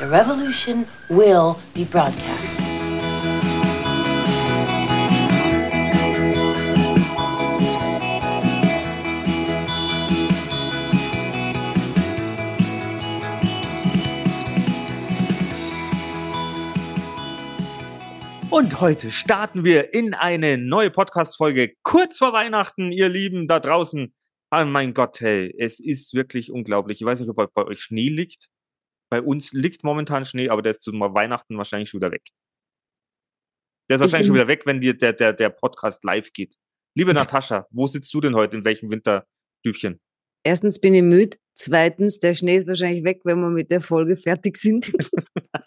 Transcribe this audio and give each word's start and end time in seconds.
The 0.00 0.06
revolution 0.06 0.86
will 1.10 1.56
be 1.74 1.84
broadcast. 1.84 2.58
Und 18.50 18.80
heute 18.80 19.10
starten 19.10 19.64
wir 19.64 19.92
in 19.92 20.14
eine 20.14 20.56
neue 20.56 20.90
Podcast-Folge 20.90 21.74
kurz 21.82 22.16
vor 22.16 22.32
Weihnachten, 22.32 22.90
ihr 22.90 23.10
Lieben 23.10 23.48
da 23.48 23.60
draußen. 23.60 24.14
Oh 24.50 24.64
mein 24.64 24.94
Gott, 24.94 25.20
hey, 25.20 25.54
es 25.58 25.78
ist 25.78 26.14
wirklich 26.14 26.50
unglaublich. 26.50 27.02
Ich 27.02 27.06
weiß 27.06 27.20
nicht, 27.20 27.28
ob 27.28 27.52
bei 27.52 27.66
euch 27.66 27.82
Schnee 27.82 28.08
liegt. 28.08 28.48
Bei 29.10 29.20
uns 29.20 29.52
liegt 29.52 29.82
momentan 29.82 30.24
Schnee, 30.24 30.48
aber 30.48 30.62
der 30.62 30.70
ist 30.70 30.82
zu 30.82 30.92
Weihnachten 30.92 31.56
wahrscheinlich 31.58 31.90
schon 31.90 32.00
wieder 32.00 32.12
weg. 32.12 32.22
Der 33.88 33.96
ist 33.96 34.00
wahrscheinlich 34.02 34.28
schon 34.28 34.36
wieder 34.36 34.46
weg, 34.46 34.66
wenn 34.66 34.80
dir 34.80 34.96
der, 34.96 35.12
der, 35.12 35.32
der 35.32 35.50
Podcast 35.50 36.04
live 36.04 36.32
geht. 36.32 36.54
Liebe 36.94 37.12
Natascha, 37.12 37.66
wo 37.70 37.88
sitzt 37.88 38.14
du 38.14 38.20
denn 38.20 38.36
heute? 38.36 38.56
In 38.56 38.64
welchem 38.64 38.88
Winterstübchen? 38.88 40.00
Erstens 40.44 40.80
bin 40.80 40.94
ich 40.94 41.02
müde. 41.02 41.36
Zweitens, 41.56 42.20
der 42.20 42.34
Schnee 42.34 42.56
ist 42.56 42.68
wahrscheinlich 42.68 43.04
weg, 43.04 43.20
wenn 43.24 43.40
wir 43.40 43.50
mit 43.50 43.70
der 43.70 43.80
Folge 43.80 44.16
fertig 44.16 44.56
sind. 44.56 44.92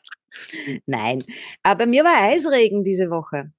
Nein. 0.86 1.24
Aber 1.64 1.86
mir 1.86 2.04
war 2.04 2.24
Eisregen 2.24 2.84
diese 2.84 3.10
Woche. 3.10 3.52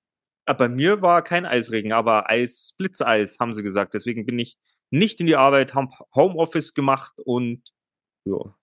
Aber 0.47 0.69
bei 0.69 0.69
mir 0.69 1.03
war 1.03 1.23
kein 1.23 1.47
Eisregen, 1.47 1.93
aber 1.93 2.29
Eis, 2.29 2.75
Blitzeis, 2.77 3.39
haben 3.39 3.53
sie 3.53 3.63
gesagt. 3.63 3.95
Deswegen 3.95 4.27
bin 4.27 4.39
ich 4.39 4.57
nicht 4.91 5.21
in 5.21 5.27
die 5.27 5.37
Arbeit, 5.37 5.75
haben 5.75 5.91
Homeoffice 6.15 6.75
gemacht 6.75 7.15
und 7.25 7.63
ja, 8.25 8.55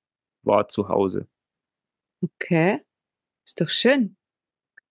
war 0.43 0.67
zu 0.67 0.89
Hause. 0.89 1.27
Okay. 2.23 2.81
Ist 3.45 3.59
doch 3.59 3.69
schön. 3.69 4.17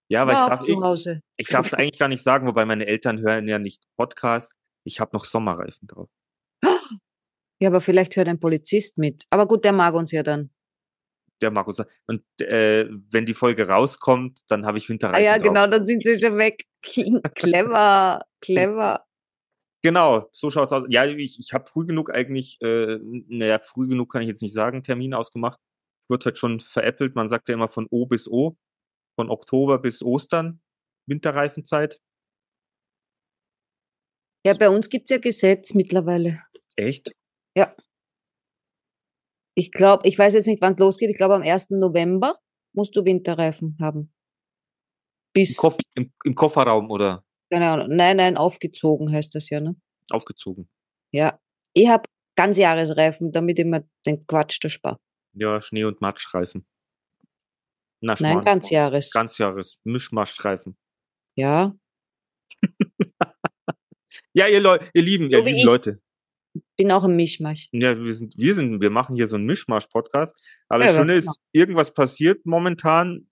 Ja, 0.09 0.23
aber 0.23 0.33
war 0.33 0.39
ich 0.39 0.45
auch 0.45 0.55
darf, 0.57 0.65
zu 0.65 0.73
ich, 0.73 0.81
Hause. 0.81 1.23
ich 1.37 1.49
darf 1.49 1.67
es 1.67 1.75
eigentlich 1.75 1.99
gar 1.99 2.09
nicht 2.09 2.23
sagen, 2.23 2.47
wobei 2.47 2.65
meine 2.65 2.87
Eltern 2.87 3.21
hören 3.21 3.47
ja 3.47 3.59
nicht 3.59 3.85
Podcast. 3.97 4.55
Ich 4.85 4.99
habe 4.99 5.11
noch 5.15 5.25
Sommerreifen 5.25 5.87
drauf. 5.87 6.11
Ja, 7.63 7.69
aber 7.69 7.81
vielleicht 7.81 8.17
hört 8.17 8.29
ein 8.29 8.41
Polizist 8.41 8.97
mit. 8.99 9.25
Aber 9.31 9.47
gut, 9.47 9.65
der 9.65 9.73
mag 9.73 9.95
uns 9.95 10.13
ja 10.13 10.23
dann. 10.23 10.51
Der 11.43 11.51
Markus. 11.51 11.83
Und 12.07 12.23
äh, 12.41 12.87
wenn 13.11 13.27
die 13.27 13.35
Folge 13.35 13.69
rauskommt, 13.69 14.41
dann 14.49 14.67
habe 14.67 14.79
ich 14.79 14.87
Ah 14.87 14.89
Winterreifen 14.89 15.25
ja, 15.25 15.39
drauf. 15.39 15.47
genau, 15.47 15.67
dann 15.67 15.87
sind 15.87 16.05
sie 16.05 16.19
schon 16.19 16.39
weg. 16.39 16.65
clever, 17.35 18.25
clever. 18.41 19.05
Genau, 19.83 20.29
so 20.33 20.51
schaut's 20.51 20.73
aus. 20.73 20.85
Ja, 20.89 21.07
ich, 21.07 21.39
ich 21.39 21.53
habe 21.55 21.69
früh 21.69 21.87
genug 21.87 22.11
eigentlich, 22.13 22.61
äh, 22.61 22.99
naja, 23.01 23.59
früh 23.59 23.89
genug 23.89 24.13
kann 24.13 24.23
ich 24.23 24.29
jetzt 24.29 24.43
nicht 24.43 24.53
sagen, 24.53 24.83
Termin 24.83 25.15
ausgemacht. 25.15 25.59
Wird 26.09 26.27
halt 26.27 26.39
schon 26.39 26.61
veräppelt. 26.61 27.15
Man 27.15 27.29
sagt 27.29 27.49
ja 27.49 27.55
immer 27.55 27.69
von 27.69 27.87
O 27.91 28.05
bis 28.05 28.29
O, 28.29 28.57
von 29.19 29.31
Oktober 29.31 29.79
bis 29.79 30.03
Ostern, 30.03 30.61
Winterreifenzeit. 31.09 31.99
Ja, 34.47 34.55
bei 34.55 34.69
uns 34.69 34.89
gibt's 34.89 35.11
ja 35.11 35.19
Gesetz 35.19 35.75
mittlerweile. 35.75 36.43
Echt? 36.77 37.13
Ja. 37.57 37.75
Ich 39.55 39.73
glaube, 39.73 40.07
ich 40.09 40.19
weiß 40.19 40.35
jetzt 40.35 40.47
nicht, 40.47 40.61
wann 40.61 40.73
es 40.73 40.79
losgeht. 40.79 41.11
Ich 41.11 41.17
glaube, 41.17 41.35
am 41.35 41.43
1. 41.43 41.71
November 41.71 42.39
musst 42.75 42.97
du 42.97 43.05
Winterreifen 43.05 43.77
haben. 43.81 44.01
Im, 44.01 45.33
Bis, 45.33 45.57
Koff, 45.57 45.77
im, 45.95 46.13
Im 46.25 46.35
Kofferraum 46.35 46.91
oder 46.91 47.25
Ahnung, 47.53 47.89
nein, 47.89 48.17
nein, 48.17 48.37
aufgezogen 48.37 49.13
heißt 49.13 49.35
das 49.35 49.51
ja, 49.51 49.61
ne? 49.61 49.77
aufgezogen? 50.11 50.69
Ja. 51.13 51.39
Ich 51.73 51.89
habe 51.89 52.09
Ganzjahresreifen, 52.37 53.33
damit 53.33 53.59
ich 53.59 53.65
mir 53.67 53.85
den 54.07 54.27
Quatsch 54.27 54.59
da 54.63 54.69
spare. 54.69 54.99
Ja, 55.35 55.61
Schnee- 55.61 55.85
und 55.85 56.01
Matschreifen. 56.01 56.67
Na, 58.01 58.15
Nein, 58.15 58.17
Schmarrn. 58.17 58.45
Ganzjahres. 58.45 59.13
Ganzjahres, 59.13 59.79
Mischmaschreifen. 59.85 60.77
Ja. 61.35 61.75
Ja, 64.33 64.47
ihr, 64.47 64.61
Leu 64.61 64.79
ihr 64.95 65.03
Lieben, 65.03 65.29
ihr 65.31 65.39
So 65.39 65.45
wie 65.45 65.49
lieben 65.49 65.59
ich. 65.59 65.65
Leute. 65.65 66.01
Bin 66.77 66.93
auch 66.93 67.03
ein 67.03 67.17
Mischmasch. 67.17 67.69
Ja, 67.73 67.99
wir 67.99 68.15
sind, 68.15 68.37
wir 68.37 68.55
sind, 68.55 68.81
wir 68.81 68.91
machen 68.91 69.17
hier 69.17 69.27
so 69.27 69.35
einen 69.37 69.47
Mischmasch-Podcast. 69.47 70.41
Aber 70.69 70.85
Ja, 70.85 70.91
das 70.91 70.97
Schöne 70.99 71.13
genau. 71.15 71.31
ist, 71.31 71.41
irgendwas 71.53 71.95
passiert 71.95 72.47
momentan. 72.47 73.29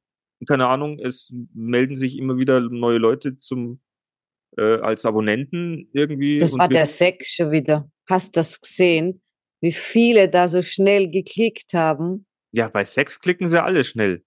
Keine 0.47 0.67
Ahnung, 0.67 0.99
es 0.99 1.33
melden 1.55 1.95
sich 1.97 2.17
immer 2.17 2.37
wieder 2.37 2.61
neue 2.61 2.99
Leute 2.99 3.37
zum, 3.37 3.81
äh, 4.59 4.81
als 4.81 5.07
Abonnenten 5.07 5.89
irgendwie. 5.93 6.39
Das 6.39 6.59
war 6.59 6.69
der 6.69 6.87
Sex 6.87 7.35
schon 7.35 7.51
wieder. 7.53 7.91
Hast 8.09 8.37
das 8.37 8.61
gesehen? 8.61 9.23
Wie 9.61 9.73
viele 9.73 10.29
da 10.29 10.49
so 10.49 10.63
schnell 10.63 11.11
geklickt 11.11 11.73
haben? 11.75 12.27
Ja, 12.53 12.69
bei 12.69 12.85
Sex 12.85 13.21
klicken 13.21 13.49
sie 13.49 13.63
alle 13.63 13.85
schnell. 13.85 14.25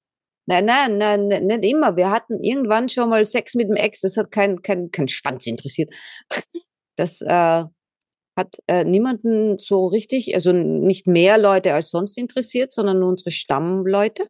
Nein, 0.48 0.66
nein, 0.66 0.98
nein, 0.98 1.28
ne- 1.28 1.42
nicht 1.42 1.66
immer. 1.66 1.96
Wir 1.96 2.10
hatten 2.10 2.44
irgendwann 2.44 2.90
schon 2.90 3.10
mal 3.10 3.24
Sex 3.26 3.56
mit 3.56 3.70
dem 3.70 3.76
Ex. 3.76 4.02
Das 4.02 4.18
hat 4.18 4.32
kein, 4.32 4.62
kein, 4.62 4.92
kein 4.92 5.08
Schwanz 5.08 5.46
interessiert. 5.48 5.90
Das 6.98 7.22
äh, 7.22 7.64
hat 8.38 8.58
äh, 8.68 8.84
niemanden 8.84 9.58
so 9.58 9.88
richtig, 9.88 10.36
also 10.36 10.52
nicht 10.52 11.08
mehr 11.08 11.38
Leute 11.38 11.74
als 11.74 11.90
sonst 11.90 12.18
interessiert, 12.18 12.74
sondern 12.74 13.00
nur 13.00 13.10
unsere 13.10 13.32
Stammleute. 13.32 14.28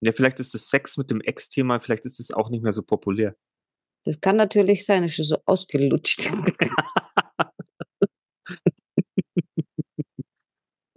Ja, 0.00 0.12
vielleicht 0.12 0.40
ist 0.40 0.52
das 0.52 0.68
Sex 0.68 0.96
mit 0.96 1.10
dem 1.10 1.20
Ex-Thema, 1.20 1.78
vielleicht 1.80 2.04
ist 2.06 2.18
es 2.18 2.32
auch 2.32 2.50
nicht 2.50 2.62
mehr 2.62 2.72
so 2.72 2.82
populär. 2.82 3.36
Das 4.10 4.20
kann 4.20 4.34
natürlich 4.34 4.84
sein, 4.84 5.04
ist 5.04 5.14
schon 5.14 5.24
so 5.24 5.36
ausgelutscht. 5.46 6.30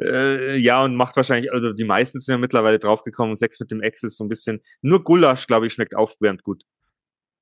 Äh, 0.01 0.57
ja, 0.57 0.83
und 0.83 0.95
macht 0.95 1.15
wahrscheinlich, 1.15 1.53
also 1.53 1.71
die 1.71 1.85
meisten 1.85 2.19
sind 2.19 2.33
ja 2.33 2.37
mittlerweile 2.37 2.77
draufgekommen, 2.77 3.37
Sex 3.37 3.57
mit 3.61 3.71
dem 3.71 3.81
Ex 3.81 4.03
ist 4.03 4.17
so 4.17 4.25
ein 4.25 4.27
bisschen, 4.27 4.59
nur 4.81 5.01
Gulasch, 5.01 5.47
glaube 5.47 5.67
ich, 5.67 5.73
schmeckt 5.73 5.95
aufwärmend 5.95 6.43
gut. 6.43 6.63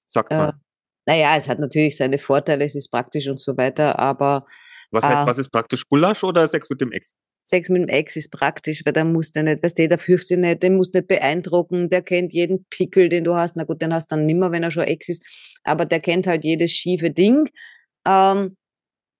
Sagt 0.05 0.31
Äh, 0.31 0.37
man. 0.37 0.61
naja, 1.07 1.37
es 1.37 1.49
hat 1.49 1.57
natürlich 1.57 1.97
seine 1.97 2.19
Vorteile, 2.19 2.65
es 2.65 2.75
ist 2.75 2.89
praktisch 2.89 3.27
und 3.29 3.41
so 3.41 3.57
weiter, 3.57 3.97
aber 3.97 4.45
Was 4.91 5.05
heißt, 5.05 5.21
ah. 5.21 5.25
was 5.25 5.39
ist 5.39 5.49
praktisch 5.49 5.87
Gulasch 5.87 6.23
oder 6.23 6.47
Sex 6.47 6.69
mit 6.69 6.81
dem 6.81 6.91
Ex? 6.91 7.15
Sex 7.43 7.69
mit 7.69 7.81
dem 7.81 7.87
Ex 7.87 8.15
ist 8.15 8.31
praktisch, 8.31 8.83
weil 8.85 8.93
dann 8.93 9.11
musst 9.11 9.35
du 9.35 9.43
nicht, 9.43 9.63
weißt 9.63 9.77
du, 9.77 9.87
der 9.87 9.97
fürchtet 9.97 10.31
dich 10.31 10.37
nicht, 10.37 10.63
den 10.63 10.75
musst 10.75 10.93
du 10.93 10.99
nicht 10.99 11.07
beeindrucken, 11.07 11.89
der 11.89 12.01
kennt 12.01 12.33
jeden 12.33 12.65
Pickel, 12.69 13.09
den 13.09 13.23
du 13.23 13.35
hast. 13.35 13.55
Na 13.55 13.63
gut, 13.63 13.81
den 13.81 13.93
hast 13.93 14.11
du 14.11 14.15
dann 14.15 14.25
nimmer, 14.25 14.51
wenn 14.51 14.63
er 14.63 14.71
schon 14.71 14.83
Ex 14.83 15.09
ist, 15.09 15.59
aber 15.63 15.85
der 15.85 15.99
kennt 15.99 16.27
halt 16.27 16.43
jedes 16.43 16.71
schiefe 16.71 17.11
Ding. 17.11 17.49
Ähm, 18.07 18.55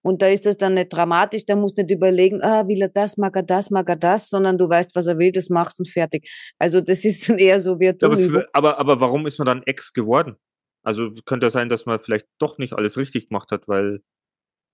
und 0.04 0.20
da 0.20 0.26
ist 0.26 0.46
das 0.46 0.56
dann 0.56 0.74
nicht 0.74 0.92
dramatisch, 0.92 1.46
da 1.46 1.54
musst 1.54 1.78
du 1.78 1.82
nicht 1.82 1.92
überlegen, 1.92 2.42
ah, 2.42 2.66
will 2.66 2.82
er 2.82 2.88
das, 2.88 3.16
mag 3.16 3.36
er 3.36 3.44
das, 3.44 3.70
mag 3.70 3.88
er 3.88 3.96
das, 3.96 4.28
sondern 4.28 4.58
du 4.58 4.68
weißt, 4.68 4.96
was 4.96 5.06
er 5.06 5.18
will, 5.18 5.30
das 5.30 5.48
machst 5.48 5.78
und 5.78 5.88
fertig. 5.88 6.28
Also 6.58 6.80
das 6.80 7.04
ist 7.04 7.28
dann 7.28 7.38
eher 7.38 7.60
so 7.60 7.78
wie 7.78 7.88
eine 7.88 7.98
Ja, 8.00 8.08
aber, 8.08 8.16
für, 8.18 8.48
aber, 8.52 8.78
aber 8.78 9.00
warum 9.00 9.26
ist 9.26 9.38
man 9.38 9.46
dann 9.46 9.62
Ex 9.62 9.92
geworden? 9.92 10.36
Also 10.82 11.12
könnte 11.24 11.46
ja 11.46 11.50
sein, 11.50 11.68
dass 11.68 11.86
man 11.86 12.00
vielleicht 12.00 12.26
doch 12.38 12.58
nicht 12.58 12.72
alles 12.72 12.96
richtig 12.96 13.28
gemacht 13.28 13.52
hat, 13.52 13.68
weil 13.68 14.00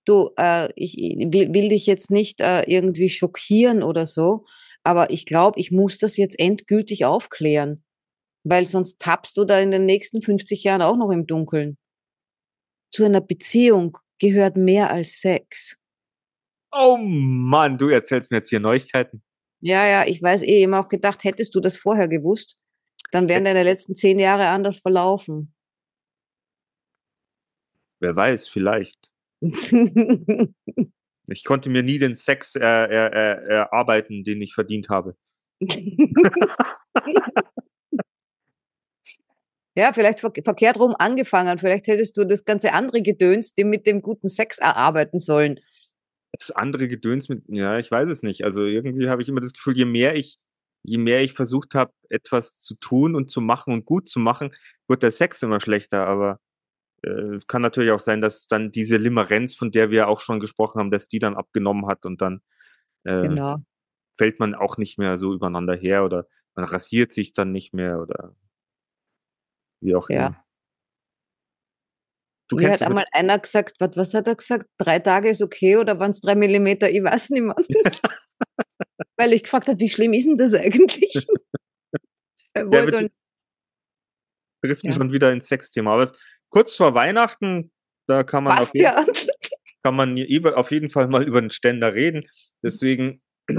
Du, 0.05 0.31
äh, 0.37 0.69
ich 0.75 0.95
will, 0.97 1.53
will 1.53 1.69
dich 1.69 1.85
jetzt 1.85 2.09
nicht 2.09 2.41
äh, 2.41 2.63
irgendwie 2.63 3.09
schockieren 3.09 3.83
oder 3.83 4.05
so, 4.05 4.45
aber 4.83 5.11
ich 5.11 5.25
glaube, 5.25 5.59
ich 5.59 5.71
muss 5.71 5.97
das 5.97 6.17
jetzt 6.17 6.39
endgültig 6.39 7.05
aufklären, 7.05 7.83
weil 8.43 8.65
sonst 8.65 8.99
tappst 8.99 9.37
du 9.37 9.45
da 9.45 9.59
in 9.59 9.71
den 9.71 9.85
nächsten 9.85 10.21
50 10.21 10.63
Jahren 10.63 10.81
auch 10.81 10.97
noch 10.97 11.11
im 11.11 11.27
Dunkeln. 11.27 11.77
Zu 12.91 13.05
einer 13.05 13.21
Beziehung 13.21 13.97
gehört 14.19 14.57
mehr 14.57 14.89
als 14.89 15.19
Sex. 15.19 15.77
Oh 16.71 16.97
Mann, 16.97 17.77
du 17.77 17.89
erzählst 17.89 18.31
mir 18.31 18.37
jetzt 18.37 18.49
hier 18.49 18.59
Neuigkeiten. 18.59 19.23
Ja, 19.61 19.85
ja, 19.87 20.07
ich 20.07 20.21
weiß 20.21 20.43
eh, 20.43 20.63
immer 20.63 20.79
auch 20.79 20.87
gedacht, 20.87 21.23
hättest 21.23 21.53
du 21.53 21.59
das 21.59 21.75
vorher 21.75 22.07
gewusst, 22.07 22.57
dann 23.11 23.27
wären 23.27 23.43
deine 23.43 23.63
letzten 23.63 23.95
zehn 23.95 24.19
Jahre 24.19 24.47
anders 24.47 24.77
verlaufen. 24.77 25.53
Wer 27.99 28.15
weiß, 28.15 28.47
vielleicht. 28.47 29.11
Ich 31.31 31.43
konnte 31.43 31.69
mir 31.69 31.83
nie 31.83 31.99
den 31.99 32.15
Sex 32.15 32.55
äh, 32.55 32.59
er, 32.59 33.13
erarbeiten, 33.43 34.23
den 34.23 34.41
ich 34.41 34.55
verdient 34.55 34.89
habe. 34.89 35.15
Ja, 39.79 39.93
vielleicht 39.93 40.19
ver 40.19 40.33
verkehrt 40.43 40.77
rum 40.77 40.93
angefangen. 40.99 41.57
Vielleicht 41.57 41.87
hättest 41.87 42.17
du 42.17 42.25
das 42.25 42.43
ganze 42.43 42.73
andere 42.73 43.01
Gedöns, 43.01 43.53
die 43.53 43.63
mit 43.63 43.87
dem 43.87 44.01
guten 44.01 44.27
Sex 44.27 44.57
erarbeiten 44.57 45.19
sollen. 45.19 45.59
Das 46.33 46.51
andere 46.51 46.89
Gedöns 46.89 47.29
mit, 47.29 47.43
ja, 47.47 47.79
ich 47.79 47.89
weiß 47.89 48.09
es 48.09 48.21
nicht. 48.21 48.43
Also 48.43 48.65
irgendwie 48.65 49.07
habe 49.07 49.21
ich 49.21 49.29
immer 49.29 49.39
das 49.39 49.53
Gefühl, 49.53 49.77
je 49.77 49.85
mehr 49.85 50.15
ich, 50.15 50.37
je 50.83 50.97
mehr 50.97 51.21
ich 51.21 51.31
versucht 51.33 51.75
habe, 51.75 51.93
etwas 52.09 52.59
zu 52.59 52.75
tun 52.75 53.15
und 53.15 53.31
zu 53.31 53.39
machen 53.39 53.73
und 53.73 53.85
gut 53.85 54.09
zu 54.09 54.19
machen, 54.19 54.53
wird 54.89 55.01
der 55.01 55.11
Sex 55.11 55.41
immer 55.43 55.61
schlechter. 55.61 56.05
Aber 56.07 56.39
äh, 57.03 57.39
kann 57.47 57.61
natürlich 57.61 57.91
auch 57.91 57.99
sein, 57.99 58.21
dass 58.21 58.47
dann 58.47 58.71
diese 58.71 58.97
Limerenz, 58.97 59.55
von 59.55 59.71
der 59.71 59.89
wir 59.91 60.07
auch 60.07 60.21
schon 60.21 60.39
gesprochen 60.39 60.79
haben, 60.79 60.91
dass 60.91 61.07
die 61.07 61.19
dann 61.19 61.35
abgenommen 61.35 61.87
hat 61.87 62.05
und 62.05 62.21
dann 62.21 62.41
äh, 63.03 63.23
Genau. 63.27 63.57
fällt 64.17 64.39
man 64.39 64.55
auch 64.55 64.77
nicht 64.77 64.97
mehr 64.97 65.17
so 65.17 65.33
übereinander 65.33 65.75
her 65.75 66.03
oder 66.05 66.27
man 66.55 66.65
rasiert 66.65 67.13
sich 67.13 67.33
dann 67.33 67.51
nicht 67.51 67.73
mehr 67.73 67.99
oder 68.01 68.35
wie 69.81 69.95
auch 69.95 70.09
Ja. 70.09 70.27
immer. 70.27 70.45
Du 72.49 72.55
Mir 72.57 72.71
hat 72.71 72.81
einmal 72.81 73.05
einer 73.11 73.37
gesagt, 73.37 73.75
was, 73.79 73.95
was 73.95 74.13
hat 74.15 74.27
er 74.27 74.35
gesagt? 74.35 74.65
Drei 74.79 74.97
Tage 74.99 75.29
ist 75.29 75.41
okay 75.43 75.77
oder 75.77 75.99
waren 75.99 76.11
es 76.11 76.19
drei 76.19 76.33
Millimeter? 76.35 76.89
Ich 76.89 77.03
weiß 77.03 77.29
nicht 77.29 77.43
mehr. 77.43 77.55
Weil 79.17 79.33
ich 79.33 79.43
gefragt 79.43 79.67
habe, 79.67 79.79
wie 79.79 79.89
schlimm 79.89 80.13
ist 80.13 80.25
denn 80.25 80.37
das 80.37 80.55
eigentlich? 80.55 81.27
Wo 82.55 82.75
Ja, 82.75 82.87
so 82.87 82.97
ein, 82.97 83.09
driften 84.61 84.89
Ja. 84.91 84.95
schon 84.95 85.11
wieder 85.13 85.31
ins 85.31 85.47
Sexthema. 85.47 85.93
Aber 85.93 86.03
es, 86.03 86.13
kurz 86.49 86.75
vor 86.75 86.93
Weihnachten, 86.95 87.71
da 88.07 88.23
kann 88.23 88.43
man, 88.43 88.57
auf, 88.57 88.71
jeden, 88.73 88.83
ja. 88.85 89.05
kann 89.83 89.95
man 89.95 90.17
auf 90.55 90.71
jeden 90.71 90.89
Fall 90.89 91.07
mal 91.07 91.23
über 91.27 91.41
den 91.41 91.51
Ständer 91.51 91.93
reden. 91.93 92.23
Deswegen 92.63 93.21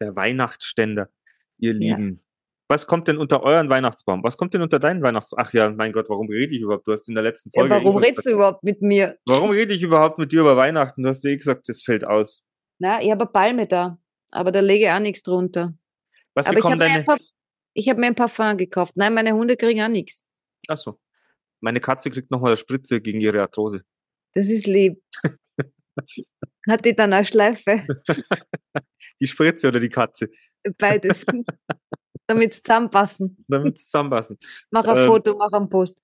der 0.00 0.14
Weihnachtsständer, 0.16 1.08
ihr 1.58 1.72
Ja. 1.72 1.96
Lieben. 1.96 2.22
Was 2.68 2.88
kommt 2.88 3.06
denn 3.06 3.18
unter 3.18 3.44
euren 3.44 3.68
Weihnachtsbaum? 3.68 4.24
Was 4.24 4.36
kommt 4.36 4.52
denn 4.52 4.60
unter 4.60 4.80
deinen 4.80 5.00
Weihnachtsbaum? 5.00 5.38
Ach 5.40 5.52
ja, 5.52 5.70
mein 5.70 5.92
Gott, 5.92 6.08
warum 6.08 6.28
rede 6.28 6.52
ich 6.56 6.62
überhaupt? 6.62 6.84
Du 6.88 6.92
hast 6.92 7.08
in 7.08 7.14
der 7.14 7.22
letzten 7.22 7.50
Ja, 7.54 7.60
Folge. 7.60 7.76
eh 7.76 7.84
warum 7.84 8.02
redest 8.02 8.26
du 8.26 8.30
überhaupt 8.32 8.64
mit 8.64 8.82
mir? 8.82 9.16
Warum 9.28 9.50
rede 9.50 9.72
ich 9.72 9.82
überhaupt 9.82 10.18
mit 10.18 10.32
dir 10.32 10.40
über 10.40 10.56
Weihnachten? 10.56 11.04
Du 11.04 11.08
hast 11.08 11.22
ja 11.22 11.30
eh 11.30 11.36
gesagt, 11.36 11.68
das 11.68 11.82
fällt 11.82 12.04
aus. 12.04 12.42
Na, 12.80 13.00
ich 13.00 13.08
habe 13.12 13.20
eine 13.22 13.30
Palme 13.30 13.68
da, 13.68 13.98
aber 14.32 14.50
da 14.50 14.58
lege 14.58 14.86
ich 14.86 14.90
auch 14.90 14.98
nichts 14.98 15.22
drunter. 15.22 15.74
Was 16.34 16.48
Aber 16.48 16.58
ich 16.58 16.64
habe 16.64 16.76
deine. 16.76 16.92
ein 16.94 17.04
Parf- 17.04 17.30
ich 17.76 17.88
hab 17.88 17.98
mir 17.98 18.06
ein 18.06 18.14
Parfum 18.14 18.56
gekauft. 18.56 18.96
Nein, 18.96 19.14
meine 19.14 19.32
Hunde 19.34 19.56
kriegen 19.56 19.82
auch 19.82 19.88
nichts. 19.88 20.24
Achso. 20.68 20.98
Meine 21.60 21.80
Katze 21.80 22.10
kriegt 22.10 22.30
nochmal 22.30 22.50
eine 22.50 22.56
Spritze 22.56 23.00
gegen 23.00 23.20
ihre 23.20 23.40
Arthrose. 23.40 23.82
Das 24.34 24.48
ist 24.48 24.66
lieb. 24.66 25.00
Hat 26.68 26.84
die 26.84 26.94
dann 26.94 27.12
eine 27.12 27.24
Schleife? 27.24 27.84
Die 29.20 29.26
Spritze 29.26 29.68
oder 29.68 29.80
die 29.80 29.88
Katze, 29.88 30.28
Beides. 30.76 31.24
Damit 32.26 32.52
sie 32.54 32.62
zusammenpassen. 32.62 33.44
damit 33.48 33.76
es 33.78 33.84
zusammenpassen. 33.88 34.36
Mach 34.70 34.84
ein 34.84 34.98
Ähm, 34.98 35.06
Foto, 35.06 35.36
mach 35.36 35.52
einen 35.52 35.68
Post. 35.70 36.02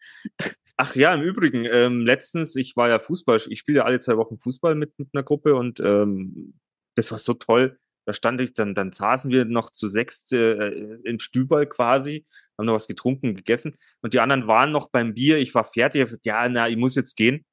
Ach 0.77 0.95
ja, 0.95 1.13
im 1.15 1.23
Übrigen, 1.23 1.65
ähm, 1.65 2.07
letztens, 2.07 2.55
ich 2.55 2.77
war 2.77 2.89
ja 2.89 3.01
Fußball, 3.01 3.41
ich 3.49 3.59
spiele 3.59 3.79
ja 3.79 3.85
alle 3.85 3.99
zwei 3.99 4.17
Wochen 4.17 4.39
Fußball 4.39 4.77
mit, 4.77 4.97
mit 4.99 5.09
einer 5.13 5.25
Gruppe 5.25 5.57
und 5.57 5.81
ähm, 5.81 6.55
das 6.95 7.11
war 7.11 7.19
so 7.19 7.35
toll. 7.35 7.79
Da 8.05 8.13
stand 8.13 8.41
ich, 8.41 8.55
dann, 8.55 8.75
dann 8.75 8.93
saßen 8.93 9.31
wir 9.31 9.45
noch 9.45 9.71
zu 9.71 9.87
sechst 9.87 10.33
äh, 10.33 10.71
im 11.05 11.19
Stübal 11.21 11.67
quasi, 11.67 12.27
haben 12.59 12.67
noch 12.67 12.75
was 12.75 12.89
getrunken, 12.89 13.37
gegessen 13.37 13.77
und 14.01 14.13
die 14.13 14.21
anderen 14.21 14.49
waren 14.49 14.73
noch 14.73 14.91
beim 14.91 15.15
Bier. 15.15 15.39
Ich 15.39 15.55
war 15.55 15.65
fertig, 15.65 15.99
ich 15.99 16.03
habe 16.03 16.11
gesagt, 16.11 16.27
ja, 16.27 16.49
na, 16.49 16.69
ich 16.69 16.77
muss 16.77 16.97
jetzt 16.97 17.17
gehen. 17.17 17.45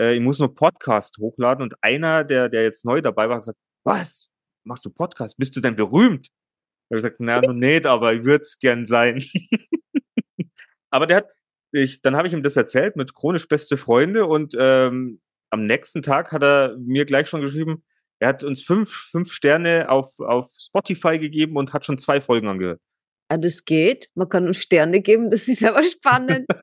Äh, 0.00 0.14
ich 0.14 0.20
muss 0.20 0.38
nur 0.38 0.54
Podcast 0.54 1.18
hochladen 1.18 1.62
und 1.62 1.74
einer, 1.82 2.24
der, 2.24 2.48
der 2.48 2.62
jetzt 2.62 2.84
neu 2.84 3.02
dabei 3.02 3.28
war, 3.28 3.36
hat 3.36 3.42
gesagt, 3.42 3.58
was? 3.84 4.30
Machst 4.64 4.84
du 4.84 4.90
Podcast? 4.90 5.36
Bist 5.36 5.54
du 5.56 5.60
denn 5.60 5.76
berühmt? 5.76 6.28
Ich 6.28 6.96
habe 6.96 7.02
gesagt, 7.02 7.16
na, 7.20 7.40
noch 7.40 7.54
nicht, 7.54 7.86
aber 7.86 8.14
ich 8.14 8.24
würde 8.24 8.42
es 8.42 8.58
gern 8.58 8.86
sein. 8.86 9.22
aber 10.90 11.06
der 11.06 11.18
hat, 11.18 11.28
ich, 11.72 12.02
dann 12.02 12.16
habe 12.16 12.26
ich 12.26 12.34
ihm 12.34 12.42
das 12.42 12.56
erzählt 12.56 12.96
mit 12.96 13.14
chronisch 13.14 13.46
beste 13.46 13.76
Freunde 13.76 14.26
und 14.26 14.56
ähm, 14.58 15.20
am 15.50 15.66
nächsten 15.66 16.02
Tag 16.02 16.32
hat 16.32 16.42
er 16.42 16.76
mir 16.78 17.04
gleich 17.04 17.28
schon 17.28 17.42
geschrieben, 17.42 17.84
er 18.20 18.28
hat 18.28 18.44
uns 18.44 18.62
fünf, 18.62 18.90
fünf 18.90 19.32
Sterne 19.32 19.88
auf, 19.88 20.18
auf 20.20 20.50
Spotify 20.58 21.18
gegeben 21.18 21.56
und 21.56 21.72
hat 21.72 21.84
schon 21.84 21.98
zwei 21.98 22.20
Folgen 22.20 22.48
angehört. 22.48 22.80
Ah, 23.28 23.36
das 23.38 23.64
geht. 23.64 24.08
Man 24.14 24.28
kann 24.28 24.46
uns 24.46 24.58
Sterne 24.58 25.00
geben, 25.00 25.30
das 25.30 25.48
ist 25.48 25.64
aber 25.64 25.82
spannend. 25.84 26.46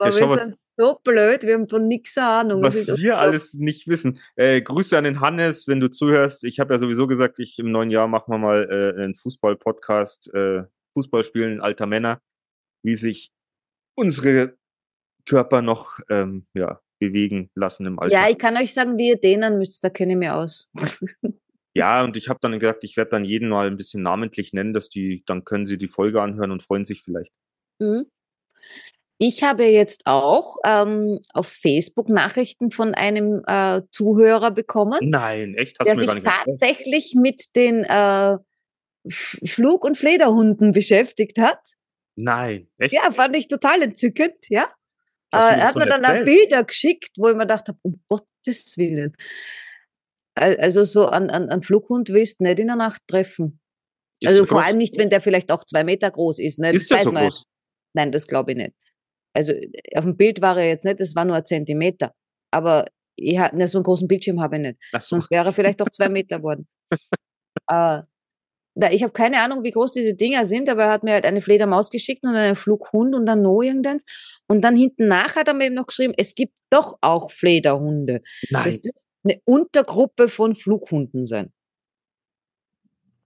Aber 0.00 0.10
schau, 0.10 0.18
wir 0.18 0.28
was- 0.30 0.40
sind 0.40 0.54
so 0.76 0.98
blöd, 1.04 1.42
wir 1.42 1.54
haben 1.54 1.68
von 1.68 1.86
nichts 1.86 2.18
Ahnung. 2.18 2.60
Was 2.60 2.88
wir 2.88 2.94
unglaublich. 2.94 3.14
alles 3.14 3.54
nicht 3.54 3.86
wissen. 3.86 4.18
Äh, 4.34 4.60
Grüße 4.60 4.98
an 4.98 5.04
den 5.04 5.20
Hannes, 5.20 5.68
wenn 5.68 5.78
du 5.78 5.88
zuhörst. 5.88 6.42
Ich 6.42 6.58
habe 6.58 6.74
ja 6.74 6.80
sowieso 6.80 7.06
gesagt, 7.06 7.38
ich 7.38 7.56
im 7.60 7.70
neuen 7.70 7.92
Jahr 7.92 8.08
machen 8.08 8.32
wir 8.32 8.38
mal 8.38 8.68
äh, 8.68 9.00
einen 9.00 9.14
Fußball-Podcast, 9.14 10.34
äh, 10.34 10.64
Fußball 10.94 11.22
spielen 11.22 11.60
alter 11.60 11.86
Männer, 11.86 12.20
wie 12.82 12.96
sich 12.96 13.30
unsere 13.94 14.56
Körper 15.24 15.62
noch 15.62 16.00
ähm, 16.10 16.46
ja, 16.54 16.80
bewegen 16.98 17.50
lassen 17.54 17.86
im 17.86 17.98
Alter. 17.98 18.14
Ja, 18.14 18.28
ich 18.28 18.38
kann 18.38 18.56
euch 18.56 18.72
sagen, 18.72 18.96
wie 18.98 19.08
ihr 19.08 19.20
denen 19.20 19.58
müsst, 19.58 19.82
da 19.84 19.90
kenne 19.90 20.12
ich 20.12 20.18
mich 20.18 20.30
aus. 20.30 20.70
Ja, 21.76 22.02
und 22.02 22.16
ich 22.16 22.30
habe 22.30 22.38
dann 22.40 22.58
gesagt, 22.58 22.84
ich 22.84 22.96
werde 22.96 23.10
dann 23.10 23.24
jeden 23.26 23.50
mal 23.50 23.66
ein 23.66 23.76
bisschen 23.76 24.02
namentlich 24.02 24.54
nennen, 24.54 24.72
dass 24.72 24.88
die, 24.88 25.22
dann 25.26 25.44
können 25.44 25.66
sie 25.66 25.76
die 25.76 25.88
Folge 25.88 26.22
anhören 26.22 26.50
und 26.50 26.62
freuen 26.62 26.86
sich 26.86 27.02
vielleicht. 27.02 27.32
Mhm. 27.80 28.06
Ich 29.18 29.42
habe 29.42 29.64
jetzt 29.64 30.06
auch 30.06 30.56
ähm, 30.64 31.18
auf 31.34 31.48
Facebook 31.48 32.08
Nachrichten 32.08 32.70
von 32.70 32.94
einem 32.94 33.42
äh, 33.46 33.82
Zuhörer 33.90 34.52
bekommen, 34.52 34.98
Nein, 35.02 35.54
echt? 35.54 35.78
Hast 35.78 35.86
der 35.86 35.96
mir 35.96 36.00
sich 36.00 36.14
nicht 36.14 36.26
erzählt? 36.26 36.46
tatsächlich 36.46 37.14
mit 37.14 37.54
den 37.56 37.84
äh, 37.84 38.38
Flug- 39.10 39.84
und 39.84 39.98
Flederhunden 39.98 40.72
beschäftigt 40.72 41.38
hat. 41.38 41.60
Nein, 42.14 42.68
echt? 42.78 42.94
Ja, 42.94 43.10
fand 43.12 43.36
ich 43.36 43.48
total 43.48 43.82
entzückend, 43.82 44.48
ja. 44.48 44.70
Äh, 45.34 45.38
er 45.38 45.68
hat 45.68 45.76
mir 45.76 45.86
dann 45.86 46.04
auch? 46.04 46.24
Bilder 46.24 46.64
geschickt, 46.64 47.10
wo 47.16 47.28
ich 47.28 47.34
mir 47.34 47.42
gedacht 47.42 47.68
habe, 47.68 47.78
um 47.82 48.02
Gottes 48.08 48.76
Willen. 48.76 49.14
Al- 50.34 50.56
Also 50.58 50.84
so 50.84 51.06
an, 51.06 51.30
an, 51.30 51.48
an 51.48 51.62
Flughund 51.62 52.08
willst 52.10 52.40
du 52.40 52.44
nicht 52.44 52.58
in 52.58 52.68
der 52.68 52.76
Nacht 52.76 53.00
treffen. 53.08 53.60
Ist 54.22 54.28
also 54.30 54.42
so 54.42 54.46
vor 54.46 54.58
groß? 54.58 54.68
allem 54.68 54.78
nicht, 54.78 54.96
wenn 54.98 55.10
der 55.10 55.20
vielleicht 55.20 55.50
auch 55.52 55.64
zwei 55.64 55.84
Meter 55.84 56.10
groß 56.10 56.38
ist. 56.38 56.58
Ne? 56.58 56.70
Ist 56.70 56.90
Das 56.90 56.98
der 56.98 57.04
so 57.04 57.12
man 57.12 57.24
groß? 57.24 57.44
Nein, 57.94 58.12
das 58.12 58.26
glaube 58.26 58.52
ich 58.52 58.58
nicht. 58.58 58.72
Also 59.34 59.52
auf 59.94 60.04
dem 60.04 60.16
Bild 60.16 60.40
war 60.40 60.56
er 60.58 60.68
jetzt 60.68 60.84
nicht, 60.84 61.00
das 61.00 61.14
war 61.14 61.24
nur 61.24 61.36
ein 61.36 61.44
Zentimeter. 61.44 62.12
Aber 62.50 62.86
ich 63.18 63.38
hab, 63.38 63.52
ne, 63.52 63.68
so 63.68 63.78
einen 63.78 63.84
großen 63.84 64.08
Bildschirm 64.08 64.40
habe 64.40 64.56
ich 64.56 64.62
nicht. 64.62 64.78
So. 64.92 64.98
Sonst 65.00 65.30
wäre 65.30 65.46
er 65.46 65.52
vielleicht 65.52 65.80
auch 65.82 65.90
zwei 65.90 66.08
Meter 66.08 66.38
geworden. 66.38 66.66
äh, 67.70 68.02
ich 68.90 69.02
habe 69.02 69.12
keine 69.12 69.40
Ahnung, 69.40 69.62
wie 69.64 69.70
groß 69.70 69.92
diese 69.92 70.14
Dinger 70.14 70.44
sind, 70.44 70.68
aber 70.68 70.84
er 70.84 70.90
hat 70.90 71.02
mir 71.02 71.12
halt 71.14 71.24
eine 71.26 71.40
Fledermaus 71.40 71.90
geschickt 71.90 72.22
und 72.24 72.34
einen 72.34 72.56
Flughund 72.56 73.14
und 73.14 73.24
dann 73.26 73.42
noch 73.42 73.60
irgendeins. 73.62 74.04
Und 74.48 74.62
dann 74.62 74.76
hinten 74.76 75.08
nach 75.08 75.36
hat 75.36 75.48
er 75.48 75.54
mir 75.54 75.66
eben 75.66 75.74
noch 75.74 75.86
geschrieben, 75.86 76.14
es 76.16 76.34
gibt 76.34 76.56
doch 76.70 76.98
auch 77.00 77.30
Flederhunde. 77.32 78.22
Nein, 78.50 78.64
Das 78.64 78.80
dürfte 78.80 79.00
eine 79.24 79.40
Untergruppe 79.44 80.28
von 80.28 80.54
Flughunden 80.54 81.26
sein. 81.26 81.52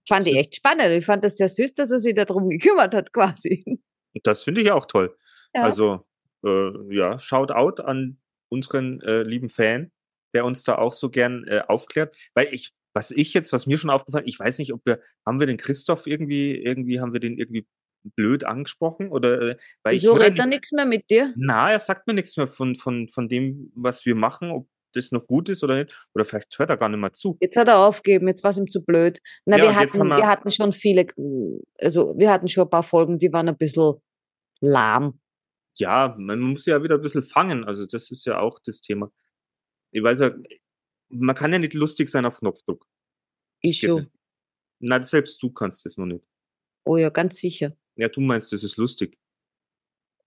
Fand 0.07 0.27
ich 0.27 0.35
echt 0.35 0.55
spannend. 0.55 0.89
Ich 0.91 1.05
fand 1.05 1.23
das 1.23 1.37
sehr 1.37 1.47
süß, 1.47 1.75
dass 1.75 1.91
er 1.91 1.99
sich 1.99 2.15
darum 2.15 2.49
gekümmert 2.49 2.93
hat, 2.95 3.13
quasi. 3.13 3.79
das 4.23 4.43
finde 4.43 4.61
ich 4.61 4.71
auch 4.71 4.85
toll. 4.85 5.15
Ja. 5.53 5.63
Also, 5.63 6.05
äh, 6.43 6.95
ja, 6.95 7.19
shout 7.19 7.51
out 7.51 7.79
an 7.81 8.19
unseren 8.49 8.99
äh, 9.01 9.21
lieben 9.21 9.49
Fan, 9.49 9.91
der 10.33 10.45
uns 10.45 10.63
da 10.63 10.77
auch 10.77 10.93
so 10.93 11.09
gern 11.09 11.45
äh, 11.47 11.61
aufklärt. 11.67 12.17
Weil 12.33 12.53
ich, 12.53 12.71
was 12.93 13.11
ich 13.11 13.33
jetzt, 13.33 13.53
was 13.53 13.67
mir 13.67 13.77
schon 13.77 13.89
aufgefallen, 13.89 14.27
ich 14.27 14.39
weiß 14.39 14.57
nicht, 14.57 14.73
ob 14.73 14.85
wir, 14.85 15.01
haben 15.25 15.39
wir 15.39 15.47
den 15.47 15.57
Christoph 15.57 16.07
irgendwie, 16.07 16.55
irgendwie, 16.55 16.99
haben 16.99 17.13
wir 17.13 17.19
den 17.19 17.37
irgendwie 17.37 17.67
blöd 18.15 18.43
angesprochen? 18.43 19.09
Oder 19.11 19.41
äh, 19.41 19.57
weil 19.83 19.93
Wieso 19.95 20.13
ich 20.13 20.19
redet 20.21 20.39
er 20.39 20.45
nicht- 20.45 20.55
nichts 20.55 20.71
mehr 20.71 20.85
mit 20.85 21.09
dir? 21.09 21.33
Na, 21.37 21.71
er 21.71 21.79
sagt 21.79 22.07
mir 22.07 22.13
nichts 22.13 22.37
mehr 22.37 22.47
von, 22.47 22.75
von, 22.75 23.07
von 23.07 23.29
dem, 23.29 23.71
was 23.75 24.05
wir 24.05 24.15
machen, 24.15 24.51
ob 24.51 24.67
das 24.93 25.11
noch 25.11 25.25
gut 25.25 25.47
ist 25.49 25.63
oder 25.63 25.77
nicht. 25.83 26.07
Oder 26.13 26.25
vielleicht 26.25 26.57
hört 26.59 26.69
er 26.69 26.77
gar 26.77 26.89
nicht 26.89 26.99
mehr 26.99 27.13
zu. 27.13 27.37
Jetzt 27.39 27.55
hat 27.55 27.67
er 27.69 27.77
aufgegeben, 27.79 28.27
jetzt 28.27 28.43
war 28.43 28.49
es 28.51 28.57
ihm 28.57 28.69
zu 28.69 28.83
blöd. 28.83 29.19
Na, 29.45 29.57
Ja, 29.57 29.63
wir, 29.63 29.75
hatten, 29.75 29.97
wir- 30.07 30.17
wir 30.17 30.27
hatten 30.27 30.49
schon 30.51 30.73
viele, 30.73 31.05
also 31.79 32.13
wir 32.17 32.29
hatten 32.31 32.47
schon 32.49 32.63
ein 32.65 32.69
paar 32.69 32.83
Folgen, 32.83 33.17
die 33.17 33.31
waren 33.31 33.47
ein 33.47 33.57
bisschen 33.57 33.93
lahm. 34.59 35.19
Ja, 35.77 36.13
man 36.19 36.39
muss 36.41 36.65
ja 36.65 36.83
wieder 36.83 36.95
ein 36.95 37.01
bisschen 37.01 37.23
fangen. 37.23 37.63
Also, 37.63 37.85
das 37.85 38.11
ist 38.11 38.25
ja 38.25 38.39
auch 38.39 38.59
das 38.65 38.81
Thema. 38.81 39.09
Ich 39.93 40.03
weiß 40.03 40.19
ja, 40.19 40.31
man 41.09 41.35
kann 41.35 41.53
ja 41.53 41.59
nicht 41.59 41.73
lustig 41.73 42.09
sein 42.09 42.25
auf 42.25 42.39
Knopfdruck. 42.39 42.85
Ich 43.61 43.79
schon. 43.79 44.07
Na, 44.79 45.01
selbst 45.03 45.41
du 45.41 45.49
kannst 45.51 45.85
das 45.85 45.95
noch 45.97 46.05
nicht. 46.05 46.25
Oh 46.83 46.97
ja, 46.97 47.09
ganz 47.09 47.37
sicher. 47.37 47.71
Ja, 48.01 48.09
du 48.09 48.19
meinst, 48.19 48.51
das 48.51 48.63
ist 48.63 48.77
lustig. 48.77 49.15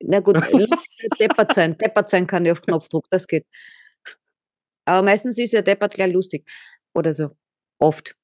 Na 0.01 0.21
gut, 0.21 0.37
deppert 1.19 1.55
sein. 1.55 1.77
Deppert 1.77 2.09
sein 2.09 2.29
kann 2.29 2.47
ich 2.47 2.53
auf 2.53 2.63
Knopfdruck, 2.63 3.11
das 3.11 3.27
geht. 3.27 3.49
Aber 4.85 5.03
meistens 5.03 5.39
ist 5.39 5.53
ja 5.53 5.61
deppert 5.61 5.95
gleich 5.95 6.13
lustig. 6.13 6.49
Oder 6.95 7.15
so. 7.15 7.37
Oft. 7.81 8.17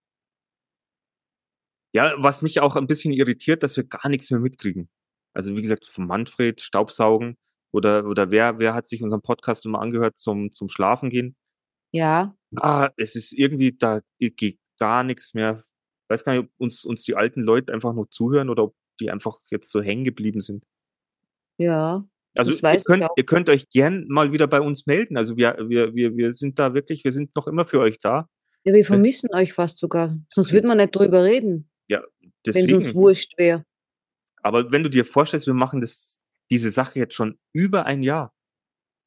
Ja, 1.93 2.15
was 2.19 2.43
mich 2.43 2.61
auch 2.61 2.77
ein 2.77 2.87
bisschen 2.87 3.13
irritiert, 3.13 3.65
dass 3.65 3.77
wir 3.77 3.83
gar 3.83 4.09
nichts 4.09 4.31
mehr 4.31 4.39
mitkriegen. 4.39 4.89
Also, 5.35 5.57
wie 5.57 5.63
gesagt, 5.63 5.89
von 5.89 6.07
Manfred, 6.07 6.61
Staubsaugen 6.61 7.37
oder, 7.73 8.07
oder 8.07 8.31
wer, 8.31 8.61
wer 8.61 8.75
hat 8.75 8.87
sich 8.87 9.03
unseren 9.03 9.23
Podcast 9.23 9.67
immer 9.67 9.81
angehört 9.81 10.17
zum, 10.17 10.53
zum 10.53 10.69
Schlafen 10.69 11.11
gehen? 11.11 11.35
Ja. 11.91 12.37
Ah, 12.55 12.91
es 12.97 13.17
ist 13.17 13.33
irgendwie, 13.33 13.77
da 13.77 14.01
geht 14.21 14.61
gar 14.79 15.03
nichts 15.03 15.35
mehr. 15.35 15.65
Ich 16.05 16.11
weiß 16.11 16.25
gar 16.25 16.35
nicht, 16.35 16.45
ob 16.45 16.51
uns, 16.59 16.85
uns 16.85 17.03
die 17.03 17.17
alten 17.17 17.41
Leute 17.41 17.73
einfach 17.73 17.93
noch 17.93 18.07
zuhören 18.11 18.49
oder 18.49 18.63
ob 18.63 18.77
die 19.01 19.11
einfach 19.11 19.37
jetzt 19.51 19.71
so 19.71 19.83
hängen 19.83 20.05
geblieben 20.05 20.41
sind. 20.41 20.65
Ja. 21.59 22.01
Also 22.37 22.53
ihr 22.53 22.79
könnt, 22.85 23.07
ihr 23.17 23.25
könnt 23.25 23.49
euch 23.49 23.69
gern 23.71 24.07
mal 24.09 24.33
wieder 24.33 24.47
bei 24.47 24.61
uns 24.61 24.87
melden. 24.87 25.17
Also 25.17 25.37
wir, 25.37 25.57
wir, 25.69 25.95
wir, 25.95 26.17
wir 26.17 26.31
sind 26.31 26.59
da 26.59 26.75
wirklich, 26.75 27.03
wir 27.05 27.13
sind 27.13 27.35
noch 27.35 27.49
immer 27.49 27.67
für 27.67 27.81
euch 27.81 27.99
da. 27.99 28.29
Ja, 28.65 28.75
wir 28.75 28.85
vermissen 28.85 29.31
euch 29.35 29.53
fast 29.53 29.79
sogar. 29.79 30.17
Sonst 30.29 30.53
würde 30.53 30.69
man 30.69 30.77
nicht 30.77 30.95
drüber 30.95 31.25
reden, 31.25 31.71
wenn 31.89 31.99
es 31.99 32.57
uns 32.57 32.57
Deswegen. 32.57 32.95
wurscht 32.95 33.37
wäre. 33.37 33.65
Aber 34.43 34.71
wenn 34.71 34.83
du 34.83 34.91
dir 34.91 35.05
vorstellst, 35.05 35.47
wir 35.47 35.55
machen 35.55 35.81
das, 35.81 36.21
diese 36.51 36.71
Sache 36.71 36.99
jetzt 36.99 37.15
schon 37.15 37.39
über 37.53 37.87
ein 37.87 38.03
Jahr. 38.03 38.33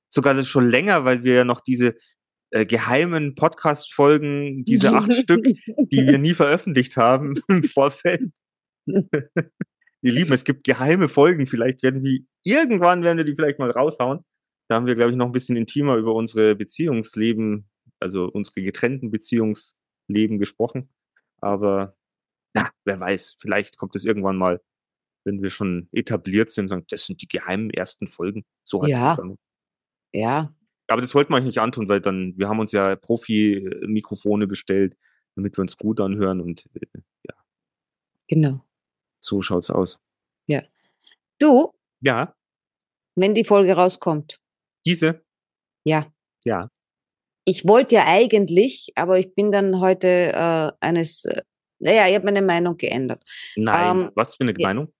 Sogar 0.10 0.34
das 0.34 0.48
schon 0.48 0.70
länger, 0.70 1.06
weil 1.06 1.24
wir 1.24 1.34
ja 1.34 1.44
noch 1.44 1.62
diese 1.62 1.96
äh, 2.52 2.66
geheimen 2.66 3.34
Podcast-Folgen, 3.36 4.64
diese 4.64 4.94
acht 4.94 5.12
Stück, 5.14 5.44
die 5.44 6.06
wir 6.06 6.18
nie 6.20 6.34
veröffentlicht 6.34 6.98
haben 6.98 7.34
im 7.48 7.64
Vorfeld. 7.64 8.32
Ihr 10.04 10.14
Lieben, 10.14 10.34
es 10.34 10.44
gibt 10.44 10.66
geheime 10.66 11.10
Folgen. 11.10 11.48
Vielleicht 11.48 11.82
werden 11.84 12.04
die, 12.04 12.28
irgendwann 12.44 13.04
werden 13.04 13.18
wir 13.18 13.26
die 13.26 13.36
vielleicht 13.36 13.60
mal 13.60 13.72
raushauen. 13.72 14.26
Da 14.70 14.76
haben 14.76 14.86
wir, 14.88 14.96
glaube 14.96 15.12
ich, 15.12 15.18
noch 15.18 15.26
ein 15.28 15.32
bisschen 15.32 15.56
intimer 15.58 15.96
über 15.98 16.14
unsere 16.16 16.56
Beziehungsleben, 16.56 17.70
also 18.00 18.26
unsere 18.26 18.62
getrennten 18.64 19.12
Beziehungsleben 19.12 20.40
gesprochen. 20.40 20.90
Aber, 21.42 21.96
na, 22.54 22.70
wer 22.86 23.00
weiß, 23.00 23.38
vielleicht 23.42 23.78
kommt 23.78 23.96
es 23.96 24.06
irgendwann 24.06 24.38
mal. 24.38 24.62
wenn 25.26 25.42
wir 25.44 25.50
schon 25.52 25.90
etabliert 25.94 26.50
sind, 26.52 26.70
sagen, 26.70 26.86
das 26.90 27.06
sind 27.06 27.22
die 27.22 27.28
geheimen 27.30 27.70
ersten 27.72 28.08
Folgen. 28.08 28.46
So 28.64 28.84
heißt 28.84 28.92
Ja. 28.92 29.14
es. 29.20 29.38
Ja, 30.14 30.54
Aber 30.90 31.02
das 31.02 31.16
wollten 31.16 31.34
wir 31.34 31.38
euch 31.38 31.46
nicht 31.46 31.60
antun, 31.60 31.90
weil 31.90 32.02
dann, 32.02 32.34
wir 32.38 32.50
haben 32.50 32.60
uns 32.60 32.72
ja 32.74 32.96
Profi-Mikrofone 32.98 34.48
bestellt, 34.48 34.98
damit 35.36 35.58
wir 35.58 35.62
uns 35.64 35.78
gut 35.78 36.00
anhören 36.02 36.42
und 36.42 36.66
äh, 36.76 36.86
genau. 38.28 38.66
So 39.24 39.42
schaut's 39.42 39.70
aus. 39.70 40.00
Du, 41.40 41.72
Ja, 42.02 42.36
wenn 43.16 43.34
die 43.34 43.44
Folge 43.44 43.74
rauskommt, 43.74 44.40
diese, 44.86 45.24
ja. 45.84 46.08
ja. 46.46 46.70
Ich 47.46 47.68
wollte 47.68 47.96
ja 47.96 48.06
eigentlich, 48.08 48.92
aber 48.96 49.20
ich 49.20 49.36
bin 49.36 49.52
dann 49.52 49.80
heute 49.80 50.08
äh, 50.08 50.72
eines, 50.80 51.26
äh, 51.26 51.42
naja, 51.80 52.08
ich 52.08 52.16
habe 52.16 52.26
meine 52.26 52.42
Meinung 52.42 52.78
geändert. 52.78 53.24
Nein, 53.56 53.98
Ähm, 53.98 54.12
was 54.16 54.36
für 54.36 54.44
eine 54.44 54.54
ja. 54.58 54.68
Meinung? 54.68 54.94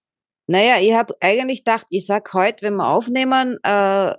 Naja, 0.48 0.80
ich 0.82 0.94
habe 0.94 1.16
eigentlich 1.22 1.64
gedacht, 1.64 1.88
ich 1.90 2.06
sag 2.06 2.34
heute, 2.34 2.64
wenn 2.66 2.76
wir 2.76 2.88
aufnehmen, 2.88 3.58
äh, 3.64 4.14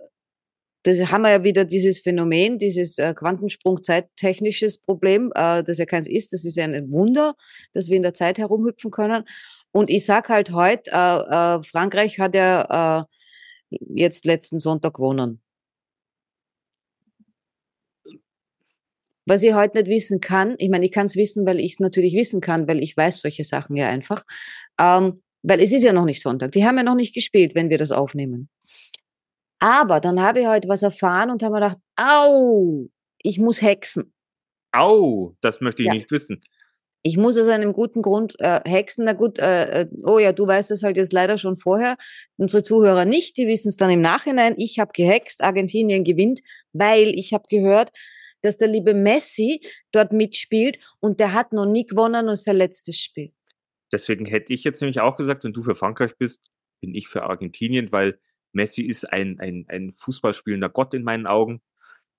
das 0.84 1.10
haben 1.10 1.22
wir 1.22 1.30
ja 1.30 1.44
wieder 1.44 1.64
dieses 1.64 1.98
Phänomen, 1.98 2.58
dieses 2.58 2.98
äh, 2.98 3.14
Quantensprung-zeittechnisches 3.14 4.82
Problem, 4.82 5.32
äh, 5.34 5.62
das 5.62 5.78
ja 5.78 5.86
keins 5.86 6.08
ist. 6.08 6.32
Das 6.32 6.44
ist 6.44 6.56
ja 6.56 6.64
ein 6.64 6.90
Wunder, 6.90 7.34
dass 7.72 7.88
wir 7.88 7.96
in 7.96 8.02
der 8.02 8.14
Zeit 8.14 8.38
herumhüpfen 8.38 8.90
können. 8.90 9.24
Und 9.76 9.90
ich 9.90 10.06
sag 10.06 10.28
halt 10.28 10.52
heute, 10.52 10.90
äh, 10.92 11.56
äh, 11.56 11.62
Frankreich 11.64 12.20
hat 12.20 12.34
ja 12.36 13.00
äh, 13.00 13.04
jetzt 13.94 14.24
letzten 14.24 14.60
Sonntag 14.60 14.94
gewonnen. 14.94 15.42
Was 19.26 19.42
ich 19.42 19.52
heute 19.54 19.78
nicht 19.78 19.88
wissen 19.88 20.20
kann, 20.20 20.54
ich 20.58 20.68
meine, 20.68 20.84
ich 20.84 20.92
kann 20.92 21.06
es 21.06 21.16
wissen, 21.16 21.44
weil 21.44 21.58
ich 21.58 21.72
es 21.72 21.80
natürlich 21.80 22.14
wissen 22.14 22.40
kann, 22.40 22.68
weil 22.68 22.82
ich 22.82 22.96
weiß 22.96 23.20
solche 23.20 23.42
Sachen 23.42 23.74
ja 23.74 23.88
einfach. 23.88 24.22
Ähm, 24.78 25.22
weil 25.42 25.60
es 25.60 25.72
ist 25.72 25.82
ja 25.82 25.92
noch 25.92 26.04
nicht 26.04 26.22
Sonntag. 26.22 26.52
Die 26.52 26.64
haben 26.64 26.76
ja 26.76 26.84
noch 26.84 26.94
nicht 26.94 27.14
gespielt, 27.14 27.54
wenn 27.56 27.68
wir 27.68 27.78
das 27.78 27.90
aufnehmen. 27.90 28.48
Aber 29.58 29.98
dann 29.98 30.20
habe 30.20 30.40
ich 30.40 30.46
heute 30.46 30.68
was 30.68 30.82
erfahren 30.82 31.30
und 31.30 31.42
habe 31.42 31.54
mir 31.54 31.60
gedacht, 31.62 31.78
au, 31.96 32.86
ich 33.22 33.38
muss 33.38 33.60
hexen. 33.60 34.12
Au, 34.72 35.34
das 35.40 35.60
möchte 35.60 35.82
ich 35.82 35.88
Ja. 35.88 35.94
nicht 35.94 36.10
wissen. 36.12 36.40
Ich 37.06 37.18
muss 37.18 37.38
aus 37.38 37.48
einem 37.48 37.74
guten 37.74 38.00
Grund 38.00 38.34
äh, 38.38 38.60
hexen. 38.64 39.04
Na 39.04 39.12
gut, 39.12 39.38
äh, 39.38 39.82
äh, 39.82 39.88
oh 40.04 40.18
ja, 40.18 40.32
du 40.32 40.46
weißt 40.46 40.70
das 40.70 40.82
halt 40.82 40.96
jetzt 40.96 41.12
leider 41.12 41.36
schon 41.36 41.54
vorher. 41.54 41.98
Unsere 42.38 42.62
Zuhörer 42.62 43.04
nicht, 43.04 43.36
die 43.36 43.46
wissen 43.46 43.68
es 43.68 43.76
dann 43.76 43.90
im 43.90 44.00
Nachhinein. 44.00 44.54
Ich 44.56 44.78
habe 44.78 44.90
gehext, 44.94 45.44
Argentinien 45.44 46.02
gewinnt, 46.02 46.40
weil 46.72 47.08
ich 47.08 47.34
habe 47.34 47.44
gehört, 47.50 47.90
dass 48.40 48.56
der 48.56 48.68
liebe 48.68 48.94
Messi 48.94 49.60
dort 49.92 50.12
mitspielt 50.12 50.78
und 50.98 51.20
der 51.20 51.34
hat 51.34 51.52
noch 51.52 51.66
nie 51.66 51.86
gewonnen 51.86 52.26
und 52.26 52.34
es 52.34 52.44
sein 52.44 52.56
letztes 52.56 52.98
Spiel. 52.98 53.32
Deswegen 53.92 54.24
hätte 54.24 54.54
ich 54.54 54.64
jetzt 54.64 54.80
nämlich 54.80 55.00
auch 55.00 55.18
gesagt, 55.18 55.44
wenn 55.44 55.52
du 55.52 55.62
für 55.62 55.74
Frankreich 55.74 56.16
bist, 56.16 56.50
bin 56.80 56.94
ich 56.94 57.08
für 57.08 57.24
Argentinien, 57.24 57.92
weil 57.92 58.18
Messi 58.52 58.80
ist 58.80 59.12
ein, 59.12 59.38
ein, 59.40 59.66
ein 59.68 59.92
Fußballspielender 59.98 60.70
Gott 60.70 60.94
in 60.94 61.02
meinen 61.02 61.26
Augen. 61.26 61.60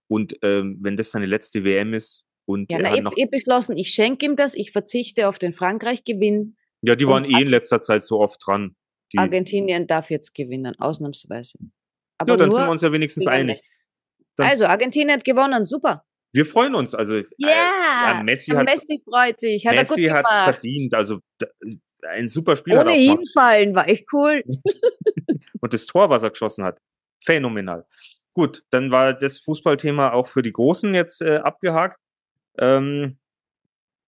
Und 0.08 0.38
ähm, 0.44 0.78
wenn 0.82 0.96
das 0.96 1.10
seine 1.10 1.26
letzte 1.26 1.64
WM 1.64 1.96
ist 1.96 2.25
und 2.46 2.72
Ja, 2.72 2.80
na, 2.80 2.92
hat 2.92 3.14
ich, 3.16 3.24
ich 3.24 3.30
beschlossen, 3.30 3.78
ich 3.78 3.90
schenke 3.90 4.26
ihm 4.26 4.36
das, 4.36 4.56
ich 4.56 4.72
verzichte 4.72 5.28
auf 5.28 5.40
den 5.40 5.54
Frankreich-Gewinn. 5.54 6.58
Ja, 6.82 6.96
die 6.96 7.08
waren 7.08 7.26
eh 7.26 7.42
in 7.42 7.48
letzter 7.48 7.82
Zeit 7.82 8.04
so 8.04 8.20
oft 8.20 8.40
dran. 8.46 8.76
Die, 9.14 9.18
Argentinien 9.18 9.88
darf 9.88 10.10
jetzt 10.10 10.34
gewinnen, 10.34 10.76
ausnahmsweise. 10.78 11.60
Aber 12.18 12.34
ja, 12.34 12.38
dann 12.38 12.52
sind 12.52 12.64
wir 12.64 12.72
uns 12.72 12.82
ja 12.82 12.92
wenigstens 12.92 13.28
einig. 13.28 13.60
Also, 14.38 14.66
Argentinien 14.66 15.12
hat 15.12 15.24
gewonnen, 15.24 15.66
super. 15.66 16.04
Wir 16.36 16.46
freuen 16.46 16.76
uns. 16.76 16.94
Also 16.94 17.20
äh, 17.20 17.26
Ja, 17.38 17.48
ja, 17.48 18.24
Messi 18.24 18.52
hat 18.52 18.66
Messi 18.66 19.02
freut 19.10 19.40
sich, 19.40 19.66
hat 19.66 19.74
Messi 19.74 20.04
hat's 20.04 20.30
gemacht. 20.30 20.44
verdient. 20.44 20.94
Also 20.94 21.20
ein 22.10 22.28
super 22.28 22.58
Spiel 22.58 22.78
hat 22.78 22.86
Ohne 22.86 22.96
hinfallen, 22.96 23.74
war 23.74 23.88
echt 23.88 24.06
cool. 24.12 24.44
Und 25.62 25.74
das 25.74 25.86
Tor, 25.86 26.10
was 26.10 26.24
er 26.24 26.32
geschossen 26.32 26.66
hat, 26.66 26.78
phänomenal. 27.24 27.86
Gut, 28.34 28.64
dann 28.70 28.92
war 28.92 29.14
das 29.14 29.40
Fußballthema 29.40 30.12
auch 30.12 30.28
für 30.28 30.42
die 30.42 30.52
Großen 30.52 30.94
jetzt 30.94 31.22
äh, 31.22 31.38
abgehakt. 31.38 31.98
Ähm, 32.60 33.20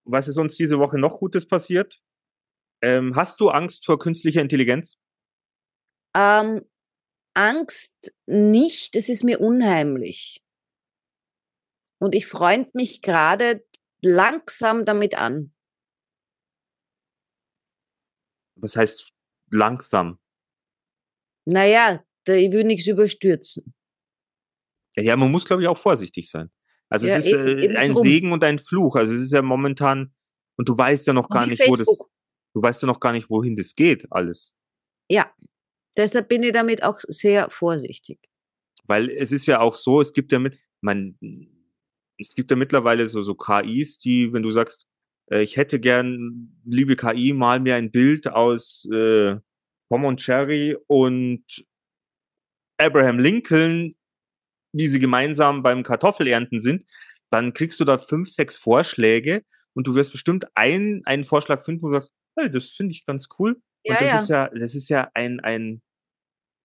was 0.05 0.27
ist 0.27 0.37
uns 0.37 0.55
diese 0.55 0.79
Woche 0.79 0.97
noch 0.97 1.19
Gutes 1.19 1.47
passiert? 1.47 2.01
Ähm, 2.81 3.15
hast 3.15 3.39
du 3.39 3.49
Angst 3.49 3.85
vor 3.85 3.99
künstlicher 3.99 4.41
Intelligenz? 4.41 4.97
Ähm, 6.15 6.65
Angst 7.33 8.13
nicht, 8.25 8.95
es 8.95 9.09
ist 9.09 9.23
mir 9.23 9.39
unheimlich. 9.39 10.43
Und 11.99 12.15
ich 12.15 12.27
freund 12.27 12.75
mich 12.75 13.01
gerade 13.01 13.65
langsam 14.01 14.85
damit 14.85 15.17
an. 15.17 15.53
Was 18.55 18.75
heißt 18.75 19.11
langsam? 19.51 20.19
Naja, 21.45 22.03
da, 22.25 22.33
ich 22.33 22.51
will 22.51 22.63
nichts 22.63 22.87
überstürzen. 22.87 23.73
Ja, 24.95 25.03
ja 25.03 25.15
man 25.15 25.31
muss, 25.31 25.45
glaube 25.45 25.61
ich, 25.61 25.67
auch 25.67 25.77
vorsichtig 25.77 26.29
sein. 26.29 26.51
Also 26.89 27.07
Ja, 27.07 27.17
es 27.17 27.25
ist 27.25 27.33
eben- 27.33 27.59
eben 27.59 27.75
ein 27.77 27.91
drum. 27.91 28.01
Segen 28.03 28.31
und 28.31 28.43
ein 28.43 28.59
Fluch. 28.59 28.95
Also 28.95 29.13
es 29.13 29.21
ist 29.21 29.33
ja 29.33 29.41
momentan, 29.41 30.13
und 30.57 30.69
du 30.69 30.77
weißt 30.77 31.07
ja 31.07 31.13
noch 31.13 31.29
gar 31.29 31.45
nicht, 31.45 31.61
wo 31.67 31.75
das, 31.75 31.87
du 32.53 32.61
weißt 32.61 32.81
ja 32.81 32.87
noch 32.87 32.99
gar 32.99 33.11
nicht, 33.11 33.29
wohin 33.29 33.55
das 33.55 33.75
geht, 33.75 34.07
alles. 34.11 34.55
Ja, 35.09 35.31
deshalb 35.95 36.29
bin 36.29 36.43
ich 36.43 36.51
damit 36.53 36.83
auch 36.83 36.99
sehr 36.99 37.49
vorsichtig. 37.49 38.19
Weil 38.85 39.09
es 39.09 39.31
ist 39.31 39.45
ja 39.47 39.59
auch 39.59 39.75
so, 39.75 39.99
es 40.01 40.13
gibt 40.13 40.31
ja 40.31 40.39
mit, 40.39 40.57
man, 40.81 41.17
es 42.17 42.35
gibt 42.35 42.49
ja 42.51 42.57
mittlerweile 42.57 43.05
so, 43.05 43.21
so 43.21 43.35
KIs, 43.35 43.97
die, 43.99 44.31
wenn 44.31 44.43
du 44.43 44.49
sagst, 44.51 44.87
äh, 45.29 45.41
ich 45.41 45.57
hätte 45.57 45.79
gern, 45.79 46.57
liebe 46.65 46.95
KI, 46.95 47.33
mal 47.33 47.59
mir 47.59 47.75
ein 47.75 47.91
Bild 47.91 48.27
aus 48.29 48.87
äh, 48.93 49.35
Tom 49.89 50.05
und 50.05 50.25
Jerry 50.25 50.77
und 50.87 51.43
Abraham 52.79 53.19
Lincoln, 53.19 53.95
wie 54.77 54.87
sie 54.87 54.99
gemeinsam 54.99 55.63
beim 55.63 55.83
Kartoffelernten 55.83 56.59
sind, 56.61 56.85
dann 57.31 57.53
kriegst 57.53 57.79
du 57.79 57.85
da 57.85 57.97
fünf, 57.97 58.29
sechs 58.29 58.57
Vorschläge 58.57 59.43
und 59.73 59.87
du 59.87 59.95
wirst 59.95 60.11
bestimmt 60.11 60.45
ein, 60.55 61.01
einen 61.05 61.23
Vorschlag 61.23 61.63
finden, 61.65 61.81
wo 61.83 61.87
du 61.89 61.93
sagst, 61.95 62.11
hey, 62.37 62.49
das 62.51 62.69
finde 62.69 62.93
ich 62.93 63.05
ganz 63.05 63.27
cool. 63.39 63.53
Und 63.53 63.61
Ja, 63.85 63.99
das 63.99 64.09
ja. 64.11 64.15
ist 64.19 64.29
ja, 64.29 64.49
das 64.49 64.75
ist 64.75 64.89
ja 64.89 65.09
ein, 65.13 65.39
ein, 65.39 65.81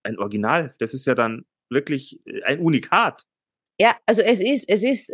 ein 0.04 0.18
Original. 0.18 0.74
Das 0.78 0.94
ist 0.94 1.06
ja 1.06 1.14
dann 1.14 1.44
wirklich 1.70 2.20
äh, 2.26 2.42
ein 2.44 2.60
Unikat. 2.60 3.22
Ja, 3.80 3.96
also 4.06 4.22
es 4.22 4.40
ist, 4.42 4.68
es 4.68 4.84
ist 4.84 5.12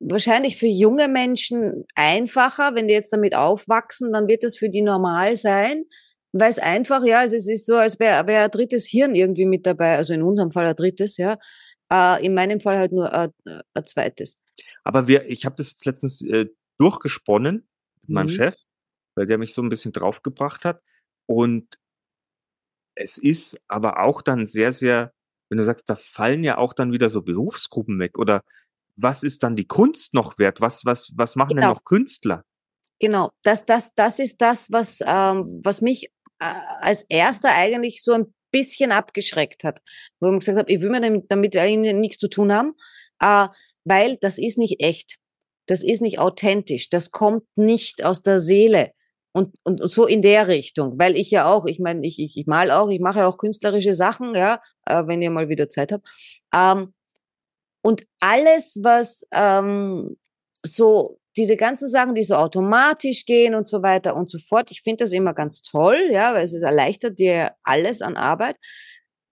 wahrscheinlich 0.00 0.56
für 0.56 0.66
junge 0.66 1.08
Menschen 1.08 1.84
einfacher, 1.94 2.74
wenn 2.74 2.88
die 2.88 2.94
jetzt 2.94 3.12
damit 3.12 3.34
aufwachsen, 3.34 4.12
dann 4.12 4.28
wird 4.28 4.42
das 4.44 4.56
für 4.56 4.70
die 4.70 4.82
normal 4.82 5.36
sein, 5.36 5.84
weil 6.32 6.50
es 6.50 6.58
einfach, 6.58 7.04
ja, 7.04 7.24
es 7.24 7.32
ist- 7.32 7.48
es 7.48 7.60
ist 7.60 7.66
so, 7.66 7.76
als 7.76 7.98
wäre 7.98 8.26
wär 8.26 8.44
ein 8.44 8.50
drittes 8.50 8.86
Hirn 8.86 9.14
irgendwie 9.14 9.46
mit 9.46 9.66
dabei, 9.66 9.96
also 9.96 10.14
in 10.14 10.22
unserem 10.22 10.52
Fall 10.52 10.66
ein 10.66 10.76
drittes, 10.76 11.16
ja, 11.16 11.38
äh, 11.92 12.24
in 12.24 12.34
meinem 12.34 12.60
Fall 12.60 12.78
halt 12.78 12.92
nur 12.92 13.12
ein, 13.12 13.30
ein 13.74 13.86
zweites. 13.86 14.38
Aber 14.84 15.06
wir, 15.08 15.28
ich 15.28 15.44
habe 15.44 15.56
das 15.56 15.70
jetzt 15.70 15.84
letztens 15.86 16.22
äh, 16.22 16.46
durchgesponnen 16.78 17.68
mit 18.02 18.10
meinem 18.10 18.26
Mhm. 18.26 18.30
Chef, 18.30 18.56
weil 19.14 19.26
der 19.26 19.38
mich 19.38 19.54
so 19.54 19.62
ein 19.62 19.68
bisschen 19.68 19.92
draufgebracht 19.92 20.64
hat. 20.64 20.82
Und 21.26 21.78
es 22.94 23.18
ist 23.18 23.60
aber 23.68 24.00
auch 24.02 24.22
dann 24.22 24.46
sehr, 24.46 24.72
sehr, 24.72 25.12
wenn 25.48 25.58
du 25.58 25.64
sagst, 25.64 25.88
da 25.88 25.96
fallen 25.96 26.42
ja 26.44 26.58
auch 26.58 26.72
dann 26.72 26.92
wieder 26.92 27.10
so 27.10 27.22
Berufsgruppen 27.22 27.98
weg. 27.98 28.18
Oder 28.18 28.42
was 28.96 29.22
ist 29.22 29.42
dann 29.42 29.54
die 29.56 29.66
Kunst 29.66 30.14
noch 30.14 30.38
wert? 30.38 30.60
Was, 30.60 30.84
was, 30.84 31.12
was 31.14 31.36
machen 31.36 31.50
denn 31.50 31.58
Genau. 31.62 31.74
noch 31.74 31.84
Künstler? 31.84 32.44
Genau, 33.00 33.30
das, 33.44 33.64
das, 33.64 33.94
das 33.94 34.18
ist 34.18 34.40
das, 34.40 34.72
was, 34.72 35.00
ähm, 35.06 35.60
was 35.62 35.82
mich 35.82 36.10
äh, 36.40 36.54
als 36.80 37.02
erster 37.02 37.54
eigentlich 37.54 38.02
so 38.02 38.12
ein 38.12 38.34
bisschen 38.50 38.92
abgeschreckt 38.92 39.64
hat. 39.64 39.82
Wo 40.20 40.32
ich 40.32 40.38
gesagt 40.40 40.58
habe, 40.58 40.70
ich 40.70 40.80
will 40.80 40.90
mir 40.90 41.22
damit, 41.28 41.56
eigentlich 41.56 41.94
nichts 41.94 42.18
zu 42.18 42.28
tun 42.28 42.52
haben, 42.52 42.74
äh, 43.20 43.48
weil 43.84 44.16
das 44.18 44.38
ist 44.38 44.58
nicht 44.58 44.80
echt. 44.80 45.18
Das 45.66 45.84
ist 45.84 46.00
nicht 46.00 46.18
authentisch. 46.18 46.88
Das 46.88 47.10
kommt 47.10 47.44
nicht 47.56 48.04
aus 48.04 48.22
der 48.22 48.38
Seele. 48.38 48.92
Und, 49.32 49.54
und, 49.62 49.80
und 49.80 49.92
so 49.92 50.06
in 50.06 50.22
der 50.22 50.48
Richtung, 50.48 50.98
weil 50.98 51.16
ich 51.16 51.30
ja 51.30 51.52
auch, 51.52 51.66
ich 51.66 51.78
meine, 51.78 52.04
ich, 52.04 52.18
ich, 52.18 52.36
ich 52.36 52.46
mal 52.46 52.70
auch, 52.70 52.88
ich 52.88 52.98
mache 52.98 53.20
ja 53.20 53.28
auch 53.28 53.36
künstlerische 53.36 53.94
Sachen, 53.94 54.34
ja, 54.34 54.60
äh, 54.86 55.06
wenn 55.06 55.22
ihr 55.22 55.30
mal 55.30 55.48
wieder 55.48 55.68
Zeit 55.68 55.92
habt. 55.92 56.08
Ähm, 56.52 56.94
und 57.82 58.04
alles, 58.20 58.78
was 58.82 59.26
ähm, 59.32 60.16
so 60.64 61.17
diese 61.38 61.56
ganzen 61.56 61.88
Sachen, 61.88 62.14
die 62.14 62.24
so 62.24 62.34
automatisch 62.34 63.24
gehen 63.24 63.54
und 63.54 63.68
so 63.68 63.82
weiter 63.82 64.16
und 64.16 64.30
so 64.30 64.38
fort, 64.38 64.70
ich 64.70 64.82
finde 64.82 65.04
das 65.04 65.12
immer 65.12 65.32
ganz 65.32 65.62
toll, 65.62 66.08
ja, 66.10 66.34
weil 66.34 66.44
es 66.44 66.54
erleichtert 66.60 67.18
dir 67.18 67.54
alles 67.62 68.02
an 68.02 68.16
Arbeit. 68.16 68.56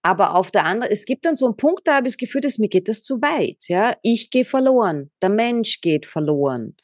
Aber 0.02 0.36
auf 0.36 0.52
der 0.52 0.64
anderen, 0.64 0.92
es 0.92 1.04
gibt 1.04 1.26
dann 1.26 1.34
so 1.34 1.46
einen 1.46 1.56
Punkt, 1.56 1.82
da 1.84 1.96
habe 1.96 2.06
ich 2.06 2.12
das 2.12 2.18
Gefühl, 2.18 2.40
dass 2.40 2.58
mir 2.58 2.68
geht 2.68 2.88
das 2.88 3.02
zu 3.02 3.16
weit, 3.16 3.64
ja. 3.68 3.96
Ich 4.02 4.30
gehe 4.30 4.44
verloren, 4.44 5.10
der 5.20 5.30
Mensch 5.30 5.80
geht 5.80 6.06
verloren. 6.06 6.76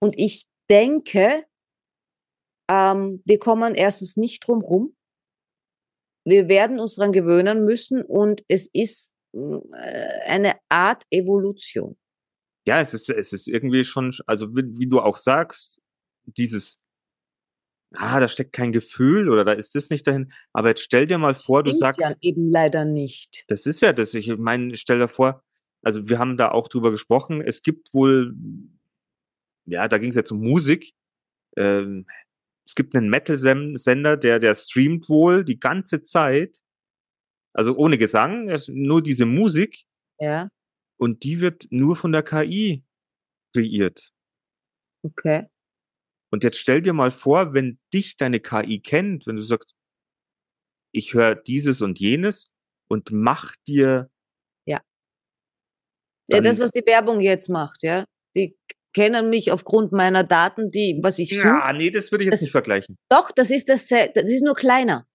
Und 0.00 0.18
ich 0.18 0.46
denke, 0.70 1.44
ähm, 2.70 3.22
wir 3.24 3.38
kommen 3.38 3.74
erstens 3.74 4.16
nicht 4.16 4.46
drum 4.46 4.60
rum. 4.60 4.94
Wir 6.26 6.48
werden 6.48 6.78
uns 6.78 6.96
dran 6.96 7.12
gewöhnen 7.12 7.64
müssen 7.64 8.02
und 8.02 8.44
es 8.48 8.68
ist 8.70 9.14
äh, 9.32 10.26
eine 10.26 10.56
Art 10.68 11.04
Evolution. 11.10 11.96
Ja, 12.68 12.80
es 12.80 12.92
ist, 12.92 13.08
es 13.08 13.32
ist 13.32 13.48
irgendwie 13.48 13.82
schon, 13.84 14.14
also 14.26 14.54
wie, 14.54 14.78
wie 14.78 14.86
du 14.86 15.00
auch 15.00 15.16
sagst, 15.16 15.80
dieses 16.26 16.84
ah, 17.94 18.20
da 18.20 18.28
steckt 18.28 18.52
kein 18.52 18.72
Gefühl 18.72 19.30
oder 19.30 19.44
da 19.46 19.52
ist 19.52 19.74
das 19.74 19.88
nicht 19.88 20.06
dahin. 20.06 20.30
Aber 20.52 20.68
jetzt 20.68 20.82
stell 20.82 21.06
dir 21.06 21.16
mal 21.16 21.34
vor, 21.34 21.62
du 21.62 21.72
sagst, 21.72 21.98
ja 22.00 22.12
eben 22.20 22.50
leider 22.50 22.84
nicht. 22.84 23.44
das 23.48 23.64
ist 23.64 23.80
ja 23.80 23.94
das. 23.94 24.12
Ich 24.12 24.28
meine, 24.36 24.76
stell 24.76 24.98
dir 24.98 25.08
vor, 25.08 25.42
also 25.82 26.06
wir 26.08 26.18
haben 26.18 26.36
da 26.36 26.50
auch 26.50 26.68
drüber 26.68 26.90
gesprochen. 26.90 27.40
Es 27.40 27.62
gibt 27.62 27.94
wohl, 27.94 28.34
ja, 29.64 29.88
da 29.88 29.96
ging 29.96 30.10
es 30.10 30.16
jetzt 30.16 30.30
um 30.30 30.40
Musik. 30.40 30.92
Ähm, 31.56 32.06
es 32.66 32.74
gibt 32.74 32.94
einen 32.94 33.08
Metal-Sender, 33.08 34.18
der, 34.18 34.38
der 34.38 34.54
streamt 34.54 35.08
wohl 35.08 35.42
die 35.42 35.58
ganze 35.58 36.02
Zeit. 36.02 36.58
Also 37.54 37.74
ohne 37.74 37.96
Gesang, 37.96 38.50
es- 38.50 38.68
nur 38.68 39.02
diese 39.02 39.24
Musik. 39.24 39.84
Ja, 40.20 40.50
Und 41.00 41.22
die 41.22 41.40
wird 41.40 41.66
nur 41.70 41.96
von 41.96 42.12
der 42.12 42.22
KI 42.22 42.84
kreiert. 43.54 44.12
okay. 45.04 45.46
Und 46.30 46.44
jetzt 46.44 46.58
stell 46.58 46.82
dir 46.82 46.92
mal 46.92 47.10
vor, 47.10 47.54
wenn 47.54 47.78
dich 47.94 48.16
deine 48.18 48.40
KI 48.40 48.80
kennt, 48.80 49.26
wenn 49.26 49.36
du 49.36 49.42
sagst, 49.42 49.74
ich 50.92 51.14
höre 51.14 51.34
dieses 51.34 51.80
und 51.80 51.98
jenes 52.00 52.50
und 52.90 53.10
mach 53.12 53.54
dir 53.66 54.10
Ja, 54.66 54.80
Dann- 56.28 56.44
das, 56.44 56.58
was 56.60 56.72
die 56.72 56.84
Werbung 56.84 57.20
jetzt 57.20 57.48
macht, 57.48 57.82
ja. 57.82 58.04
Die 58.36 58.54
kennen 58.94 59.30
mich 59.30 59.50
aufgrund 59.50 59.92
meiner 59.92 60.24
Daten, 60.24 60.70
die, 60.70 60.98
was 61.02 61.18
ich 61.18 61.30
suche. 61.34 61.46
Ja, 61.48 61.72
nee, 61.72 61.90
das 61.90 62.10
würde 62.12 62.24
ich 62.24 62.26
jetzt 62.26 62.34
Das- 62.34 62.42
nicht 62.42 62.52
vergleichen. 62.52 62.98
Doch, 63.10 63.30
das 63.32 63.50
ist 63.50 63.70
das, 63.70 63.86
das 63.88 64.10
ist 64.30 64.44
nur 64.44 64.54
kleiner. 64.54 65.06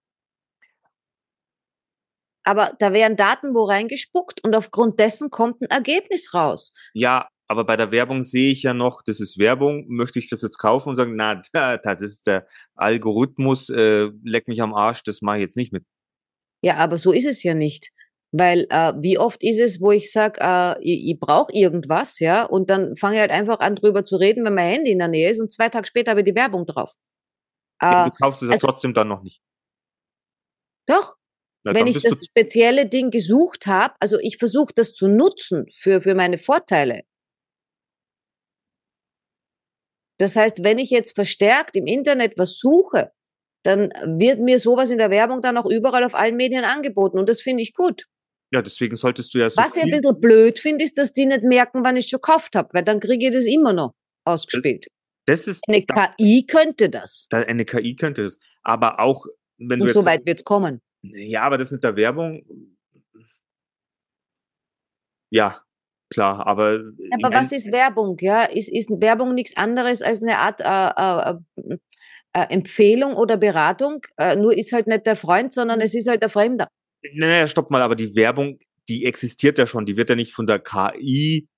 Aber 2.44 2.72
da 2.78 2.92
werden 2.92 3.16
Daten 3.16 3.54
wo 3.54 3.64
reingespuckt 3.64 4.44
und 4.44 4.54
aufgrund 4.54 5.00
dessen 5.00 5.30
kommt 5.30 5.62
ein 5.62 5.70
Ergebnis 5.70 6.34
raus. 6.34 6.72
Ja, 6.92 7.28
aber 7.48 7.64
bei 7.64 7.76
der 7.76 7.90
Werbung 7.90 8.22
sehe 8.22 8.52
ich 8.52 8.62
ja 8.62 8.74
noch, 8.74 9.02
das 9.04 9.20
ist 9.20 9.38
Werbung, 9.38 9.86
möchte 9.88 10.18
ich 10.18 10.28
das 10.28 10.42
jetzt 10.42 10.58
kaufen 10.58 10.90
und 10.90 10.96
sagen, 10.96 11.16
na, 11.16 11.40
da, 11.52 11.76
das 11.78 12.02
ist 12.02 12.26
der 12.26 12.46
Algorithmus, 12.74 13.68
äh, 13.70 14.10
leck 14.22 14.46
mich 14.48 14.60
am 14.62 14.74
Arsch, 14.74 15.02
das 15.02 15.22
mache 15.22 15.38
ich 15.38 15.42
jetzt 15.42 15.56
nicht 15.56 15.72
mit. 15.72 15.84
Ja, 16.62 16.76
aber 16.76 16.98
so 16.98 17.12
ist 17.12 17.26
es 17.26 17.42
ja 17.42 17.54
nicht. 17.54 17.90
Weil 18.36 18.66
äh, 18.70 18.92
wie 18.98 19.16
oft 19.18 19.42
ist 19.44 19.60
es, 19.60 19.80
wo 19.80 19.92
ich 19.92 20.10
sage, 20.10 20.40
äh, 20.40 20.74
ich, 20.82 21.12
ich 21.12 21.20
brauche 21.20 21.52
irgendwas, 21.52 22.18
ja, 22.18 22.44
und 22.44 22.68
dann 22.68 22.96
fange 22.96 23.14
ich 23.14 23.20
halt 23.20 23.30
einfach 23.30 23.60
an 23.60 23.76
drüber 23.76 24.04
zu 24.04 24.16
reden, 24.16 24.44
wenn 24.44 24.54
mein 24.54 24.72
Handy 24.72 24.90
in 24.90 24.98
der 24.98 25.08
Nähe 25.08 25.30
ist 25.30 25.38
und 25.40 25.52
zwei 25.52 25.68
Tage 25.68 25.86
später 25.86 26.10
habe 26.10 26.20
ich 26.20 26.26
die 26.26 26.34
Werbung 26.34 26.66
drauf. 26.66 26.92
Ja, 27.80 28.06
Äh, 28.06 28.10
du 28.10 28.16
kaufst 28.16 28.42
es 28.42 28.48
ja 28.48 28.54
also- 28.54 28.66
trotzdem 28.66 28.92
dann 28.92 29.08
noch 29.08 29.22
nicht. 29.22 29.40
doch, 30.86 31.14
Na, 31.64 31.74
wenn 31.74 31.86
ich 31.86 32.00
das 32.00 32.24
spezielle 32.24 32.88
Ding 32.88 33.10
gesucht 33.10 33.66
habe, 33.66 33.94
also 33.98 34.18
ich 34.20 34.36
versuche 34.36 34.72
das 34.74 34.92
zu 34.92 35.08
nutzen 35.08 35.66
für, 35.72 36.00
für 36.00 36.14
meine 36.14 36.38
Vorteile. 36.38 37.02
Das 40.18 40.36
heißt, 40.36 40.62
wenn 40.62 40.78
ich 40.78 40.90
jetzt 40.90 41.14
verstärkt 41.14 41.76
im 41.76 41.86
Internet 41.86 42.38
was 42.38 42.58
suche, 42.58 43.12
dann 43.64 43.90
wird 44.04 44.40
mir 44.40 44.60
sowas 44.60 44.90
in 44.90 44.98
der 44.98 45.10
Werbung 45.10 45.40
dann 45.40 45.56
auch 45.56 45.68
überall 45.68 46.04
auf 46.04 46.14
allen 46.14 46.36
Medien 46.36 46.64
angeboten 46.64 47.18
und 47.18 47.28
das 47.28 47.40
finde 47.40 47.62
ich 47.62 47.72
gut. 47.72 48.06
ja, 48.52 48.62
deswegen 48.62 48.94
solltest 48.94 49.34
du 49.34 49.38
ja 49.38 49.50
so 49.50 49.56
Was 49.56 49.76
ich 49.76 49.82
ein 49.82 49.90
bisschen 49.90 50.20
blöd 50.20 50.58
finde, 50.58 50.84
ist, 50.84 50.98
dass 50.98 51.12
die 51.12 51.26
nicht 51.26 51.42
merken, 51.42 51.82
wann 51.82 51.96
ich 51.96 52.08
schon 52.08 52.20
gekauft 52.20 52.54
habe, 52.54 52.68
weil 52.72 52.84
dann 52.84 53.00
kriege 53.00 53.26
ich 53.26 53.32
das 53.32 53.46
immer 53.46 53.72
noch 53.72 53.94
ausgespielt. 54.24 54.86
das 55.26 55.48
ist, 55.48 55.62
Eine 55.66 55.82
KI 55.82 56.44
könnte 56.46 56.90
das. 56.90 57.26
da, 57.30 57.38
eine 57.38 57.64
KI 57.64 57.96
könnte 57.96 58.22
das. 58.22 58.38
Aber 58.62 59.00
auch, 59.00 59.26
wenn 59.58 59.78
du 59.78 59.84
Und 59.84 59.88
jetzt, 59.88 59.94
so 59.94 60.04
weit 60.04 60.26
wird 60.26 60.40
es 60.40 60.44
kommen. 60.44 60.80
Ja, 61.12 61.42
aber 61.42 61.58
das 61.58 61.70
mit 61.70 61.84
der 61.84 61.96
Werbung, 61.96 62.44
ja, 65.30 65.60
klar, 66.10 66.46
aber, 66.46 66.80
Aber 67.12 67.34
was 67.34 67.52
ist 67.52 67.72
Werbung? 67.72 68.16
Ja, 68.20 68.44
ist, 68.44 68.72
ist 68.72 68.88
Werbung 69.00 69.34
nichts 69.34 69.56
anderes 69.56 70.00
als 70.00 70.22
eine 70.22 70.38
Art 70.38 70.60
äh, 70.60 71.40
äh, 71.60 71.76
äh, 72.34 72.54
Empfehlung 72.54 73.14
oder 73.14 73.36
Beratung? 73.36 74.02
Äh, 74.16 74.36
nur 74.36 74.56
ist 74.56 74.72
halt 74.72 74.86
nicht 74.86 75.06
der 75.06 75.16
Freund, 75.16 75.52
sondern 75.52 75.80
es 75.80 75.94
ist 75.94 76.08
halt 76.08 76.22
der 76.22 76.30
Fremder. 76.30 76.68
Naja, 77.14 77.46
stopp 77.46 77.70
mal, 77.70 77.82
aber 77.82 77.96
die 77.96 78.14
Werbung, 78.14 78.58
die 78.88 79.04
existiert 79.04 79.58
ja 79.58 79.66
schon, 79.66 79.86
die 79.86 79.96
wird 79.96 80.08
ja 80.08 80.16
nicht 80.16 80.32
von 80.32 80.46
der 80.46 80.60
KI 80.60 81.48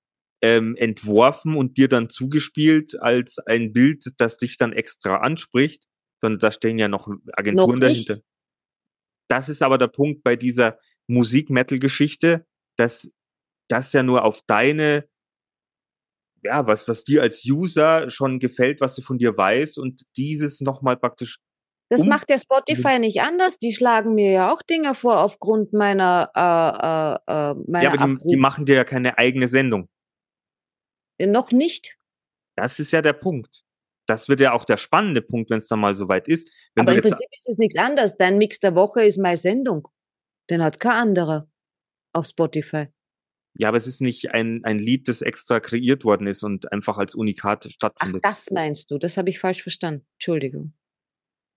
ähm, 0.41 0.75
entworfen 0.75 1.55
und 1.55 1.77
dir 1.77 1.87
dann 1.87 2.09
zugespielt 2.09 2.99
als 2.99 3.39
ein 3.39 3.73
Bild, 3.73 4.03
das 4.17 4.37
dich 4.37 4.57
dann 4.57 4.73
extra 4.73 5.17
anspricht, 5.17 5.83
sondern 6.21 6.39
da 6.39 6.51
stehen 6.51 6.79
ja 6.79 6.87
noch 6.87 7.07
Agenturen 7.33 7.79
Noch 7.79 7.87
dahinter. 7.87 8.17
Das 9.27 9.49
ist 9.49 9.61
aber 9.61 9.77
der 9.77 9.87
Punkt 9.87 10.23
bei 10.23 10.35
dieser 10.35 10.77
Musik-Metal-Geschichte, 11.07 12.45
dass 12.77 13.11
das 13.69 13.91
ja 13.93 14.03
nur 14.03 14.23
auf 14.23 14.41
deine, 14.47 15.07
ja, 16.43 16.65
was, 16.67 16.87
was 16.87 17.03
dir 17.03 17.21
als 17.21 17.43
User 17.45 18.09
schon 18.09 18.39
gefällt, 18.39 18.79
was 18.81 18.95
sie 18.95 19.01
von 19.01 19.17
dir 19.17 19.35
weiß 19.35 19.77
und 19.77 20.03
dieses 20.15 20.61
nochmal 20.61 20.97
praktisch 20.97 21.39
Das 21.89 22.01
Um- 22.01 22.09
macht 22.09 22.29
der 22.29 22.39
Spotify 22.39 22.99
nicht 22.99 23.21
anders. 23.21 23.57
Die 23.57 23.73
schlagen 23.73 24.13
mir 24.15 24.31
ja 24.31 24.53
auch 24.53 24.61
Dinge 24.61 24.95
vor 24.95 25.19
aufgrund 25.19 25.73
meiner, 25.73 26.31
äh, 26.35 27.31
äh, 27.31 27.51
äh, 27.51 27.53
meiner 27.67 27.83
ja, 27.83 27.93
aber 27.93 28.15
die, 28.15 28.27
die 28.27 28.37
machen 28.37 28.65
dir 28.65 28.75
ja 28.75 28.83
keine 28.83 29.17
eigene 29.17 29.47
Sendung. 29.47 29.89
Noch 31.19 31.51
nicht. 31.51 31.97
Das 32.55 32.79
ist 32.79 32.91
ja 32.91 33.01
der 33.01 33.13
Punkt. 33.13 33.63
Das 34.07 34.29
wird 34.29 34.39
ja 34.39 34.53
auch 34.53 34.65
der 34.65 34.77
spannende 34.77 35.21
Punkt, 35.21 35.49
wenn 35.49 35.57
es 35.57 35.67
dann 35.67 35.79
mal 35.79 35.93
soweit 35.93 36.27
ist. 36.27 36.49
Wenn 36.75 36.83
Aber 36.83 36.93
du 36.93 36.97
im 36.97 37.01
Prinzip 37.03 37.27
ist 37.37 37.49
es 37.49 37.57
nichts 37.57 37.77
anderes. 37.77 38.15
Dein 38.17 38.37
Mix 38.37 38.59
der 38.59 38.73
Woche 38.75 39.03
ist 39.03 39.17
meine 39.17 39.37
Sendung. 39.37 39.87
Den 40.49 40.63
hat 40.63 40.79
kein 40.79 40.93
anderer 40.93 41.49
auf 42.13 42.25
Spotify. 42.27 42.87
ja, 43.59 43.67
aber 43.69 43.77
es 43.77 43.87
ist 43.87 44.01
nicht 44.01 44.31
ein, 44.31 44.61
ein 44.63 44.79
Lied, 44.79 45.07
das 45.07 45.21
extra 45.21 45.59
kreiert 45.59 46.03
worden 46.05 46.27
ist 46.27 46.43
und 46.43 46.71
einfach 46.71 46.97
als 46.97 47.15
Unikat 47.15 47.65
Ach, 47.67 47.71
stattfindet. 47.71 48.23
das 48.23 48.49
meinst 48.51 48.89
du? 48.91 48.97
Das 48.97 49.17
habe 49.17 49.29
ich 49.29 49.39
falsch 49.39 49.61
verstanden. 49.63 50.05
Entschuldigung. 50.15 50.73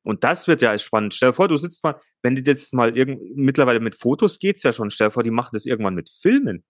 Und 0.02 0.24
das 0.24 0.48
wird 0.48 0.62
ja 0.62 0.70
als 0.70 0.82
spannend. 0.82 1.14
Stell 1.14 1.30
dir 1.30 1.34
vor, 1.34 1.48
du 1.48 1.58
sitzt 1.58 1.84
mal, 1.84 2.00
wenn 2.22 2.34
die 2.34 2.42
jetzt 2.42 2.72
mal 2.72 2.96
irgend, 2.96 3.36
mittlerweile 3.36 3.80
mit 3.80 3.96
Fotos 3.96 4.38
geht's 4.38 4.62
ja 4.62 4.72
schon. 4.72 4.90
Stell 4.90 5.08
dir 5.08 5.12
vor, 5.12 5.22
die 5.22 5.30
machen 5.30 5.50
das 5.52 5.66
irgendwann 5.66 5.94
mit 5.94 6.08
Filmen. 6.10 6.64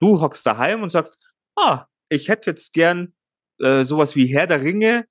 Du 0.00 0.20
hockst 0.20 0.44
daheim 0.46 0.82
und 0.82 0.90
sagst, 0.90 1.16
ah, 1.56 1.86
ich 2.08 2.28
hätte 2.28 2.50
jetzt 2.50 2.72
gern 2.72 3.14
äh, 3.62 3.84
sowas 3.84 4.16
wie 4.16 4.26
Herr 4.26 4.46
der 4.46 4.62
Ringe, 4.62 5.06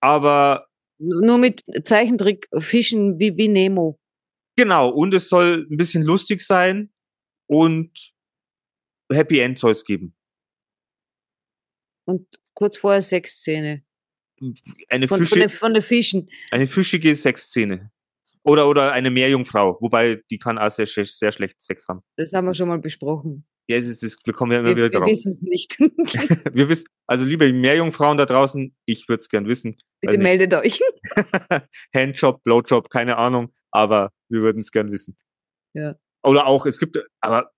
aber 0.00 0.66
Nur 0.98 1.38
mit 1.38 1.62
Zeichentrick 1.84 2.48
Fischen 2.58 3.18
wie, 3.18 3.36
wie 3.36 3.48
Nemo. 3.48 3.98
genau, 4.56 4.88
und 4.88 5.12
es 5.14 5.28
soll 5.28 5.66
ein 5.70 5.76
bisschen 5.76 6.02
lustig 6.02 6.42
sein 6.42 6.92
und 7.48 7.90
Happy 9.12 9.40
End 9.40 9.58
soll's 9.58 9.84
geben. 9.84 10.14
Und 12.06 12.26
kurz 12.54 12.76
vorher 12.76 13.02
Sexszene. 13.02 13.84
Eine, 14.88 15.08
Von, 15.08 15.18
von, 15.18 15.26
Fische, 15.26 15.48
von 15.48 15.74
den 15.74 15.82
Fischen. 15.82 16.28
eine 16.50 16.66
fischige 16.66 17.14
Sexszene. 17.14 17.90
Oder, 18.42 18.68
oder 18.68 18.92
eine 18.92 19.10
Meerjungfrau, 19.10 19.76
wobei 19.80 20.22
die 20.30 20.38
kann 20.38 20.56
auch 20.56 20.70
sehr, 20.70 20.86
sehr 20.86 21.32
schlecht 21.32 21.60
Sex 21.60 21.88
haben. 21.88 22.02
Das 22.16 22.32
haben 22.32 22.46
wir 22.46 22.54
schon 22.54 22.68
mal 22.68 22.78
besprochen. 22.78 23.44
Ja, 23.68 23.76
es 23.76 23.88
ist, 23.88 24.02
das, 24.02 24.18
wir 24.24 24.32
kommen 24.32 24.52
ja 24.52 24.60
immer 24.60 24.68
Wir, 24.68 24.76
wieder 24.76 24.92
wir 24.92 25.00
drauf. 25.00 25.08
wissen 25.08 25.32
es 25.32 25.42
nicht. 25.42 25.78
wir 26.54 26.68
wissen, 26.68 26.86
also 27.06 27.24
liebe 27.24 27.52
Meerjungfrauen 27.52 28.16
da 28.16 28.24
draußen, 28.24 28.76
ich 28.84 29.08
würde 29.08 29.20
es 29.20 29.28
gern 29.28 29.48
wissen. 29.48 29.76
Bitte 30.00 30.18
nicht. 30.18 30.22
meldet 30.22 30.54
euch. 30.54 30.80
Handjob, 31.94 32.42
Blowjob, 32.44 32.90
keine 32.90 33.16
Ahnung, 33.16 33.52
aber 33.72 34.12
wir 34.28 34.42
würden 34.42 34.58
es 34.58 34.70
gern 34.70 34.92
wissen. 34.92 35.16
Ja. 35.74 35.96
Oder 36.22 36.46
auch, 36.46 36.66
es 36.66 36.78
gibt, 36.78 36.98
aber 37.20 37.52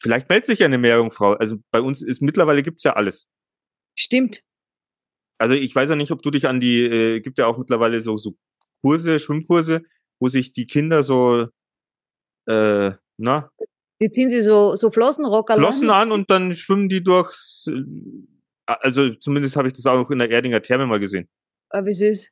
vielleicht 0.00 0.28
meldet 0.28 0.46
sich 0.46 0.60
ja 0.60 0.66
eine 0.66 0.78
Meerjungfrau. 0.78 1.32
Also 1.34 1.58
bei 1.72 1.80
uns 1.80 2.02
ist 2.02 2.22
mittlerweile 2.22 2.62
gibt's 2.62 2.84
ja 2.84 2.94
alles. 2.94 3.28
Stimmt. 3.98 4.42
Also 5.38 5.54
ich 5.54 5.74
weiß 5.74 5.90
ja 5.90 5.96
nicht, 5.96 6.12
ob 6.12 6.22
du 6.22 6.30
dich 6.30 6.46
an 6.46 6.60
die, 6.60 6.84
äh, 6.84 7.20
gibt 7.20 7.38
ja 7.38 7.46
auch 7.46 7.58
mittlerweile 7.58 8.00
so, 8.00 8.16
so 8.18 8.36
Kurse, 8.82 9.18
Schwimmkurse, 9.18 9.82
wo 10.20 10.28
sich 10.28 10.52
die 10.52 10.66
Kinder 10.66 11.02
so, 11.02 11.48
äh, 12.46 12.92
na, 13.16 13.50
Die 14.02 14.10
ziehen 14.10 14.30
sie 14.30 14.40
so, 14.42 14.76
so 14.76 14.90
Flossenrocker 14.90 15.56
Flossen 15.56 15.90
an 15.90 16.10
und 16.10 16.30
dann 16.30 16.54
schwimmen 16.54 16.88
die 16.88 17.02
durchs, 17.04 17.66
äh, 17.68 17.82
also 18.66 19.14
zumindest 19.14 19.56
habe 19.56 19.68
ich 19.68 19.74
das 19.74 19.84
auch 19.86 20.10
in 20.10 20.18
der 20.18 20.30
Erdinger 20.30 20.62
Therme 20.62 20.86
mal 20.86 21.00
gesehen. 21.00 21.28
Ah, 21.68 21.84
wie 21.84 21.92
süß. 21.92 22.30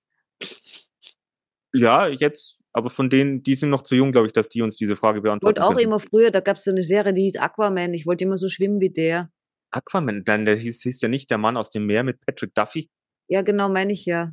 Ja, 1.75 2.09
jetzt, 2.09 2.59
aber 2.73 2.89
von 2.91 3.11
denen, 3.11 3.43
die 3.43 3.55
sind 3.55 3.71
noch 3.71 3.83
zu 3.83 3.95
jung, 3.95 4.13
glaube 4.13 4.27
ich, 4.27 4.33
dass 4.33 4.49
die 4.49 4.63
uns 4.63 4.77
diese 4.77 4.97
Frage 4.97 5.19
Ich 5.19 5.23
beantworten 5.23 5.57
wollte 5.59 5.65
auch 5.65 5.75
können. 5.75 5.85
immer 5.85 6.01
früher, 6.01 6.31
da 6.31 6.41
gab 6.41 6.57
es 6.57 6.65
so 6.65 6.71
eine 6.71 6.83
Serie, 6.83 7.13
die 7.13 7.23
hieß 7.23 7.37
Aquaman. 7.37 7.93
Ich 7.95 8.07
wollte 8.07 8.25
immer 8.25 8.39
so 8.39 8.49
schwimmen 8.49 8.81
wie 8.81 8.91
der. 8.91 9.31
Aquaman, 9.71 10.25
dann 10.25 10.47
der 10.47 10.57
hieß, 10.57 10.83
hieß 10.83 11.01
ja 11.03 11.09
nicht 11.09 11.31
der 11.31 11.37
Mann 11.39 11.59
aus 11.59 11.71
dem 11.71 11.85
Meer 11.85 12.03
mit 12.03 12.21
Patrick 12.25 12.55
Duffy. 12.55 12.89
Ja, 13.29 13.43
genau, 13.43 13.69
meine 13.69 13.93
ich 13.93 14.07
ja. 14.07 14.33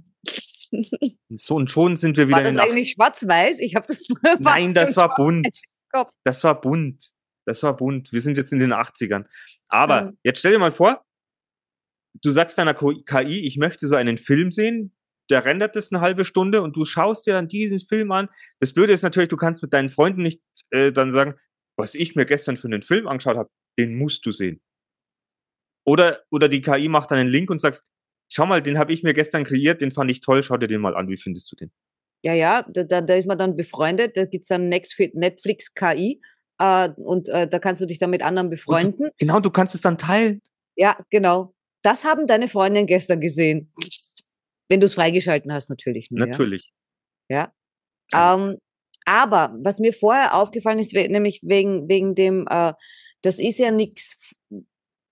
So 1.37 1.55
und 1.55 1.69
schon 1.69 1.97
sind 1.97 2.15
wir 2.17 2.27
wieder 2.27 2.37
War 2.37 2.45
in 2.45 2.55
das 2.55 2.63
Ach- 2.63 2.69
eigentlich 2.69 2.91
schwarz-weiß? 2.91 3.59
Ich 3.59 3.75
habe 3.75 3.87
das 3.87 4.01
Nein, 4.39 4.73
das 4.73 4.95
war 4.95 5.13
bunt. 5.15 5.47
Das 6.23 6.43
war 6.43 6.59
bunt. 6.59 7.09
Das 7.45 7.63
war 7.63 7.75
bunt. 7.75 8.11
Wir 8.11 8.21
sind 8.21 8.37
jetzt 8.37 8.51
in 8.53 8.59
den 8.59 8.73
80ern. 8.73 9.25
Aber 9.67 10.01
Ja. 10.01 10.11
jetzt 10.23 10.39
stell 10.39 10.51
dir 10.53 10.59
mal 10.59 10.71
vor, 10.71 11.05
du 12.21 12.31
sagst 12.31 12.57
deiner 12.57 12.73
KI, 12.73 13.45
ich 13.45 13.57
möchte 13.57 13.87
so 13.87 13.95
einen 13.95 14.17
Film 14.17 14.51
sehen, 14.51 14.95
der 15.29 15.43
rendert 15.45 15.75
das 15.75 15.91
eine 15.91 16.01
halbe 16.01 16.23
Stunde 16.23 16.61
und 16.61 16.75
du 16.75 16.85
schaust 16.85 17.25
dir 17.25 17.33
dann 17.33 17.47
diesen 17.47 17.79
Film 17.79 18.11
an. 18.11 18.29
Das 18.59 18.73
Blöde 18.73 18.93
ist 18.93 19.01
natürlich, 19.01 19.29
du 19.29 19.37
kannst 19.37 19.61
mit 19.63 19.73
deinen 19.73 19.89
Freunden 19.89 20.21
nicht 20.21 20.41
äh, 20.69 20.91
dann 20.91 21.11
sagen, 21.11 21.35
was 21.77 21.95
ich 21.95 22.15
mir 22.15 22.25
gestern 22.25 22.57
für 22.57 22.67
einen 22.67 22.83
Film 22.83 23.07
angeschaut 23.07 23.37
habe, 23.37 23.49
den 23.79 23.95
musst 23.97 24.25
du 24.25 24.31
sehen. 24.31 24.61
Oder, 25.85 26.23
oder 26.31 26.47
die 26.47 26.61
KI 26.61 26.87
macht 26.89 27.11
dann 27.11 27.19
einen 27.19 27.29
Link 27.29 27.49
und 27.49 27.59
sagst, 27.59 27.85
schau 28.31 28.45
mal, 28.45 28.61
den 28.61 28.77
habe 28.77 28.93
ich 28.93 29.03
mir 29.03 29.13
gestern 29.13 29.43
kreiert, 29.43 29.81
den 29.81 29.91
fand 29.91 30.09
ich 30.09 30.21
toll, 30.21 30.41
schau 30.41 30.57
dir 30.57 30.67
den 30.67 30.81
mal 30.81 30.95
an, 30.95 31.09
wie 31.09 31.17
findest 31.17 31.51
du 31.51 31.55
den? 31.55 31.71
Ja, 32.23 32.33
ja, 32.33 32.65
da, 32.73 32.83
da, 32.83 33.01
da 33.01 33.15
ist 33.15 33.27
man 33.27 33.37
dann 33.37 33.55
befreundet, 33.55 34.17
da 34.17 34.25
gibt's 34.25 34.47
dann 34.47 34.67
Netflix 34.69 35.73
KI 35.75 36.21
äh, 36.59 36.89
und 36.97 37.29
äh, 37.29 37.47
da 37.47 37.59
kannst 37.59 37.81
du 37.81 37.85
dich 37.85 37.99
dann 37.99 38.09
mit 38.09 38.23
anderen 38.23 38.49
befreunden. 38.49 39.07
Du, 39.07 39.11
genau, 39.17 39.39
du 39.39 39.49
kannst 39.49 39.75
es 39.75 39.81
dann 39.81 39.97
teilen. 39.97 40.41
Ja, 40.75 40.97
genau. 41.09 41.53
Das 41.83 42.03
haben 42.03 42.27
deine 42.27 42.47
Freundinnen 42.47 42.87
gestern 42.87 43.21
gesehen. 43.21 43.71
Wenn 44.69 44.79
du 44.79 44.87
es 44.87 44.95
freigeschalten 44.95 45.53
hast, 45.53 45.69
natürlich. 45.69 46.09
Nur, 46.11 46.27
natürlich. 46.27 46.73
Ja. 47.29 47.51
ja. 48.11 48.31
Also, 48.31 48.43
ähm, 48.43 48.57
aber 49.05 49.55
was 49.63 49.79
mir 49.79 49.93
vorher 49.93 50.33
aufgefallen 50.33 50.79
ist, 50.79 50.93
nämlich 50.93 51.41
wegen, 51.43 51.87
wegen 51.87 52.15
dem, 52.15 52.47
äh, 52.49 52.73
das 53.21 53.39
ist 53.39 53.59
ja 53.59 53.69
nichts, 53.71 54.19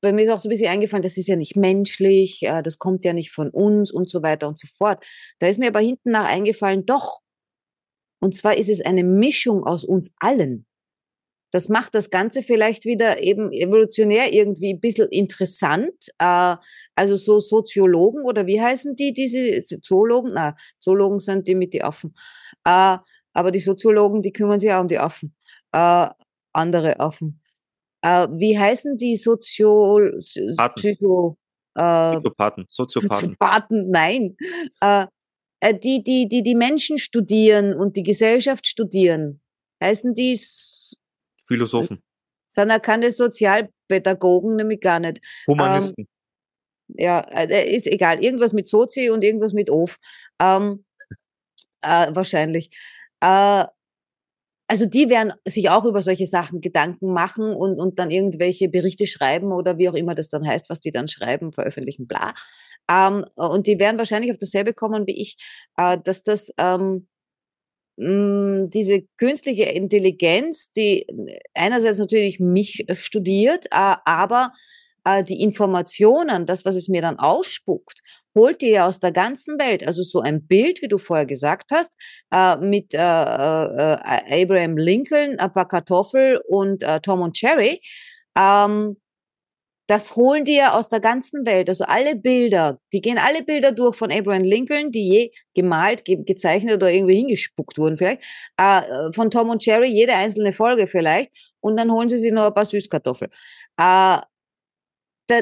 bei 0.02 0.12
mir 0.12 0.24
ist 0.24 0.30
auch 0.30 0.40
so 0.40 0.50
ein 0.50 0.52
bisschen 0.52 0.70
eingefallen, 0.70 1.04
das 1.04 1.18
ist 1.18 1.28
ja 1.28 1.36
nicht 1.36 1.56
menschlich, 1.56 2.42
äh, 2.42 2.64
das 2.64 2.80
kommt 2.80 3.06
ja 3.06 3.14
nicht 3.14 3.32
von 3.32 3.50
uns 3.52 3.92
und 3.92 4.10
so 4.10 4.24
weiter 4.24 4.48
und 4.48 4.58
so 4.58 4.68
fort. 4.68 5.06
Da 5.40 5.48
ist 5.48 5.60
mir 5.60 5.68
aber 5.68 5.80
hinten 5.80 6.12
nach 6.12 6.26
eingefallen, 6.26 6.86
doch. 6.86 7.20
Und 8.20 8.36
zwar 8.36 8.58
ist 8.58 8.70
es 8.70 8.82
eine 8.82 9.04
Mischung 9.04 9.64
aus 9.64 9.86
uns 9.86 10.14
allen. 10.20 10.66
Das 11.54 11.70
macht 11.70 11.94
das 11.94 12.10
Ganze 12.10 12.42
vielleicht 12.42 12.84
wieder 12.84 13.22
eben 13.22 13.54
evolutionär 13.54 14.34
irgendwie 14.34 14.74
ein 14.74 14.80
bisschen 14.80 15.08
interessant. 15.10 15.94
Äh, 16.18 16.56
also 16.96 17.16
so 17.16 17.40
Soziologen 17.40 18.26
oder 18.26 18.48
wie 18.48 18.60
heißen 18.60 18.96
die, 18.96 19.14
diese 19.14 19.62
Zoologen? 19.62 20.32
Na, 20.34 20.56
Zoologen 20.80 21.20
sind 21.20 21.48
die 21.48 21.54
mit 21.54 21.76
die 21.76 21.84
Affen. 21.84 22.16
Äh, 22.66 22.98
aber 23.34 23.52
die 23.52 23.60
Soziologen, 23.60 24.24
die 24.24 24.34
kümmern 24.34 24.60
sich 24.60 24.72
auch 24.72 24.82
um 24.82 24.88
die 24.88 24.98
Affen. 24.98 25.36
Äh, 25.72 26.10
andere 26.54 27.00
Affen. 27.00 27.40
Wie 28.04 28.60
heißen 28.60 28.98
die 28.98 29.16
Sozio... 29.16 30.00
Psycho... 30.76 31.38
Äh, 31.74 32.16
Soziopathen. 32.16 32.66
Soziopathen, 32.68 33.90
nein. 33.90 34.36
Die, 35.64 36.04
die, 36.04 36.28
die 36.28 36.44
die 36.44 36.56
Menschen 36.56 36.98
studieren 36.98 37.74
und 37.74 37.96
die 37.96 38.04
Gesellschaft 38.04 38.68
studieren. 38.68 39.42
Heißen 39.82 40.14
die 40.14 40.38
Philosophen. 41.54 42.02
Sind 42.50 42.70
erkannte 42.70 43.10
Sozialpädagogen 43.10 44.56
nämlich 44.56 44.82
gar 44.82 45.00
nicht. 45.00 45.20
Humanisten. 45.48 46.08
Ähm, 46.08 46.08
ja, 46.98 47.20
äh, 47.20 47.76
ist 47.76 47.88
egal. 47.88 48.24
Irgendwas 48.24 48.54
mit 48.54 48.68
Sozi 48.68 49.10
und 49.10 49.24
irgendwas 49.24 49.54
mit 49.54 49.70
Of. 49.70 49.98
Ähm, 50.40 50.86
äh, 51.82 52.08
wahrscheinlich. 52.14 52.70
Äh, 53.22 53.66
also 54.68 54.86
die 54.86 55.10
werden 55.10 55.34
sich 55.46 55.70
auch 55.70 55.86
über 55.86 56.02
solche 56.02 56.26
Sachen 56.26 56.62
Gedanken 56.62 57.14
machen 57.14 57.54
und, 57.54 57.80
und 57.80 58.00
dann 58.00 58.12
irgendwelche 58.12 58.70
Berichte 58.70 59.06
schreiben 59.06 59.52
oder 59.52 59.78
wie 59.78 59.90
auch 59.90 59.94
immer 59.94 60.16
das 60.16 60.30
dann 60.30 60.48
heißt, 60.48 60.70
was 60.70 60.80
die 60.80 60.92
dann 60.92 61.08
schreiben, 61.08 61.52
veröffentlichen, 61.52 62.08
bla. 62.08 62.34
Ähm, 62.90 63.26
und 63.36 63.68
die 63.68 63.80
werden 63.80 63.98
wahrscheinlich 63.98 64.32
auf 64.32 64.38
dasselbe 64.40 64.74
kommen 64.74 65.06
wie 65.06 65.22
ich, 65.22 65.38
äh, 65.78 65.98
dass 66.04 66.24
das 66.24 66.52
ähm, 66.58 66.80
hm, 66.82 67.08
diese 67.96 69.04
künstliche 69.18 69.66
Intelligenz, 69.66 70.72
die 70.72 71.06
einerseits 71.54 72.00
natürlich 72.00 72.40
mich 72.40 72.90
äh, 72.90 72.96
studiert, 72.96 73.68
äh, 73.68 73.96
aber 74.06 74.52
äh, 75.06 75.24
die 75.24 75.42
Informationen, 75.42 76.48
das, 76.48 76.66
was 76.66 76.76
es 76.76 76.90
mir 76.90 77.04
dann 77.04 77.20
ausspuckt, 77.20 78.02
holt 78.36 78.64
ihr 78.64 78.86
aus 78.86 79.00
der 79.00 79.12
ganzen 79.12 79.60
Welt. 79.60 79.86
Also 79.86 80.02
so 80.02 80.20
ein 80.22 80.48
Bild, 80.48 80.82
wie 80.82 80.88
du 80.88 80.98
vorher 80.98 81.28
gesagt 81.28 81.70
hast, 81.72 81.94
mit 82.62 82.96
Abraham 82.96 84.76
Lincoln, 84.76 85.38
ein 85.38 85.54
paar 85.54 85.68
Kartoffel 85.68 86.42
und 86.48 86.84
Tom 87.04 87.22
und 87.22 87.40
Jerry. 87.40 87.80
Ähm, 88.36 88.98
das 89.88 90.16
holen 90.16 90.46
die 90.46 90.56
ja 90.56 90.74
aus 90.74 90.88
der 90.90 91.02
ganzen 91.02 91.46
Welt. 91.46 91.68
Also 91.68 91.84
alle 91.84 92.16
Bilder, 92.16 92.80
die 92.94 93.02
gehen 93.02 93.18
alle 93.18 93.44
Bilder 93.44 93.72
durch 93.72 93.96
von 93.96 94.12
Abraham 94.12 94.44
Lincoln, 94.44 94.92
die 94.92 95.08
je 95.10 95.32
gemalt, 95.54 96.06
ge 96.06 96.24
gezeichnet 96.24 96.76
oder 96.76 96.92
irgendwie 96.92 97.18
hingespuckt 97.18 97.78
wurden 97.78 97.98
vielleicht, 97.98 98.22
äh, 98.58 99.12
von 99.14 99.30
Tom 99.30 99.50
und 99.50 99.66
Jerry, 99.66 99.88
jede 99.88 100.14
einzelne 100.14 100.54
Folge 100.54 100.88
vielleicht, 100.88 101.32
und 101.60 101.78
dann 101.78 101.92
holen 101.92 102.10
sie 102.10 102.18
sich 102.18 102.32
noch 102.32 102.46
ein 102.46 102.54
paar 102.54 102.66
Süßkartoffeln. 102.66 103.32
Äh, 103.78 104.20
da, 105.28 105.42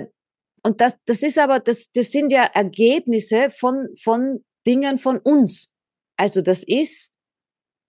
und 0.63 0.79
das, 0.79 0.97
das 1.05 1.23
ist 1.23 1.37
aber, 1.37 1.59
das, 1.59 1.91
das 1.91 2.11
sind 2.11 2.31
ja 2.31 2.43
Ergebnisse 2.43 3.51
von, 3.51 3.89
von 4.01 4.43
Dingen 4.65 4.97
von 4.97 5.19
uns. 5.19 5.71
Also 6.17 6.41
das 6.41 6.63
ist 6.63 7.11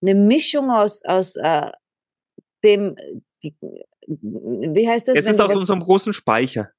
eine 0.03 0.15
Mischung 0.15 0.71
aus, 0.71 1.03
aus 1.05 1.37
äh, 1.37 1.71
dem 2.65 2.97
wie 4.21 4.89
heißt 4.89 5.09
das? 5.09 5.17
Es 5.17 5.27
ist 5.27 5.41
aus 5.41 5.55
unserem 5.55 5.81
großen 5.81 6.13
Speicher. 6.13 6.71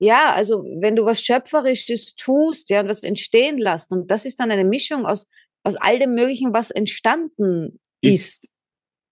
Ja, 0.00 0.32
also 0.32 0.62
wenn 0.80 0.94
du 0.94 1.04
was 1.04 1.20
Schöpferisches 1.20 2.14
tust, 2.14 2.70
ja, 2.70 2.80
und 2.80 2.88
was 2.88 3.02
entstehen 3.02 3.58
lässt, 3.58 3.92
und 3.92 4.10
das 4.10 4.24
ist 4.24 4.38
dann 4.38 4.50
eine 4.50 4.64
Mischung 4.64 5.06
aus, 5.06 5.26
aus 5.64 5.76
all 5.76 5.98
dem 5.98 6.14
Möglichen, 6.14 6.54
was 6.54 6.70
entstanden 6.70 7.80
ist. 8.00 8.44
ist. 8.44 8.52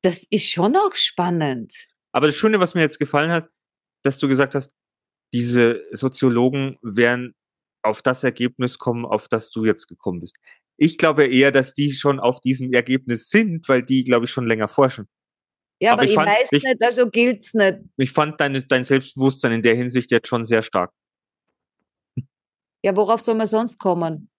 Das 0.02 0.24
ist 0.30 0.48
schon 0.48 0.76
auch 0.76 0.94
spannend. 0.94 1.72
Aber 2.12 2.28
das 2.28 2.36
Schöne, 2.36 2.60
was 2.60 2.74
mir 2.74 2.82
jetzt 2.82 2.98
gefallen 2.98 3.30
hat, 3.30 3.48
dass 4.04 4.18
du 4.18 4.28
gesagt 4.28 4.54
hast, 4.54 4.72
diese 5.34 5.82
Soziologen 5.90 6.78
werden 6.82 7.34
auf 7.82 8.02
das 8.02 8.22
Ergebnis 8.22 8.78
kommen, 8.78 9.04
auf 9.04 9.28
das 9.28 9.50
du 9.50 9.64
jetzt 9.64 9.88
gekommen 9.88 10.20
bist. 10.20 10.36
Ich 10.78 10.98
glaube 10.98 11.26
eher, 11.26 11.50
dass 11.50 11.74
die 11.74 11.92
schon 11.92 12.20
auf 12.20 12.40
diesem 12.40 12.72
Ergebnis 12.72 13.28
sind, 13.28 13.68
weil 13.68 13.82
die, 13.82 14.04
glaube 14.04 14.26
ich, 14.26 14.30
schon 14.30 14.46
länger 14.46 14.68
forschen. 14.68 15.08
Ja, 15.80 15.92
aber, 15.92 16.02
aber 16.02 16.04
ich, 16.04 16.10
ich 16.10 16.14
fand, 16.14 16.28
weiß 16.28 16.52
ich, 16.52 16.62
nicht, 16.62 16.82
also 16.82 17.10
gilt's 17.10 17.54
nicht. 17.54 17.78
Ich 17.96 18.12
fand 18.12 18.40
dein, 18.40 18.64
dein 18.68 18.84
Selbstbewusstsein 18.84 19.52
in 19.52 19.62
der 19.62 19.74
Hinsicht 19.74 20.10
jetzt 20.10 20.28
schon 20.28 20.44
sehr 20.44 20.62
stark. 20.62 20.92
Ja, 22.82 22.96
worauf 22.96 23.20
soll 23.20 23.34
man 23.34 23.46
sonst 23.46 23.78
kommen? 23.78 24.30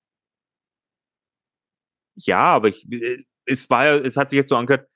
Ja, 2.15 2.45
aber 2.45 2.69
ich, 2.69 2.89
äh, 2.91 3.23
es 3.45 3.69
war 3.69 3.86
ja, 3.86 3.97
es 3.97 4.17
hat 4.17 4.30
sich 4.30 4.38
jetzt 4.38 4.50
so 4.50 4.56
angehört, 4.56 4.89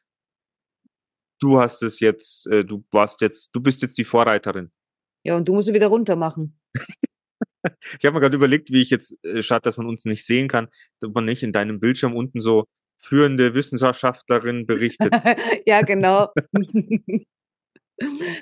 du 1.40 1.60
hast 1.60 1.84
es 1.84 2.00
jetzt, 2.00 2.48
äh, 2.48 2.64
du 2.64 2.84
warst 2.92 3.22
jetzt, 3.22 3.56
du 3.56 3.62
bist 3.62 3.82
jetzt 3.82 3.98
die 3.98 4.06
Vorreiterin. 4.06 4.72
Ja, 5.24 5.36
und 5.36 5.48
du 5.48 5.54
musst 5.54 5.70
es 5.70 5.76
wieder 5.76 5.88
runter 5.88 6.16
machen. 6.16 6.60
ich 8.00 8.06
habe 8.06 8.14
mir 8.14 8.22
gerade 8.22 8.36
überlegt, 8.36 8.72
wie 8.72 8.82
ich 8.82 8.90
jetzt, 8.90 9.24
äh, 9.24 9.44
schade, 9.44 9.62
dass 9.62 9.78
man 9.78 9.88
uns 9.88 10.06
nicht 10.06 10.26
sehen 10.26 10.48
kann, 10.48 10.68
dass 11.00 11.12
man 11.12 11.26
nicht 11.26 11.44
in 11.44 11.54
deinem 11.54 11.80
Bildschirm 11.80 12.16
unten 12.16 12.40
so 12.40 12.66
führende 13.02 13.54
Wissenschaftlerin 13.54 14.66
berichtet. 14.66 15.14
ja, 15.66 15.82
genau. 15.82 16.30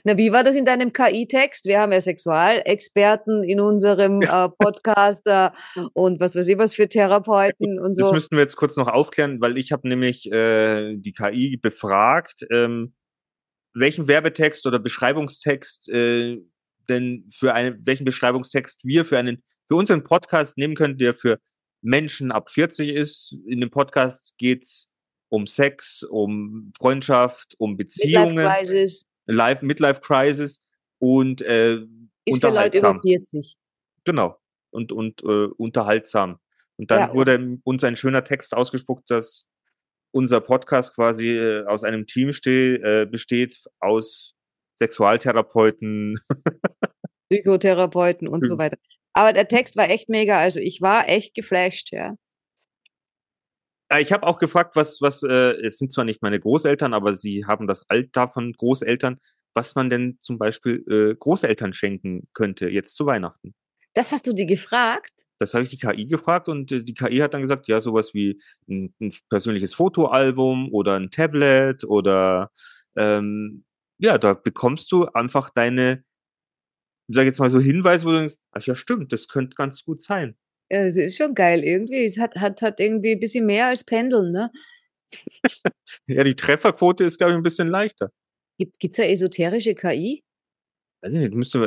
Na, 0.05 0.17
wie 0.17 0.31
war 0.31 0.43
das 0.43 0.55
in 0.55 0.63
deinem 0.63 0.93
KI-Text? 0.93 1.65
Wir 1.65 1.81
haben 1.81 1.91
ja 1.91 1.99
Sexualexperten 1.99 3.43
in 3.43 3.59
unserem 3.59 4.21
äh, 4.21 4.49
Podcast 4.57 5.27
äh, 5.27 5.49
und 5.93 6.21
was 6.21 6.35
weiß 6.35 6.47
ich 6.47 6.57
was 6.57 6.73
für 6.73 6.87
Therapeuten 6.87 7.77
und 7.79 7.93
so. 7.93 8.03
Das 8.03 8.13
müssten 8.13 8.37
wir 8.37 8.43
jetzt 8.43 8.55
kurz 8.55 8.77
noch 8.77 8.87
aufklären, 8.87 9.41
weil 9.41 9.57
ich 9.57 9.73
habe 9.73 9.87
nämlich 9.89 10.31
äh, 10.31 10.95
die 10.95 11.11
KI 11.11 11.57
befragt, 11.57 12.45
ähm, 12.51 12.93
welchen 13.73 14.07
Werbetext 14.07 14.65
oder 14.65 14.79
Beschreibungstext 14.79 15.89
äh, 15.89 16.37
denn 16.89 17.29
für 17.31 17.53
einen, 17.53 17.85
welchen 17.85 18.03
Beschreibungstext 18.03 18.81
wir 18.83 19.05
für 19.05 19.17
einen, 19.17 19.43
für 19.67 19.75
unseren 19.75 20.03
Podcast 20.03 20.57
nehmen 20.57 20.75
können, 20.75 20.97
der 20.97 21.13
für 21.13 21.39
Menschen 21.81 22.31
ab 22.31 22.49
40 22.49 22.89
ist. 22.89 23.37
In 23.45 23.61
dem 23.61 23.71
Podcast 23.71 24.37
geht's 24.37 24.91
um 25.29 25.45
Sex, 25.47 26.03
um 26.03 26.73
Freundschaft, 26.77 27.55
um 27.57 27.77
Beziehungen. 27.77 28.35
Midlife 28.35 28.57
Crisis. 28.57 29.05
Life, 29.27 29.65
Midlife 29.65 30.01
Crisis 30.01 30.63
und 30.97 31.41
äh, 31.41 31.77
ist 32.25 32.41
für 32.41 32.49
Leute 32.49 32.79
über 32.79 32.99
40. 32.99 33.57
Genau. 34.03 34.37
Und, 34.71 34.91
und 34.91 35.23
äh, 35.23 35.47
unterhaltsam. 35.57 36.39
Und 36.77 36.91
dann 36.91 37.09
ja. 37.09 37.13
wurde 37.13 37.57
uns 37.63 37.83
ein 37.83 37.95
schöner 37.95 38.23
Text 38.23 38.55
ausgespuckt, 38.55 39.09
dass 39.11 39.45
unser 40.11 40.41
Podcast 40.41 40.95
quasi 40.95 41.29
äh, 41.29 41.65
aus 41.65 41.83
einem 41.83 42.07
Team 42.07 42.33
steh, 42.33 42.75
äh, 42.75 43.05
besteht 43.05 43.61
aus 43.79 44.35
Sexualtherapeuten, 44.75 46.19
Psychotherapeuten 47.29 48.27
und 48.27 48.45
so 48.45 48.57
weiter. 48.57 48.77
Aber 49.19 49.33
der 49.33 49.49
Text 49.49 49.75
war 49.75 49.89
echt 49.89 50.07
mega. 50.07 50.39
Also 50.39 50.61
ich 50.61 50.79
war 50.79 51.09
echt 51.09 51.35
geflasht, 51.35 51.91
ja. 51.91 52.15
Ich 53.99 54.13
habe 54.13 54.25
auch 54.25 54.39
gefragt, 54.39 54.77
was, 54.77 55.01
was, 55.01 55.23
äh, 55.23 55.57
es 55.61 55.77
sind 55.77 55.91
zwar 55.91 56.05
nicht 56.05 56.21
meine 56.21 56.39
Großeltern, 56.39 56.93
aber 56.93 57.13
sie 57.13 57.43
haben 57.45 57.67
das 57.67 57.89
Alter 57.89 58.29
von 58.29 58.53
Großeltern, 58.53 59.19
was 59.53 59.75
man 59.75 59.89
denn 59.89 60.15
zum 60.21 60.37
Beispiel 60.37 60.85
äh, 60.89 61.15
Großeltern 61.15 61.73
schenken 61.73 62.29
könnte, 62.33 62.69
jetzt 62.69 62.95
zu 62.95 63.05
Weihnachten. 63.07 63.53
Das 63.93 64.13
hast 64.13 64.25
du 64.25 64.31
die 64.31 64.45
gefragt? 64.45 65.25
Das 65.37 65.53
habe 65.53 65.63
ich 65.63 65.69
die 65.69 65.79
KI 65.79 66.05
gefragt 66.05 66.47
und 66.47 66.71
äh, 66.71 66.81
die 66.81 66.93
KI 66.93 67.17
hat 67.17 67.33
dann 67.33 67.41
gesagt, 67.41 67.67
ja, 67.67 67.81
sowas 67.81 68.13
wie 68.13 68.41
ein, 68.69 68.93
ein 69.01 69.13
persönliches 69.29 69.73
Fotoalbum 69.73 70.71
oder 70.71 70.95
ein 70.95 71.11
Tablet 71.11 71.83
oder 71.83 72.51
ähm, 72.95 73.65
ja, 73.97 74.17
da 74.17 74.33
bekommst 74.33 74.93
du 74.93 75.07
einfach 75.07 75.49
deine 75.49 76.05
sag 77.15 77.25
jetzt 77.25 77.39
mal 77.39 77.49
so 77.49 77.59
Hinweise, 77.59 78.05
wo 78.05 78.11
du 78.11 78.19
denkst, 78.19 78.35
ach 78.51 78.65
ja, 78.65 78.75
stimmt, 78.75 79.11
das 79.11 79.27
könnte 79.27 79.55
ganz 79.55 79.83
gut 79.83 80.01
sein. 80.01 80.35
Ja, 80.71 80.81
es 80.81 80.97
ist 80.97 81.17
schon 81.17 81.33
geil 81.33 81.63
irgendwie. 81.63 82.05
Es 82.05 82.19
hat, 82.19 82.35
hat, 82.35 82.61
hat 82.61 82.79
irgendwie 82.79 83.13
ein 83.13 83.19
bisschen 83.19 83.45
mehr 83.45 83.67
als 83.67 83.83
Pendeln, 83.83 84.31
ne? 84.31 84.51
ja, 86.07 86.23
die 86.23 86.35
Trefferquote 86.35 87.03
ist, 87.03 87.17
glaube 87.17 87.33
ich, 87.33 87.37
ein 87.37 87.43
bisschen 87.43 87.67
leichter. 87.67 88.11
Gibt 88.57 88.75
es 88.81 88.97
da 88.97 89.03
esoterische 89.03 89.73
KI? 89.73 90.23
Weiß 91.01 91.13
ich 91.13 91.19
nicht, 91.19 91.33
müsste, 91.33 91.59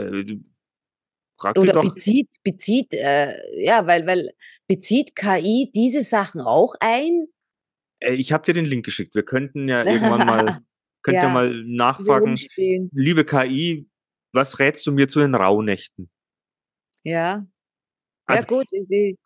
Frag 1.43 1.55
die 1.55 1.61
Oder 1.61 1.73
doch. 1.73 1.83
bezieht, 1.83 2.29
bezieht, 2.45 2.93
äh, 2.93 3.35
ja, 3.59 3.87
weil, 3.87 4.07
weil 4.07 4.31
bezieht 4.69 5.17
KI 5.17 5.73
diese 5.75 6.03
Sachen 6.03 6.41
auch 6.41 6.75
ein? 6.79 7.27
Äh, 7.99 8.15
ich 8.15 8.33
habe 8.33 8.45
dir 8.45 8.55
den 8.55 8.65
Link 8.65 8.85
geschickt. 8.85 9.15
Wir 9.17 9.25
könnten 9.25 9.69
ja 9.69 9.85
irgendwann 9.85 10.25
mal, 10.25 10.63
könnt 11.03 11.17
ihr 11.17 11.23
Ja, 11.25 11.29
mal 11.31 11.65
nachfragen. 11.65 12.39
Liebe 12.93 13.25
KI, 13.25 13.89
was 14.33 14.59
rätst 14.59 14.87
du 14.87 14.93
mir 14.93 15.09
zu 15.09 15.21
den 15.21 15.35
Rauhnächten? 15.35 16.11
Ja. 17.05 17.47
Also- 18.27 18.43
ja, 18.43 18.59
gut. 18.59 18.67
Die, 18.73 19.19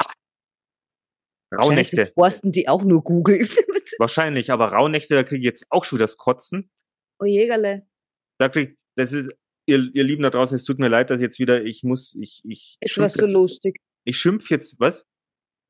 Rauhnächte. 1.55 2.07
forsten 2.07 2.51
die 2.53 2.69
auch 2.69 2.83
nur 2.83 3.03
Google. 3.03 3.39
Wahrscheinlich, 3.99 4.51
aber 4.51 4.73
Rauhnächte, 4.73 5.15
da 5.15 5.23
kriege 5.23 5.41
ich 5.41 5.45
jetzt 5.45 5.67
auch 5.71 5.85
schon 5.85 5.99
wieder 5.99 6.05
das 6.05 6.17
Kotzen. 6.17 6.71
oh 7.21 7.25
Jägerle. 7.25 7.87
Da 8.39 8.49
krieg, 8.49 8.77
das 8.97 9.13
ist, 9.13 9.31
ihr, 9.67 9.91
ihr 9.95 10.05
Lieben 10.05 10.23
da 10.23 10.31
draußen, 10.31 10.57
es 10.57 10.65
tut 10.65 10.79
mir 10.79 10.89
leid, 10.89 11.11
dass 11.11 11.21
jetzt 11.21 11.39
wieder, 11.39 11.65
ich 11.65 11.83
muss, 11.85 12.15
ich, 12.21 12.43
ich, 12.45 12.77
Jetzt 12.83 12.99
war 12.99 13.09
so 13.09 13.27
lustig. 13.27 13.79
ich 14.05 14.19
schimpf 14.19 14.51
jetzt, 14.51 14.79
was? 14.79 15.07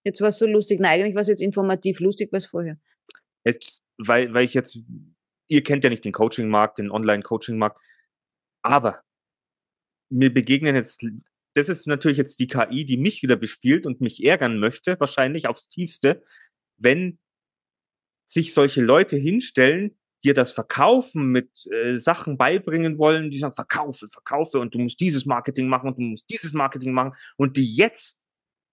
Jetzt 0.04 0.20
war 0.20 0.32
so 0.32 0.46
lustig. 0.46 0.80
Na, 0.80 0.90
eigentlich 0.90 1.14
war 1.14 1.22
es 1.22 1.28
jetzt 1.28 1.42
informativ. 1.42 2.00
Lustig 2.00 2.32
war 2.32 2.38
es 2.38 2.46
vorher. 2.46 2.78
Jetzt, 3.44 3.82
weil, 3.98 4.32
weil 4.32 4.44
ich 4.44 4.54
jetzt, 4.54 4.78
ihr 5.48 5.62
kennt 5.62 5.84
ja 5.84 5.90
nicht 5.90 6.04
den 6.04 6.12
Coaching-Markt, 6.12 6.78
den 6.78 6.90
Online-Coaching-Markt, 6.90 7.78
aber 8.62 9.02
mir 10.08 10.32
begegnen 10.32 10.74
jetzt, 10.74 11.04
das 11.54 11.68
ist 11.68 11.86
natürlich 11.86 12.18
jetzt 12.18 12.38
die 12.38 12.48
KI, 12.48 12.84
die 12.84 12.96
mich 12.96 13.22
wieder 13.22 13.36
bespielt 13.36 13.86
und 13.86 14.00
mich 14.00 14.24
ärgern 14.24 14.58
möchte, 14.58 14.98
wahrscheinlich 15.00 15.48
aufs 15.48 15.68
Tiefste, 15.68 16.22
wenn 16.76 17.18
sich 18.26 18.52
solche 18.52 18.82
Leute 18.82 19.16
hinstellen, 19.16 19.96
dir 20.24 20.34
das 20.34 20.50
Verkaufen 20.50 21.30
mit 21.30 21.66
äh, 21.70 21.94
Sachen 21.94 22.36
beibringen 22.36 22.98
wollen, 22.98 23.30
die 23.30 23.38
sagen, 23.38 23.54
verkaufe, 23.54 24.08
verkaufe 24.08 24.58
und 24.58 24.74
du 24.74 24.78
musst 24.78 25.00
dieses 25.00 25.24
Marketing 25.24 25.68
machen 25.68 25.88
und 25.88 25.98
du 25.98 26.02
musst 26.02 26.28
dieses 26.30 26.52
Marketing 26.52 26.92
machen 26.92 27.12
und 27.36 27.56
die 27.56 27.74
jetzt 27.74 28.20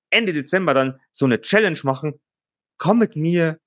Ende 0.09 0.33
Dezember 0.33 0.73
dann 0.73 0.99
so 1.11 1.25
eine 1.25 1.41
Challenge 1.41 1.79
machen, 1.83 2.19
komm 2.77 2.99
mit 2.99 3.15
mir 3.15 3.59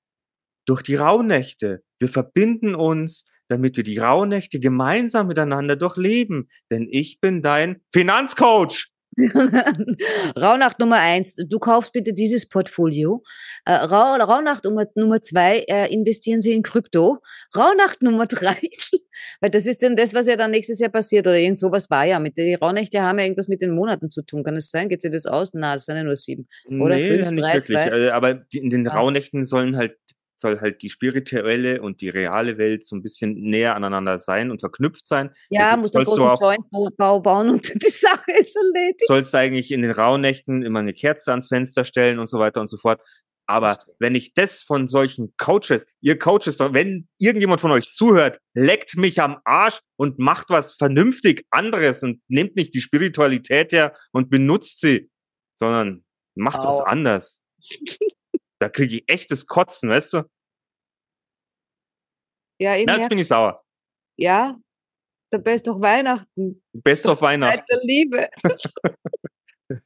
durch 0.65 0.81
die 0.81 0.95
Rauhnächte. 0.95 1.83
Wir 1.99 2.09
verbinden 2.09 2.75
uns, 2.75 3.29
damit 3.47 3.77
wir 3.77 3.83
die 3.83 3.97
Rauhnächte 3.97 4.59
gemeinsam 4.59 5.27
miteinander 5.27 5.75
durchleben. 5.75 6.49
Denn 6.71 6.87
ich 6.89 7.19
bin 7.19 7.41
dein 7.41 7.81
Finanzcoach. 7.91 8.87
Rauhnacht 10.39 10.79
Nummer 10.79 10.97
eins, 10.97 11.35
du 11.35 11.57
kaufst 11.57 11.93
bitte 11.93 12.13
dieses 12.13 12.47
Portfolio. 12.47 13.23
Äh, 13.65 13.73
Rau, 13.73 14.13
Rauhnacht 14.15 14.63
Nummer, 14.63 14.85
Nummer 14.93 15.21
zwei, 15.23 15.65
äh, 15.67 15.91
investieren 15.91 16.39
Sie 16.41 16.53
in 16.53 16.61
Krypto. 16.61 17.17
Rauhnacht 17.55 18.03
Nummer 18.03 18.27
drei, 18.27 18.57
weil 19.41 19.49
das 19.49 19.65
ist 19.65 19.81
dann 19.81 19.95
das, 19.95 20.13
was 20.13 20.27
ja 20.27 20.35
dann 20.35 20.51
nächstes 20.51 20.79
Jahr 20.79 20.91
passiert 20.91 21.25
oder 21.25 21.37
irgend 21.37 21.57
sowas 21.57 21.89
war 21.89 22.05
ja. 22.05 22.19
Mit, 22.19 22.37
die 22.37 22.53
Rauhnächte 22.53 23.01
haben 23.01 23.17
ja 23.17 23.25
irgendwas 23.25 23.47
mit 23.47 23.63
den 23.63 23.71
Monaten 23.71 24.11
zu 24.11 24.21
tun. 24.21 24.43
Kann 24.43 24.55
es 24.55 24.69
sein? 24.69 24.87
Geht 24.87 25.01
sich 25.01 25.11
das 25.11 25.25
aus? 25.25 25.51
Na, 25.53 25.73
das 25.73 25.85
sind 25.85 25.95
ja 25.95 26.03
nur 26.03 26.15
sieben. 26.15 26.47
Oder 26.79 26.95
nee, 26.95 27.17
fünf, 27.17 27.39
drei, 27.39 27.61
zwei? 27.61 27.87
Äh, 27.87 28.09
Aber 28.09 28.35
die, 28.35 28.59
in 28.59 28.69
den 28.69 28.85
Ja. 28.85 28.91
Rauhnächten 28.91 29.43
sollen 29.43 29.77
halt 29.77 29.97
soll 30.39 30.59
halt 30.61 30.81
die 30.83 30.89
spirituelle 30.89 31.81
und 31.81 32.01
die 32.01 32.09
reale 32.09 32.57
Welt 32.57 32.85
so 32.85 32.95
ein 32.95 33.01
bisschen 33.01 33.33
näher 33.33 33.75
aneinander 33.75 34.19
sein 34.19 34.51
und 34.51 34.59
verknüpft 34.59 35.07
sein. 35.07 35.31
Ja, 35.49 35.63
Deswegen 35.63 35.81
muss 35.81 35.91
sollst 35.91 36.09
großen 36.11 36.25
auch- 36.27 36.41
Joint-Bau 36.41 37.19
bauen 37.21 37.49
und 37.49 37.67
die 37.83 37.89
Sache 37.89 38.31
ist 38.37 38.55
erledigt. 38.55 39.03
sollst 39.07 39.33
du 39.33 39.37
eigentlich 39.39 39.71
in 39.71 39.81
den 39.81 39.91
Rauhnächten 39.91 40.61
immer 40.63 40.79
eine 40.79 40.93
Kerze 40.93 41.31
ans 41.31 41.47
Fenster 41.47 41.85
stellen 41.85 42.19
und 42.19 42.27
so 42.27 42.39
weiter 42.39 42.61
und 42.61 42.67
so 42.69 42.77
fort. 42.77 43.01
Aber 43.49 43.77
wenn 43.99 44.13
ich 44.13 44.33
das 44.33 44.61
von 44.61 44.87
solchen 44.89 45.33
Coaches, 45.37 45.85
ihr 46.01 46.19
Coaches, 46.19 46.59
wenn 46.59 47.07
irgendjemand 47.17 47.61
von 47.61 47.71
euch 47.71 47.89
zuhört, 47.89 48.39
leckt 48.53 48.97
mich 48.97 49.21
am 49.21 49.37
Arsch 49.45 49.79
und 49.95 50.19
macht 50.19 50.49
was 50.49 50.75
vernünftig 50.75 51.45
anderes 51.49 52.03
und 52.03 52.21
nehmt 52.27 52.57
nicht 52.57 52.73
die 52.75 52.81
Spiritualität 52.81 53.71
her 53.71 53.93
und 54.11 54.29
benutzt 54.29 54.81
sie, 54.81 55.09
sondern 55.55 56.03
macht 56.35 56.59
was 56.61 56.81
Au. 56.81 56.83
anders. 56.83 57.41
Da 58.59 58.69
kriege 58.69 58.97
ich 58.97 59.03
echtes 59.09 59.45
Kotzen, 59.47 59.89
weißt 59.89 60.13
du? 60.13 60.23
Ja, 62.59 62.75
eben, 62.75 62.85
Na, 62.87 62.97
jetzt 62.99 63.09
bin 63.09 63.17
ich 63.19 63.27
sauer. 63.27 63.63
ja, 64.17 64.57
der 65.31 65.39
Best 65.39 65.67
doch 65.67 65.79
Weihnachten. 65.81 66.63
Best 66.73 67.05
of 67.05 67.21
Weihnachten. 67.21 67.57
Zeit 67.59 67.69
der 67.69 67.79
Liebe. 67.83 68.29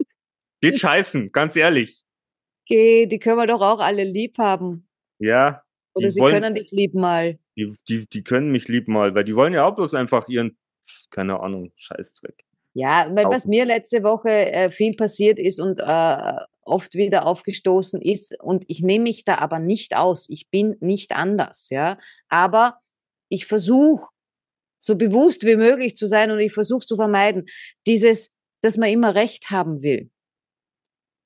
Geht 0.61 0.79
scheißen, 0.79 1.31
ganz 1.31 1.55
ehrlich. 1.55 2.03
Okay, 2.65 3.07
die 3.07 3.19
können 3.19 3.37
wir 3.37 3.47
doch 3.47 3.61
auch 3.61 3.79
alle 3.79 4.03
lieb 4.03 4.37
haben. 4.37 4.87
Ja, 5.19 5.63
Oder 5.95 6.11
sie 6.11 6.21
wollen- 6.21 6.33
können 6.35 6.55
dich 6.55 6.69
lieb 6.71 6.93
mal. 6.93 7.39
die, 7.57 7.75
die, 7.89 8.07
die 8.07 8.23
können 8.23 8.51
mich 8.51 8.67
lieb 8.67 8.87
mal, 8.87 9.13
weil 9.15 9.23
die 9.23 9.35
wollen 9.35 9.53
ja 9.53 9.65
auch 9.65 9.75
bloß 9.75 9.95
einfach 9.95 10.29
ihren, 10.29 10.57
keine 11.09 11.39
Ahnung, 11.39 11.71
Scheißdreck. 11.75 12.45
Ja, 12.73 13.09
weil 13.13 13.25
was 13.25 13.45
mir 13.45 13.65
letzte 13.65 14.03
Woche 14.03 14.29
äh, 14.29 14.71
viel 14.71 14.95
passiert 14.95 15.39
ist 15.39 15.59
und 15.59 15.79
äh, 15.79 16.35
oft 16.71 16.95
wieder 16.95 17.25
aufgestoßen 17.27 18.01
ist, 18.01 18.35
und 18.41 18.65
ich 18.67 18.81
nehme 18.81 19.03
mich 19.03 19.25
da 19.25 19.37
aber 19.37 19.59
nicht 19.59 19.95
aus. 19.95 20.27
Ich 20.29 20.49
bin 20.49 20.77
nicht 20.79 21.11
anders, 21.11 21.69
ja. 21.69 21.99
Aber 22.29 22.79
ich 23.29 23.45
versuche, 23.45 24.09
so 24.79 24.95
bewusst 24.95 25.45
wie 25.45 25.55
möglich 25.55 25.95
zu 25.95 26.07
sein 26.07 26.31
und 26.31 26.39
ich 26.39 26.53
versuche 26.53 26.85
zu 26.85 26.95
vermeiden, 26.95 27.45
dieses, 27.85 28.31
dass 28.61 28.77
man 28.77 28.89
immer 28.89 29.13
Recht 29.13 29.51
haben 29.51 29.83
will. 29.83 30.09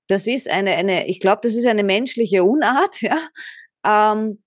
Das 0.08 0.28
ist 0.28 0.50
eine, 0.50 0.72
eine, 0.76 1.08
ich 1.08 1.20
glaube, 1.20 1.42
das 1.42 1.56
ist 1.56 1.66
eine 1.66 1.84
menschliche 1.84 2.44
Unart, 2.44 3.02
ja. 3.02 3.30
Ähm, 3.86 4.44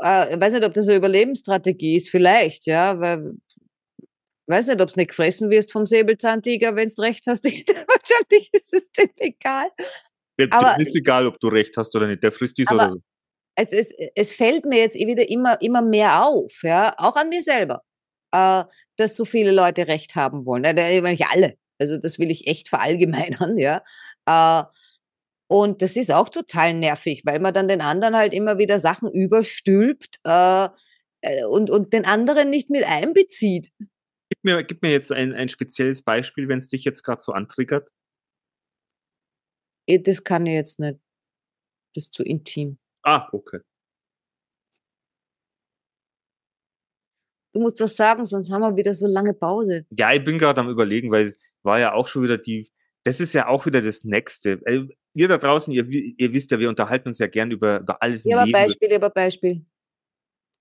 äh, 0.00 0.34
ich 0.34 0.40
weiß 0.40 0.54
nicht, 0.54 0.64
ob 0.64 0.74
das 0.74 0.88
eine 0.88 0.96
Überlebensstrategie 0.96 1.96
ist, 1.96 2.10
vielleicht, 2.10 2.66
ja, 2.66 2.98
weil 3.00 3.34
weiß 4.48 4.68
nicht, 4.68 4.80
ob 4.80 4.88
du 4.88 4.98
nicht 4.98 5.08
gefressen 5.08 5.50
wirst 5.50 5.72
vom 5.72 5.86
Säbelzahntiger, 5.86 6.74
wenn 6.74 6.88
du 6.88 7.02
recht 7.02 7.26
hast. 7.26 7.44
Wahrscheinlich 7.44 8.50
ist 8.52 8.72
es 8.74 8.90
dem 8.92 9.10
egal. 9.18 9.68
Der, 10.38 10.52
Aber- 10.52 10.80
ist 10.80 10.94
egal, 10.94 11.26
ob 11.26 11.38
du 11.40 11.48
recht 11.48 11.76
hast 11.76 11.94
oder 11.96 12.06
nicht. 12.06 12.22
Der 12.22 12.32
frisst 12.32 12.58
dies 12.58 12.70
oder 12.70 12.90
so. 12.90 12.98
Es, 13.56 13.72
es, 13.72 13.92
es 14.14 14.32
fällt 14.32 14.64
mir 14.64 14.78
jetzt 14.78 14.96
eh 14.96 15.06
wieder 15.08 15.28
immer, 15.28 15.60
immer 15.60 15.82
mehr 15.82 16.24
auf, 16.24 16.62
ja, 16.62 16.94
auch 16.96 17.16
an 17.16 17.28
mir 17.28 17.42
selber, 17.42 17.82
äh, 18.32 18.62
dass 18.96 19.16
so 19.16 19.24
viele 19.24 19.50
Leute 19.50 19.88
Recht 19.88 20.14
haben 20.14 20.46
wollen. 20.46 20.62
Äh, 20.62 21.00
nicht 21.00 21.26
alle. 21.26 21.54
Also 21.80 21.96
das 21.96 22.20
will 22.20 22.30
ich 22.30 22.46
echt 22.46 22.68
verallgemeinern, 22.68 23.58
ja. 23.58 23.82
Äh, 24.26 24.62
und 25.50 25.82
das 25.82 25.96
ist 25.96 26.12
auch 26.12 26.28
total 26.28 26.74
nervig, 26.74 27.22
weil 27.24 27.40
man 27.40 27.54
dann 27.54 27.68
den 27.68 27.80
anderen 27.80 28.14
halt 28.14 28.34
immer 28.34 28.58
wieder 28.58 28.78
Sachen 28.78 29.10
überstülpt 29.10 30.20
äh, 30.24 30.68
äh, 31.22 31.44
und, 31.44 31.70
und 31.70 31.92
den 31.92 32.04
anderen 32.04 32.50
nicht 32.50 32.70
mit 32.70 32.84
einbezieht. 32.84 33.70
Gib 33.78 34.44
mir, 34.44 34.62
gib 34.62 34.82
mir 34.82 34.90
jetzt 34.90 35.10
ein, 35.10 35.32
ein 35.32 35.48
spezielles 35.48 36.02
Beispiel, 36.02 36.48
wenn 36.48 36.58
es 36.58 36.68
dich 36.68 36.84
jetzt 36.84 37.02
gerade 37.02 37.22
so 37.22 37.32
antriggert. 37.32 37.88
Eh, 39.88 39.98
Das 39.98 40.22
kann 40.22 40.46
ich 40.46 40.52
jetzt 40.54 40.78
nicht. 40.80 40.98
Das 41.94 42.04
ist 42.04 42.14
zu 42.14 42.22
intim. 42.22 42.78
Ah, 43.02 43.28
okay. 43.32 43.60
Du 47.54 47.60
musst 47.60 47.80
was 47.80 47.96
sagen, 47.96 48.24
sonst 48.26 48.50
haben 48.50 48.60
wir 48.60 48.76
wieder 48.76 48.94
so 48.94 49.06
lange 49.06 49.32
Pause. 49.34 49.86
Ja, 49.90 50.12
ich 50.12 50.22
bin 50.22 50.38
gerade 50.38 50.60
am 50.60 50.68
überlegen, 50.68 51.10
weil 51.10 51.24
es 51.26 51.38
war 51.62 51.80
ja 51.80 51.92
auch 51.94 52.06
schon 52.06 52.22
wieder 52.22 52.36
die, 52.38 52.70
das 53.04 53.20
ist 53.20 53.32
ja 53.32 53.48
auch 53.48 53.64
wieder 53.66 53.80
das 53.80 54.04
Nächste. 54.04 54.60
Äh, 54.66 54.86
Ihr 55.14 55.26
da 55.26 55.38
draußen, 55.38 55.72
ihr, 55.72 55.84
ihr 55.88 56.32
wisst 56.32 56.50
ja, 56.52 56.58
wir 56.60 56.68
unterhalten 56.68 57.08
uns 57.08 57.18
ja 57.18 57.26
gern 57.26 57.50
über, 57.50 57.80
über 57.80 58.00
alles 58.00 58.24
Ja, 58.24 58.42
aber. 58.42 58.52
Beispiel, 58.52 58.94
aber 58.94 59.10
Beispiel. 59.10 59.64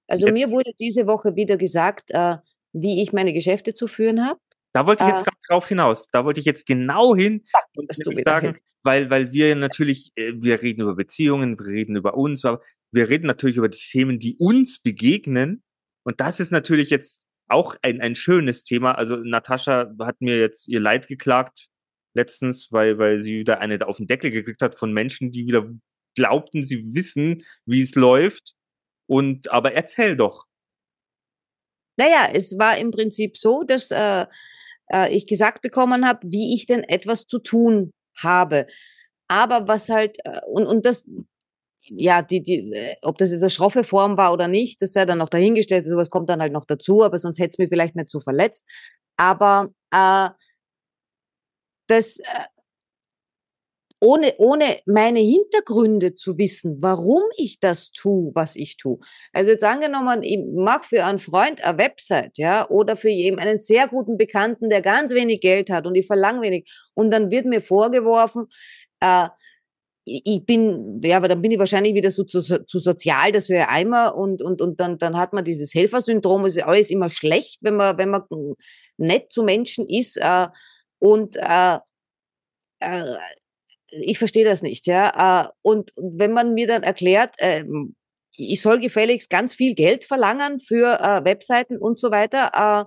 Also 0.08 0.28
mir 0.28 0.40
Jetzt- 0.40 0.52
wurde 0.52 0.72
diese 0.80 1.06
Woche 1.06 1.36
wieder 1.36 1.58
gesagt, 1.58 2.10
äh, 2.10 2.38
wie 2.74 3.04
ich 3.04 3.14
meine 3.14 3.34
Geschäfte 3.34 3.74
zu 3.76 3.88
führen 3.88 4.26
habe. 4.26 4.40
Da 4.74 4.86
wollte 4.86 5.04
ich 5.04 5.10
jetzt 5.10 5.22
Äh, 5.22 5.26
gerade 5.26 5.38
drauf 5.48 5.68
hinaus. 5.68 6.08
Da 6.10 6.26
wollte 6.26 6.40
ich 6.40 6.46
jetzt 6.46 6.66
genau 6.66 7.16
hin 7.16 7.44
und 7.76 8.24
sagen, 8.24 8.48
hilfst. 8.48 8.64
weil, 8.84 9.10
weil 9.10 9.34
wir 9.34 9.56
natürlich, 9.56 10.12
äh, 10.16 10.34
wir 10.36 10.62
reden 10.62 10.82
über 10.82 10.96
Beziehungen, 10.96 11.58
wir 11.60 11.68
reden 11.68 11.96
über 11.96 12.16
uns, 12.16 12.46
aber 12.46 12.62
wir 12.92 13.10
reden 13.10 13.28
natürlich 13.28 13.58
über 13.58 13.70
die 13.70 13.78
Themen, 13.78 14.20
die 14.20 14.36
uns 14.38 14.82
begegnen. 14.82 15.64
Und 16.04 16.22
das 16.22 16.40
ist 16.40 16.52
natürlich 16.52 16.90
jetzt 16.90 17.24
auch 17.48 17.76
ein, 17.82 18.02
ein 18.02 18.16
schönes 18.16 18.64
Thema. 18.64 18.94
Also 18.94 19.18
Natascha 19.18 19.94
hat 20.00 20.22
mir 20.22 20.38
jetzt 20.40 20.68
ihr 20.68 20.80
Leid 20.80 21.08
geklagt 21.08 21.68
letztens, 22.14 22.68
weil, 22.72 22.98
weil 22.98 23.20
sie 23.20 23.40
wieder 23.40 23.60
eine 23.60 23.86
auf 23.88 23.98
den 23.98 24.08
Deckel 24.08 24.32
gekriegt 24.32 24.62
hat 24.62 24.76
von 24.76 24.92
Menschen, 24.92 25.32
die 25.32 25.46
wieder 25.48 25.70
glaubten, 26.16 26.64
sie 26.64 26.94
wissen, 26.94 27.46
wie 27.66 27.82
es 27.82 27.96
läuft. 27.96 28.54
Und 29.08 29.52
aber 29.52 29.74
erzähl 29.74 30.18
doch. 30.18 30.46
Naja, 31.98 32.30
es 32.34 32.58
war 32.58 32.78
im 32.78 32.92
Prinzip 32.92 33.38
so, 33.38 33.64
dass 33.64 33.92
äh, 33.92 34.26
äh, 34.92 35.14
ich 35.14 35.28
gesagt 35.28 35.62
bekommen 35.62 36.08
habe, 36.08 36.20
wie 36.24 36.54
ich 36.54 36.66
denn 36.66 36.84
etwas 36.84 37.26
zu 37.26 37.40
tun 37.40 37.92
habe. 38.18 38.68
Aber 39.28 39.68
was 39.68 39.90
halt, 39.90 40.18
äh, 40.24 40.42
und, 40.48 40.66
und 40.66 40.86
das, 40.86 41.06
ja, 41.84 42.22
die, 42.22 42.44
die, 42.44 42.72
äh, 42.74 42.96
ob 43.02 43.18
das 43.18 43.32
jetzt 43.32 43.42
eine 43.42 43.50
schroffe 43.50 43.84
Form 43.84 44.18
war 44.18 44.34
oder 44.34 44.48
nicht, 44.48 44.82
das 44.82 44.94
sei 44.94 45.06
dann 45.06 45.20
noch 45.20 45.30
dahingestellt, 45.30 45.86
sowas 45.86 46.10
kommt 46.10 46.30
dann 46.30 46.42
halt 46.42 46.54
noch 46.54 46.66
dazu, 46.66 47.04
aber 47.04 47.18
sonst 47.18 47.40
hätte 47.40 47.50
es 47.50 47.58
mir 47.58 47.70
vielleicht 47.70 47.96
nicht 47.96 48.10
so 48.10 48.20
verletzt. 48.20 48.66
Aber 49.18 49.70
äh, 49.92 50.30
das, 51.88 52.20
äh, 52.20 52.24
ohne, 54.02 54.36
ohne 54.38 54.80
meine 54.86 55.20
Hintergründe 55.20 56.16
zu 56.16 56.38
wissen, 56.38 56.78
warum 56.82 57.24
ich 57.36 57.60
das 57.60 57.92
tue, 57.92 58.32
was 58.36 58.56
ich 58.56 58.78
tue. 58.78 59.00
Also 59.34 59.52
jetzt 59.52 59.64
angenommen, 59.64 60.24
ich 60.24 60.40
mache 60.54 60.88
für 60.88 61.06
einen 61.06 61.20
Freund 61.20 61.64
eine 61.64 61.78
Website, 61.78 62.38
ja, 62.38 62.70
oder 62.70 62.98
für 62.98 63.10
eben 63.10 63.40
einen 63.40 63.60
sehr 63.60 63.88
guten 63.88 64.18
Bekannten, 64.18 64.70
der 64.70 64.82
ganz 64.82 65.14
wenig 65.14 65.42
Geld 65.42 65.70
hat 65.70 65.88
und 65.88 65.96
ich 65.96 66.06
verlange 66.06 66.42
wenig. 66.42 66.70
Und 66.94 67.12
dann 67.12 67.32
wird 67.32 67.46
mir 67.46 67.62
vorgeworfen, 67.62 68.48
äh, 69.00 69.30
ich 70.10 70.46
bin, 70.46 71.02
ja, 71.04 71.18
aber 71.18 71.28
dann 71.28 71.42
bin 71.42 71.52
ich 71.52 71.60
wahrscheinlich 71.60 71.94
wieder 71.94 72.12
so 72.12 72.24
zu, 72.24 72.40
zu 72.42 72.80
sozial, 72.80 73.34
das 73.34 73.50
höre 73.50 73.64
ich 73.64 73.68
einmal 73.68 74.14
und, 74.14 74.42
und, 74.42 74.62
und 74.62 74.80
dann, 74.80 74.98
dann 74.98 75.18
hat 75.18 75.34
man 75.34 75.44
dieses 75.44 75.74
Helfersyndrom, 75.74 76.46
es 76.46 76.56
ist 76.56 76.64
alles 76.64 76.90
immer 76.90 77.10
schlecht, 77.10 77.60
wenn 77.62 77.76
man, 77.76 77.98
wenn 77.98 78.10
man 78.10 78.22
nett 78.98 79.34
zu 79.34 79.44
Menschen 79.44 79.88
ist 79.90 80.16
äh, 80.18 80.48
und 81.00 81.36
äh, 81.36 81.80
äh, 82.80 83.16
ich 83.90 84.20
verstehe 84.20 84.46
das 84.46 84.62
nicht, 84.62 84.88
ja. 84.88 85.46
Äh, 85.46 85.50
und 85.62 85.92
wenn 85.96 86.34
man 86.34 86.54
mir 86.54 86.68
dann 86.68 86.84
erklärt, 86.84 87.36
äh, 87.40 87.64
ich 88.36 88.62
soll 88.62 88.80
gefälligst 88.80 89.30
ganz 89.30 89.54
viel 89.54 89.74
Geld 89.74 90.06
verlangen 90.06 90.60
für 90.60 91.00
äh, 91.00 91.24
Webseiten 91.26 91.78
und 91.78 91.98
so 91.98 92.12
weiter, 92.12 92.52
äh, 92.54 92.86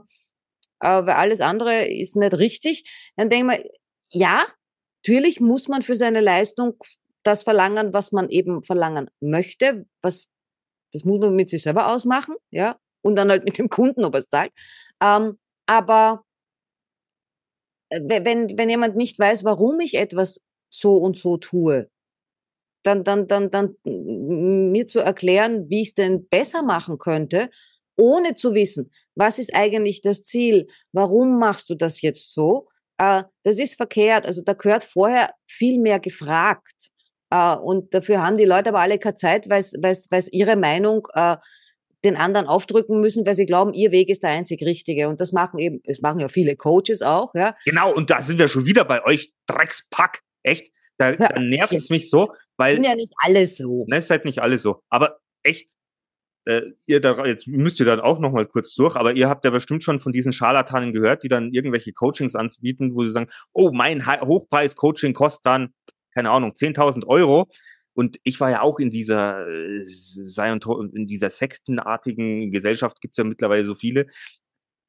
weil 0.80 1.14
alles 1.14 1.40
andere 1.40 1.86
ist 1.86 2.16
nicht 2.16 2.38
richtig, 2.38 2.84
dann 3.16 3.28
denke 3.28 3.54
ich 3.54 3.60
mir, 3.60 3.70
ja, 4.12 4.46
natürlich 5.02 5.40
muss 5.40 5.68
man 5.68 5.82
für 5.82 5.96
seine 5.96 6.20
Leistung 6.20 6.76
das 7.22 7.42
verlangen, 7.42 7.92
was 7.92 8.12
man 8.12 8.30
eben 8.30 8.62
verlangen 8.62 9.10
möchte, 9.20 9.86
was 10.00 10.28
das 10.92 11.04
muss 11.04 11.20
man 11.20 11.34
mit 11.36 11.50
sich 11.50 11.62
selber 11.62 11.92
ausmachen, 11.92 12.34
ja, 12.50 12.76
und 13.02 13.16
dann 13.16 13.30
halt 13.30 13.44
mit 13.44 13.58
dem 13.58 13.68
Kunden, 13.68 14.04
ob 14.04 14.14
er 14.14 14.18
es 14.18 14.28
zahlt. 14.28 14.52
Ähm, 15.02 15.38
aber 15.66 16.24
wenn, 17.90 18.58
wenn 18.58 18.70
jemand 18.70 18.96
nicht 18.96 19.18
weiß, 19.18 19.44
warum 19.44 19.80
ich 19.80 19.94
etwas 19.94 20.40
so 20.70 20.96
und 20.96 21.18
so 21.18 21.36
tue, 21.36 21.90
dann, 22.82 23.04
dann, 23.04 23.28
dann, 23.28 23.50
dann 23.50 23.76
mir 23.84 24.86
zu 24.86 25.00
erklären, 25.00 25.68
wie 25.68 25.82
ich 25.82 25.88
es 25.88 25.94
denn 25.94 26.28
besser 26.28 26.62
machen 26.62 26.98
könnte, 26.98 27.50
ohne 27.96 28.34
zu 28.34 28.54
wissen, 28.54 28.90
was 29.14 29.38
ist 29.38 29.54
eigentlich 29.54 30.00
das 30.00 30.22
Ziel, 30.22 30.68
warum 30.92 31.38
machst 31.38 31.68
du 31.68 31.74
das 31.74 32.00
jetzt 32.00 32.32
so, 32.32 32.68
äh, 33.00 33.24
das 33.44 33.58
ist 33.58 33.74
verkehrt. 33.76 34.26
Also 34.26 34.42
da 34.42 34.52
gehört 34.52 34.84
vorher 34.84 35.34
viel 35.46 35.80
mehr 35.80 35.98
gefragt. 36.00 36.90
Äh, 37.30 37.56
und 37.56 37.94
dafür 37.94 38.22
haben 38.22 38.36
die 38.36 38.44
Leute 38.44 38.70
aber 38.70 38.80
alle 38.80 38.98
keine 38.98 39.14
Zeit, 39.14 39.48
weil 39.48 39.60
es 39.60 40.32
ihre 40.32 40.56
Meinung 40.56 41.08
äh, 41.14 41.36
den 42.04 42.16
anderen 42.16 42.46
aufdrücken 42.46 43.00
müssen, 43.00 43.26
weil 43.26 43.34
sie 43.34 43.46
glauben, 43.46 43.74
ihr 43.74 43.90
Weg 43.90 44.08
ist 44.08 44.22
der 44.22 44.30
einzig 44.30 44.62
richtige. 44.62 45.08
Und 45.08 45.20
das 45.20 45.32
machen 45.32 45.58
eben, 45.58 45.80
das 45.84 46.00
machen 46.00 46.20
ja 46.20 46.28
viele 46.28 46.56
Coaches 46.56 47.02
auch, 47.02 47.34
ja. 47.34 47.56
Genau, 47.64 47.92
und 47.94 48.10
da 48.10 48.22
sind 48.22 48.38
wir 48.38 48.48
schon 48.48 48.66
wieder 48.66 48.84
bei 48.84 49.04
euch, 49.04 49.32
Dreckspack. 49.46 50.22
Echt? 50.42 50.72
Da, 50.98 51.12
da 51.12 51.38
nervt 51.38 51.72
es 51.72 51.88
mich 51.88 52.10
so, 52.10 52.32
weil. 52.56 52.74
Sind 52.74 52.84
ja 52.84 52.94
nicht 52.94 53.12
alle 53.16 53.46
so. 53.46 53.86
Ne, 53.88 54.02
seid 54.02 54.24
nicht 54.24 54.40
alle 54.40 54.58
so. 54.58 54.82
Aber 54.90 55.18
echt, 55.42 55.76
äh, 56.44 56.62
ihr 56.86 57.00
da, 57.00 57.24
jetzt 57.24 57.46
müsst 57.46 57.80
ihr 57.80 57.86
dann 57.86 58.00
auch 58.00 58.18
noch 58.18 58.32
mal 58.32 58.46
kurz 58.46 58.74
durch, 58.74 58.96
aber 58.96 59.14
ihr 59.14 59.28
habt 59.28 59.44
ja 59.44 59.50
bestimmt 59.50 59.82
schon 59.82 60.00
von 60.00 60.12
diesen 60.12 60.32
Scharlatanen 60.32 60.92
gehört, 60.92 61.22
die 61.22 61.28
dann 61.28 61.52
irgendwelche 61.52 61.92
Coachings 61.92 62.34
anbieten, 62.36 62.94
wo 62.94 63.04
sie 63.04 63.10
sagen, 63.10 63.30
oh, 63.52 63.70
mein 63.72 64.06
Hochpreis-Coaching 64.06 65.14
kostet 65.14 65.46
dann, 65.46 65.74
keine 66.12 66.30
Ahnung, 66.30 66.52
10.000 66.52 67.06
Euro. 67.06 67.48
Und 67.94 68.18
ich 68.22 68.40
war 68.40 68.50
ja 68.50 68.62
auch 68.62 68.78
in 68.78 68.90
dieser, 68.90 69.46
äh, 69.48 69.84
in 70.94 71.06
dieser 71.06 71.30
sektenartigen 71.30 72.50
Gesellschaft, 72.50 73.00
gibt's 73.00 73.16
ja 73.16 73.24
mittlerweile 73.24 73.64
so 73.64 73.74
viele. 73.74 74.06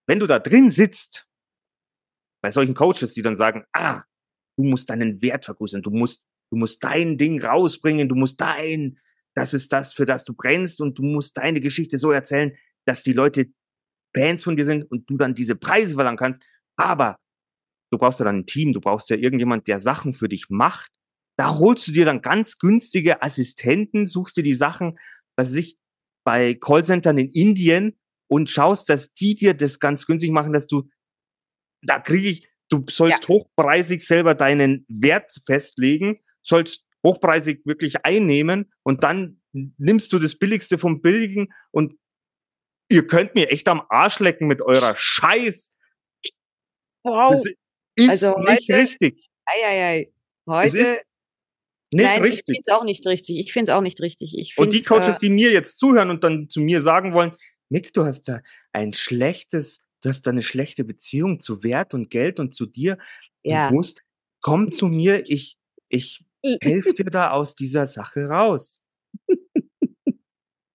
Wenn 0.08 0.20
du 0.20 0.28
da 0.28 0.40
drin 0.40 0.72
sitzt, 0.72 1.28
bei 2.42 2.52
solchen 2.52 2.74
Coaches, 2.74 3.14
die 3.14 3.22
dann 3.22 3.36
sagen, 3.36 3.66
ah, 3.72 4.04
du 4.62 4.69
musst 4.69 4.89
deinen 4.89 5.21
Wert 5.21 5.45
vergrößern, 5.45 5.82
du 5.82 5.89
musst, 5.89 6.26
du 6.52 6.58
musst 6.58 6.84
dein 6.84 7.17
Ding 7.17 7.43
rausbringen, 7.43 8.08
du 8.08 8.15
musst 8.15 8.39
dein, 8.41 9.00
das 9.36 9.54
ist 9.54 9.74
das, 9.74 9.93
für 9.93 10.06
das 10.06 10.26
du 10.26 10.34
brennst 10.34 10.82
und 10.82 10.97
du 10.97 11.04
musst 11.04 11.38
deine 11.38 11.62
Geschichte 11.62 11.97
so 11.97 12.12
erzählen, 12.12 12.56
dass 12.86 13.04
die 13.04 13.13
Leute 13.13 13.47
Fans 14.15 14.43
von 14.43 14.58
dir 14.58 14.65
sind 14.65 14.84
und 14.84 15.10
du 15.10 15.17
dann 15.17 15.34
diese 15.34 15.56
Preise 15.56 15.95
verlangen 15.95 16.17
kannst. 16.17 16.45
Aber 16.76 17.17
du 17.91 17.97
brauchst 17.97 18.19
ja 18.19 18.26
dann 18.26 18.39
ein 18.39 18.45
Team, 18.45 18.74
du 18.74 18.82
brauchst 18.82 19.10
ja 19.10 19.15
irgendjemand, 19.15 19.67
der 19.67 19.80
Sachen 19.80 20.13
für 20.13 20.28
dich 20.28 20.50
macht. 20.50 20.91
Da 21.38 21.58
holst 21.58 21.88
du 21.88 21.91
dir 21.91 22.06
dann 22.06 22.21
ganz 22.21 22.58
günstige 22.58 23.21
Assistenten, 23.21 24.06
suchst 24.06 24.38
dir 24.38 24.43
die 24.43 24.54
Sachen, 24.54 25.00
was 25.38 25.50
sich 25.50 25.78
bei 26.26 26.54
Callcentern 26.56 27.17
in 27.17 27.30
Indien 27.30 27.97
und 28.28 28.50
schaust, 28.50 28.89
dass 28.89 29.13
die 29.13 29.36
dir 29.36 29.54
das 29.54 29.80
ganz 29.80 30.06
günstig 30.06 30.32
machen, 30.32 30.54
dass 30.54 30.67
du, 30.67 30.89
da 31.82 32.00
kriege 32.00 32.28
ich, 32.28 32.51
Du 32.72 32.86
sollst 32.90 33.24
ja. 33.24 33.28
hochpreisig 33.28 34.06
selber 34.06 34.34
deinen 34.34 34.86
Wert 34.88 35.34
festlegen, 35.46 36.22
sollst 36.42 36.86
hochpreisig 37.06 37.66
wirklich 37.66 38.06
einnehmen 38.06 38.72
und 38.84 39.04
dann 39.04 39.42
nimmst 39.52 40.14
du 40.14 40.20
das 40.20 40.36
Billigste 40.36 40.78
vom 40.78 41.02
Billigen 41.02 41.54
und 41.72 42.00
ihr 42.90 43.06
könnt 43.06 43.36
mir 43.36 43.50
echt 43.52 43.68
am 43.68 43.84
Arsch 43.90 44.20
lecken 44.20 44.48
mit 44.48 44.62
eurer 44.62 44.96
Scheiß. 44.96 45.74
Wow. 47.04 47.34
Das 47.34 47.46
ist 47.96 48.10
also 48.10 48.40
nicht 48.40 48.70
heute, 48.70 48.82
richtig. 48.82 49.30
Ei, 49.46 49.66
ei, 49.66 49.84
ei. 49.84 50.14
Heute. 50.48 51.02
Nicht 51.94 52.06
Nein, 52.06 52.22
richtig. 52.22 52.44
ich 52.48 52.56
finde 52.56 52.62
es 52.66 52.74
auch 52.74 52.84
nicht 52.86 53.06
richtig. 53.06 53.38
Ich 53.38 53.52
finde 53.52 53.72
es 53.72 53.78
auch 53.78 53.82
nicht 53.82 54.00
richtig. 54.00 54.38
Ich 54.38 54.58
und 54.58 54.72
die 54.72 54.82
Coaches, 54.82 55.18
äh, 55.18 55.20
die 55.24 55.30
mir 55.30 55.52
jetzt 55.52 55.78
zuhören 55.78 56.10
und 56.10 56.24
dann 56.24 56.50
zu 56.50 56.62
mir 56.62 56.82
sagen 56.82 57.14
wollen, 57.14 57.36
Nick, 57.70 57.92
du 57.94 58.06
hast 58.06 58.30
da 58.30 58.42
ein 58.72 58.94
schlechtes 58.94 59.82
du 60.02 60.10
hast 60.10 60.24
da 60.24 60.32
eine 60.32 60.42
schlechte 60.42 60.84
Beziehung 60.84 61.40
zu 61.40 61.64
Wert 61.64 61.94
und 61.94 62.10
Geld 62.10 62.40
und 62.40 62.54
zu 62.54 62.66
dir. 62.66 62.98
Ja. 63.44 63.70
Du 63.70 63.76
musst, 63.76 64.02
komm 64.42 64.72
zu 64.72 64.88
mir, 64.88 65.30
ich, 65.30 65.58
ich 65.90 66.24
helfe 66.62 66.94
dir 66.94 67.06
da 67.06 67.32
aus 67.32 67.56
dieser 67.56 67.88
Sache 67.88 68.28
raus. 68.28 68.82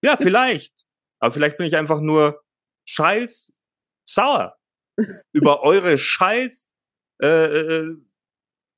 ja, 0.03 0.17
vielleicht. 0.17 0.73
Aber 1.19 1.33
vielleicht 1.33 1.59
bin 1.59 1.67
ich 1.67 1.77
einfach 1.77 2.01
nur 2.01 2.43
scheiß 2.89 3.53
sauer 4.09 4.57
über 5.33 5.63
eure 5.63 5.99
scheiß, 5.99 6.69
äh, 7.23 7.27
äh, 7.27 7.77
äh, 7.77 7.97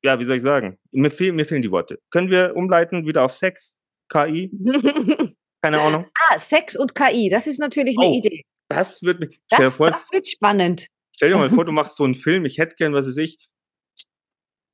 ja, 0.05 0.19
wie 0.19 0.25
soll 0.25 0.37
ich 0.37 0.43
sagen? 0.43 0.79
Mir, 0.93 1.11
fehl, 1.11 1.33
mir 1.33 1.45
fehlen 1.45 1.63
die 1.63 1.71
Worte. 1.71 2.01
Können 2.11 2.31
wir 2.31 2.55
umleiten 2.57 3.07
wieder 3.07 3.25
auf 3.25 3.35
Sex? 3.35 3.77
KI? 4.09 4.51
Keine 5.63 5.81
Ahnung. 5.81 6.07
Ah, 6.29 6.39
Sex 6.39 6.77
und 6.77 6.95
KI, 6.95 7.29
das 7.31 7.47
ist 7.47 7.59
natürlich 7.59 7.97
eine 7.99 8.09
oh. 8.09 8.15
Idee. 8.15 8.45
Das 8.69 9.03
wird 9.03 9.21
mich. 9.21 9.41
Das, 9.49 9.77
vor, 9.77 9.91
das 9.91 10.13
wird 10.13 10.29
spannend. 10.29 10.89
Stell 11.17 11.31
dir 11.31 11.39
mal 11.39 11.51
vor, 11.51 11.65
du 11.65 11.73
machst 11.73 11.97
so 11.97 12.05
einen 12.05 12.15
Film. 12.15 12.45
Ich 12.45 12.59
hätte 12.59 12.77
gern, 12.77 12.95
was 12.95 13.07
weiß 13.07 13.17
ich. 13.19 13.39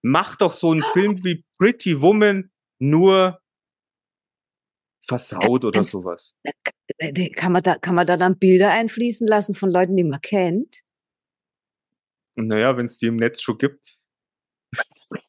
Mach 0.03 0.37
doch 0.37 0.53
so 0.53 0.71
einen 0.71 0.83
Film 0.93 1.25
wie 1.25 1.45
Pretty 1.59 2.01
Woman, 2.01 2.51
nur 2.79 3.41
versaut 5.07 5.65
oder 5.65 5.85
sowas. 5.85 6.37
Kann 7.37 7.53
man, 7.53 7.63
da, 7.63 7.79
kann 7.79 7.95
man 7.95 8.07
da 8.07 8.17
dann 8.17 8.39
Bilder 8.39 8.71
einfließen 8.71 9.27
lassen 9.27 9.55
von 9.55 9.71
Leuten, 9.71 9.97
die 9.97 10.05
man 10.05 10.21
kennt? 10.21 10.83
Naja, 12.37 12.77
wenn 12.77 12.87
es 12.87 12.99
die 12.99 13.07
im 13.07 13.17
Netz 13.17 13.41
schon 13.41 13.59
gibt. 13.59 13.99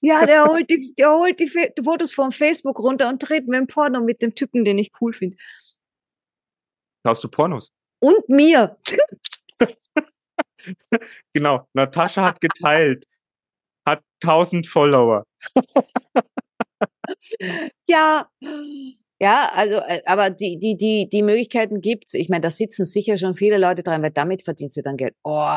Ja, 0.01 0.25
der 0.25 0.45
holt 0.47 0.69
die, 0.69 0.93
der 0.97 1.11
holt 1.11 1.39
die 1.39 1.47
Fotos 1.47 2.13
vom 2.13 2.31
Facebook 2.31 2.79
runter 2.79 3.09
und 3.09 3.19
dreht 3.19 3.47
mir 3.47 3.57
ein 3.57 3.67
Porno 3.67 4.01
mit 4.01 4.21
dem 4.21 4.35
Typen, 4.35 4.65
den 4.65 4.77
ich 4.77 4.91
cool 4.99 5.13
finde. 5.13 5.37
Hast 7.05 7.23
du 7.23 7.29
Pornos? 7.29 7.71
Und 8.05 8.29
mir. 8.29 8.77
genau, 11.33 11.67
Natascha 11.73 12.23
hat 12.23 12.39
geteilt, 12.39 13.05
hat 13.83 14.03
1000 14.21 14.67
Follower. 14.67 15.23
ja, 17.87 18.29
ja, 19.19 19.49
also, 19.55 19.77
äh, 19.77 20.03
aber 20.05 20.29
die, 20.29 20.59
die, 20.59 20.77
die, 20.77 21.09
die 21.09 21.23
Möglichkeiten 21.23 21.81
gibt's. 21.81 22.13
Ich 22.13 22.29
meine, 22.29 22.41
da 22.41 22.51
sitzen 22.51 22.85
sicher 22.85 23.17
schon 23.17 23.33
viele 23.33 23.57
Leute 23.57 23.81
dran, 23.81 24.03
weil 24.03 24.11
damit 24.11 24.43
verdienst 24.43 24.77
du 24.77 24.83
dann 24.83 24.97
Geld. 24.97 25.15
Oh, 25.23 25.49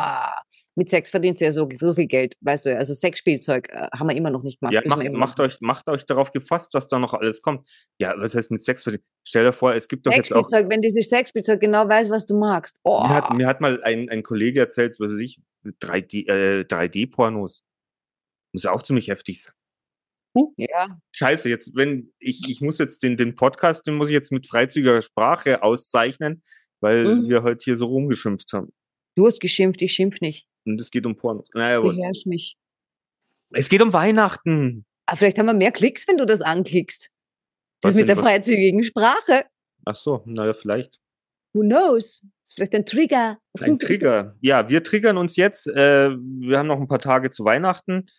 mit 0.78 0.88
Sex 0.90 1.10
verdient 1.10 1.38
sie 1.38 1.44
ja 1.44 1.50
so, 1.50 1.68
so 1.80 1.92
viel 1.92 2.06
Geld, 2.06 2.36
weißt 2.40 2.66
du, 2.66 2.76
also 2.76 2.94
Sexspielzeug 2.94 3.68
äh, 3.70 3.88
haben 3.92 4.08
wir 4.08 4.16
immer 4.16 4.30
noch 4.30 4.44
nicht 4.44 4.60
gemacht. 4.60 4.74
Ja, 4.74 4.82
macht, 4.86 5.12
macht 5.12 5.40
euch, 5.40 5.60
macht 5.60 5.88
euch 5.88 6.06
darauf 6.06 6.30
gefasst, 6.30 6.72
was 6.72 6.86
da 6.86 7.00
noch 7.00 7.14
alles 7.14 7.42
kommt. 7.42 7.68
Ja, 7.98 8.14
was 8.16 8.36
heißt 8.36 8.52
mit 8.52 8.62
Sex 8.62 8.84
verdient? 8.84 9.02
Stell 9.26 9.44
dir 9.44 9.52
vor, 9.52 9.74
es 9.74 9.88
gibt 9.88 10.06
doch 10.06 10.12
jetzt 10.12 10.32
auch... 10.32 10.46
wenn 10.52 10.80
dieses 10.80 11.08
Sexspielzeug 11.08 11.60
genau 11.60 11.88
weiß, 11.88 12.10
was 12.10 12.26
du 12.26 12.38
magst. 12.38 12.78
Oh. 12.84 13.02
Mir, 13.02 13.14
hat, 13.14 13.34
mir 13.34 13.46
hat 13.48 13.60
mal 13.60 13.82
ein, 13.82 14.08
ein 14.08 14.22
Kollege 14.22 14.60
erzählt, 14.60 14.94
was 15.00 15.10
weiß 15.10 15.18
ich, 15.18 15.40
3D, 15.82 16.28
äh, 16.28 16.60
3D-Pornos. 16.60 17.64
Muss 18.52 18.62
ja 18.62 18.70
auch 18.70 18.82
ziemlich 18.84 19.08
heftig 19.08 19.42
sein. 19.42 19.54
Huh. 20.36 20.52
Ja. 20.56 21.00
Scheiße, 21.10 21.48
jetzt, 21.48 21.74
wenn, 21.74 22.12
ich, 22.20 22.48
ich 22.48 22.60
muss 22.60 22.78
jetzt 22.78 23.02
den, 23.02 23.16
den 23.16 23.34
Podcast, 23.34 23.84
den 23.88 23.96
muss 23.96 24.08
ich 24.08 24.14
jetzt 24.14 24.30
mit 24.30 24.46
freizügiger 24.46 25.02
Sprache 25.02 25.60
auszeichnen, 25.60 26.44
weil 26.80 27.04
mhm. 27.04 27.28
wir 27.28 27.42
heute 27.42 27.64
hier 27.64 27.74
so 27.74 27.86
rumgeschimpft 27.86 28.52
haben. 28.52 28.72
Du 29.16 29.26
hast 29.26 29.40
geschimpft, 29.40 29.82
ich 29.82 29.92
schimpf 29.92 30.20
nicht. 30.20 30.47
Und 30.64 30.80
es 30.80 30.90
geht 30.90 31.06
um 31.06 31.16
Pornos. 31.16 31.48
Naja, 31.54 31.80
Beherrsch 31.80 32.26
mich. 32.26 32.56
Es 33.50 33.68
geht 33.68 33.82
um 33.82 33.92
Weihnachten. 33.92 34.84
Aber 35.06 35.14
ah, 35.14 35.16
vielleicht 35.16 35.38
haben 35.38 35.46
wir 35.46 35.54
mehr 35.54 35.72
Klicks, 35.72 36.06
wenn 36.06 36.18
du 36.18 36.26
das 36.26 36.42
anklickst. 36.42 37.10
Das 37.80 37.90
was 37.90 37.94
mit 37.94 38.08
der 38.08 38.16
freizügigen 38.16 38.82
Sprache. 38.82 39.44
Ach 39.86 39.94
so, 39.94 40.22
naja, 40.26 40.52
vielleicht. 40.52 41.00
Who 41.54 41.60
knows? 41.60 42.20
Das 42.20 42.50
ist 42.50 42.54
vielleicht 42.54 42.74
ein 42.74 42.84
Trigger. 42.84 43.38
Ein 43.58 43.78
Trigger. 43.78 44.36
Ja, 44.40 44.68
wir 44.68 44.82
triggern 44.82 45.16
uns 45.16 45.36
jetzt. 45.36 45.66
Äh, 45.66 46.10
wir 46.10 46.58
haben 46.58 46.66
noch 46.66 46.78
ein 46.78 46.88
paar 46.88 46.98
Tage 46.98 47.30
zu 47.30 47.44
Weihnachten. 47.44 48.10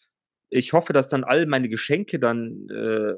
ich 0.49 0.73
hoffe, 0.73 0.93
dass 0.93 1.09
dann 1.09 1.23
all 1.23 1.45
meine 1.45 1.69
Geschenke 1.69 2.19
dann 2.19 2.67
äh, 2.69 3.13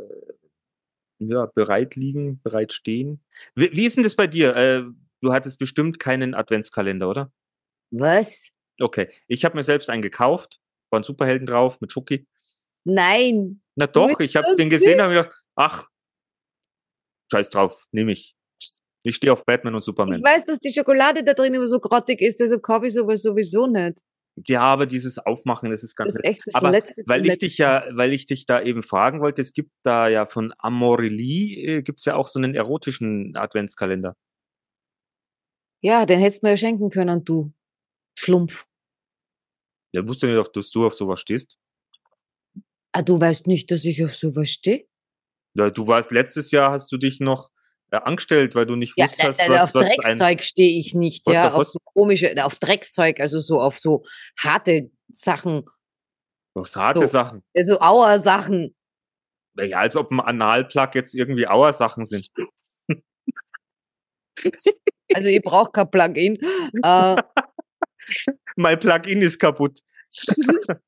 ja, 1.20 1.46
bereit 1.46 1.96
liegen, 1.96 2.42
bereit 2.42 2.74
stehen. 2.74 3.24
Wie, 3.56 3.72
wie 3.72 3.86
ist 3.86 3.96
denn 3.96 4.04
das 4.04 4.16
bei 4.16 4.28
dir? 4.28 4.56
Äh, 4.56 4.84
du 5.22 5.32
hattest 5.32 5.60
bestimmt 5.60 6.00
keinen 6.00 6.34
Adventskalender, 6.34 7.10
oder? 7.10 7.32
Was? 7.92 8.52
Okay, 8.80 9.12
ich 9.28 9.46
habe 9.46 9.56
mir 9.56 9.64
selbst 9.64 9.90
einen 9.90 10.02
gekauft, 10.02 10.60
waren 10.92 11.04
Superhelden 11.04 11.48
drauf 11.48 11.82
mit 11.82 11.92
Chucky. 11.92 12.28
Nein. 12.84 13.62
Na 13.76 13.88
doch, 13.88 14.20
ich 14.20 14.36
habe 14.36 14.48
so 14.52 14.56
den 14.56 14.70
gesehen, 14.70 15.02
habe 15.02 15.14
gedacht, 15.14 15.36
ach, 15.56 15.88
scheiß 17.32 17.50
drauf, 17.50 17.86
nehme 17.92 18.12
ich. 18.12 18.36
Ich 19.04 19.16
stehe 19.16 19.34
auf 19.34 19.46
Batman 19.46 19.74
und 19.74 19.80
Ich 19.80 19.86
Superman. 19.86 20.22
weiß, 20.24 20.46
dass 20.46 20.60
die 20.60 20.72
Schokolade 20.74 21.24
da 21.24 21.34
drin 21.34 21.54
immer 21.54 21.68
so 21.68 21.80
grottig 21.80 22.22
ist, 22.22 22.40
deshalb 22.40 22.62
kaufe 22.64 22.88
ich 22.88 22.94
sowas 22.94 23.22
sowieso 23.24 23.68
nicht. 23.68 24.02
Ja, 24.48 24.62
aber 24.62 24.86
dieses 24.86 25.18
Aufmachen, 25.18 25.72
das 25.72 25.84
ist 25.84 25.96
ganz 25.96 26.14
Das 26.14 26.16
ist 26.20 26.26
echt 26.26 26.42
das 26.46 26.56
Aber 26.56 26.72
letzte. 26.72 27.04
weil 27.06 27.26
ich 27.26 27.38
dich 27.38 27.58
ja, 27.58 27.84
weil 27.92 28.14
ich 28.14 28.26
dich 28.26 28.46
da 28.46 28.62
eben 28.62 28.82
fragen 28.82 29.20
wollte, 29.20 29.42
es 29.42 29.54
gibt 29.54 29.72
da 29.84 30.08
ja 30.08 30.26
von 30.26 30.54
Amorelie, 30.58 31.78
äh, 31.78 31.82
gibt's 31.82 32.06
ja 32.06 32.16
auch 32.16 32.28
so 32.28 32.40
einen 32.40 32.56
erotischen 32.56 33.36
Adventskalender. 33.36 34.16
Ja, 35.84 36.06
den 36.06 36.20
hättest 36.20 36.44
du 36.44 36.46
mir 36.48 36.52
ja 36.52 36.58
schenken 36.58 36.90
können, 36.90 37.26
du 37.26 37.52
Schlumpf. 38.22 38.68
Ja, 39.94 40.08
wusste 40.08 40.28
nicht, 40.28 40.56
dass 40.56 40.70
du 40.70 40.86
auf 40.86 40.94
sowas 40.94 41.20
stehst. 41.20 41.58
Ah, 42.92 43.02
du 43.02 43.20
weißt 43.20 43.48
nicht, 43.48 43.72
dass 43.72 43.84
ich 43.84 44.04
auf 44.06 44.16
sowas 44.16 44.50
stehe? 44.50 44.86
Ja, 45.56 45.70
du 45.72 45.88
warst 45.88 46.12
letztes 46.12 46.52
Jahr, 46.52 46.72
hast 46.72 46.92
du 46.92 46.98
dich 46.98 47.20
noch 47.20 47.50
äh, 47.90 47.98
angestellt, 47.98 48.54
weil 48.54 48.68
du 48.68 48.76
nicht 48.76 48.94
Ja, 48.96 49.06
wusstest, 49.06 49.40
da, 49.40 49.48
da, 49.48 49.54
was, 49.54 49.62
auf 49.62 49.74
was 49.74 49.90
ein 49.90 49.96
Dreckszeug 49.98 50.44
stehe 50.44 50.80
ich 50.80 50.94
nicht, 50.94 51.26
Was 51.26 51.34
ja, 51.34 51.52
auf 51.52 51.62
auf 51.62 51.68
so 51.68 51.80
komische, 51.84 52.46
auf 52.46 52.58
Dreckszeug, 52.58 53.20
also 53.20 53.40
so 53.40 53.60
auf 53.60 53.80
so 53.80 54.04
harte 54.38 54.92
Sachen, 55.12 55.66
was 56.54 56.76
harte 56.76 57.02
so. 57.02 57.08
Sachen. 57.08 57.44
also 57.56 57.80
Auer-Sachen. 57.82 58.76
Ja, 59.58 59.80
als 59.80 59.96
ob 59.96 60.12
ein 60.12 60.20
Analplug 60.20 60.94
jetzt 60.94 61.16
irgendwie 61.16 61.48
Auer-Sachen 61.48 62.06
sind. 62.06 62.30
Also 65.14 65.28
ich 65.28 65.42
brauche 65.42 65.72
kein 65.72 65.92
Plugin. 65.92 66.38
äh, 66.84 67.22
Mein 68.56 68.80
Plugin 68.80 69.22
ist 69.22 69.40
kaputt. 69.40 69.80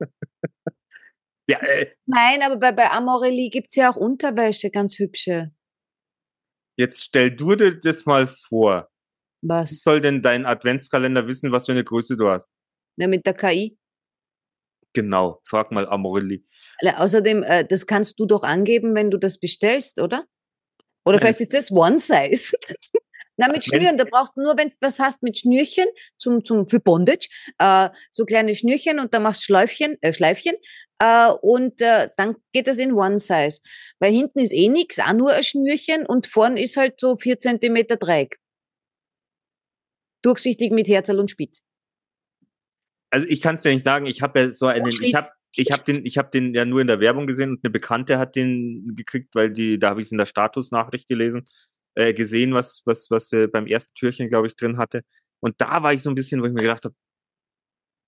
ja, 1.48 1.60
äh, 1.60 1.92
nein, 2.06 2.42
aber 2.44 2.58
bei, 2.58 2.72
bei 2.72 2.90
Amorelie 2.92 3.50
gibt's 3.50 3.76
ja 3.76 3.90
auch 3.92 3.96
Unterwäsche, 3.96 4.70
ganz 4.70 4.98
hübsche. 5.00 5.52
jetzt 6.78 7.04
stell 7.04 7.32
du 7.32 7.56
dir 7.56 7.80
das 7.80 8.06
mal 8.06 8.28
vor. 8.28 8.90
Wie 9.42 9.50
Was? 9.50 9.82
soll 9.82 10.02
denn 10.02 10.22
dein 10.22 10.46
Adventskalender 10.46 11.28
wissen, 11.28 11.52
was 11.52 11.66
für 11.66 11.74
eine 11.74 11.84
Größe 11.84 12.16
du 12.18 12.30
hast? 12.30 12.50
Ja, 12.98 13.08
mit 13.08 13.26
der 13.26 13.34
KI. 13.34 13.78
Genau, 14.94 15.42
frag 15.46 15.72
mal 15.72 15.88
Amorelli. 15.88 16.46
Alle- 16.80 17.00
Außerdem, 17.00 17.44
äh, 17.44 17.66
das 17.66 17.88
kannst 17.88 18.20
du 18.20 18.26
doch 18.26 18.44
angeben, 18.44 18.94
wenn 18.96 19.10
du 19.12 19.18
das 19.18 19.40
bestellst, 19.40 20.00
oder? 20.00 20.26
Oder 21.06 21.18
Nein, 21.18 21.20
vielleicht 21.34 21.42
ist 21.42 21.54
das 21.54 21.72
One 21.72 22.00
Size. 22.00 22.56
Na, 23.38 23.48
mit 23.48 23.58
Wenn's- 23.58 23.66
Schnüren, 23.66 23.98
da 23.98 24.04
brauchst 24.04 24.38
du 24.38 24.42
nur, 24.42 24.58
wenn 24.58 24.68
du 24.68 24.76
was 24.82 25.00
hast 25.00 25.24
mit 25.24 25.40
Schnürchen 25.40 25.86
zum, 26.18 26.46
zum, 26.46 26.68
für 26.68 26.80
Bondage, 26.80 27.30
äh, 27.58 27.90
so 28.12 28.26
kleine 28.26 28.56
Schnürchen 28.56 29.00
und 29.00 29.14
dann 29.14 29.24
machst 29.24 29.42
du 29.42 29.46
Schläufchen, 29.46 29.98
äh, 30.02 30.14
Schleifchen 30.14 30.54
äh, 31.00 31.32
und 31.42 31.82
äh, 31.82 32.10
dann 32.16 32.36
geht 32.52 32.68
das 32.68 32.78
in 32.78 32.94
One 32.94 33.20
Size. 33.20 33.60
Weil 34.00 34.14
hinten 34.14 34.40
ist 34.40 34.54
eh 34.54 34.70
nix, 34.70 35.00
auch 35.00 35.14
nur 35.14 35.32
ein 35.34 35.44
Schnürchen 35.44 36.06
und 36.06 36.28
vorn 36.28 36.58
ist 36.58 36.78
halt 36.78 37.00
so 37.00 37.16
vier 37.16 37.40
Zentimeter 37.40 37.98
Dreieck. 37.98 38.38
Durchsichtig 40.22 40.72
mit 40.72 40.88
Herzl 40.88 41.20
und 41.20 41.32
Spitz. 41.32 41.64
Also 43.10 43.28
ich 43.28 43.42
kann 43.42 43.56
es 43.56 43.62
dir 43.62 43.72
nicht 43.72 43.84
sagen, 43.84 44.08
ich 44.08 44.22
habe 44.24 44.40
ja 44.40 44.52
so 44.52 44.66
einen, 44.66 44.88
ich 44.88 45.14
habe 45.14 45.28
ich 45.56 45.72
hab 45.72 45.86
den, 45.86 46.04
ich 46.04 46.18
habe 46.18 46.32
den 46.32 46.54
ja 46.56 46.66
nur 46.66 46.82
in 46.82 46.88
der 46.88 47.00
Werbung 47.00 47.28
gesehen 47.28 47.52
und 47.52 47.64
eine 47.64 47.70
Bekannte 47.70 48.18
hat 48.18 48.36
den 48.36 48.96
gekriegt, 48.96 49.36
weil 49.36 49.52
die, 49.52 49.78
da 49.78 49.90
habe 49.90 50.02
ich 50.02 50.08
es 50.08 50.12
in 50.12 50.18
der 50.18 50.26
Statusnachricht 50.26 51.08
gelesen, 51.08 51.46
äh, 51.96 52.14
gesehen, 52.14 52.54
was, 52.54 52.82
was, 52.86 53.08
was 53.10 53.32
äh, 53.34 53.48
beim 53.48 53.68
ersten 53.68 53.94
Türchen, 53.96 54.30
glaube 54.30 54.48
ich, 54.48 54.56
drin 54.56 54.78
hatte. 54.78 55.02
Und 55.40 55.56
da 55.60 55.84
war 55.84 55.94
ich 55.94 56.02
so 56.02 56.10
ein 56.10 56.16
bisschen, 56.16 56.42
wo 56.42 56.46
ich 56.46 56.54
mir 56.54 56.62
gedacht 56.62 56.86
habe, 56.86 56.96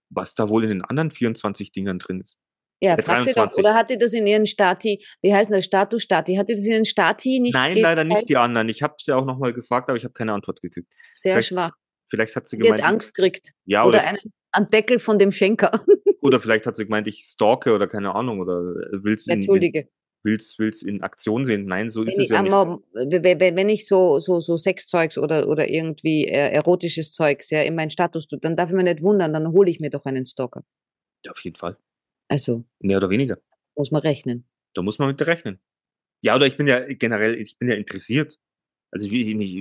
was 0.09 0.35
da 0.35 0.49
wohl 0.49 0.63
in 0.63 0.69
den 0.69 0.81
anderen 0.83 1.11
24 1.11 1.71
Dingern 1.71 1.99
drin 1.99 2.21
ist. 2.21 2.37
Ja, 2.81 2.95
Der 2.95 3.05
frag 3.05 3.21
sie 3.21 3.29
doch, 3.29 3.35
23. 3.35 3.63
oder 3.63 3.73
hat 3.73 3.89
die 3.89 3.97
das 3.97 4.13
in 4.13 4.27
ihren 4.27 4.45
Stati, 4.45 5.03
wie 5.21 5.33
heißt 5.33 5.49
denn 5.49 5.57
das, 5.57 5.65
Status 5.65 6.03
Stati, 6.03 6.35
hat 6.35 6.49
die 6.49 6.53
das 6.53 6.65
in 6.65 6.73
ihren 6.73 6.85
Stati 6.85 7.39
nicht 7.39 7.53
Nein, 7.53 7.77
leider 7.77 8.03
nicht 8.03 8.27
die 8.27 8.37
anderen. 8.37 8.69
Ich 8.69 8.83
habe 8.83 8.95
sie 8.99 9.13
auch 9.13 9.25
nochmal 9.25 9.53
gefragt, 9.53 9.89
aber 9.89 9.97
ich 9.97 10.03
habe 10.03 10.13
keine 10.13 10.33
Antwort 10.33 10.61
gekriegt. 10.61 10.91
Sehr 11.13 11.35
Vielleicht 11.35 11.49
schwach. 11.49 11.73
Vielleicht 12.09 12.35
hat 12.35 12.47
sie 12.47 12.57
Die 12.57 12.69
hat 12.69 12.77
gemeint, 12.77 12.93
Angst 12.93 13.15
kriegt. 13.15 13.51
ja, 13.65 13.83
Oder, 13.83 13.99
oder, 13.99 14.07
einen, 14.07 14.19
einen 14.51 14.69
Deckel 14.69 14.99
von 14.99 15.17
dem 15.17 15.31
Schenker. 15.31 15.83
oder 16.21 16.39
vielleicht 16.39 16.65
hat 16.65 16.75
sie 16.75 16.85
gemeint, 16.85 17.07
ich 17.07 17.21
stalke 17.21 17.73
oder 17.73 17.87
keine 17.87 18.13
Ahnung 18.13 18.39
oder 18.39 18.61
will's 19.03 19.27
in, 19.27 19.33
in 19.33 19.39
Entschuldige. 19.39 19.89
Will's, 20.25 20.59
will's 20.59 20.81
in 20.81 21.01
Aktion 21.03 21.45
sehen. 21.45 21.65
Nein, 21.65 21.89
so 21.89 22.03
ist 22.03 22.17
Wenn 22.17 22.23
es 22.23 22.29
ich, 22.29 22.35
ja 22.35 22.41
nicht. 22.41 22.51
einmal, 22.53 22.79
wenn 22.93 23.39
wenn- 23.39 23.55
wenn 23.55 23.69
ich 23.69 23.87
so, 23.87 24.19
so, 24.19 24.41
so 24.41 24.57
Sexzeugs 24.57 25.17
oder, 25.17 25.47
oder 25.47 25.69
irgendwie 25.69 26.25
äh, 26.25 26.49
erotisches 26.51 27.13
Zeugs 27.13 27.49
ja, 27.51 27.61
in 27.61 27.75
meinen 27.75 27.91
Status 27.91 28.27
tue, 28.27 28.39
dann 28.39 28.57
darf 28.57 28.69
ich 28.69 28.75
mir 28.75 28.83
nicht 28.83 29.01
wundern, 29.01 29.31
dann 29.31 29.47
hole 29.53 29.69
ich 29.71 29.79
mir 29.79 29.89
doch 29.89 30.03
einen 30.05 30.25
Stalker. 30.25 30.65
Ja, 31.23 31.31
auf 31.31 31.39
jeden 31.41 31.55
Fall. 31.55 31.77
Also, 32.27 32.65
Mehr 32.79 32.97
oder 32.97 33.09
weniger. 33.09 33.37
muss 33.77 33.91
man 33.91 34.01
rechnen. 34.01 34.45
Da 34.73 34.81
muss 34.81 34.99
man 34.99 35.07
mit 35.09 35.21
rechnen. 35.25 35.59
Ja, 36.21 36.35
oder 36.35 36.47
ich 36.47 36.57
bin 36.57 36.67
ja 36.67 36.79
generell, 36.93 37.35
ich 37.39 37.57
bin 37.57 37.69
ja 37.69 37.75
interessiert. 37.75 38.37
Also 38.91 39.09
wie 39.11 39.21
ich 39.21 39.35
mich. 39.35 39.55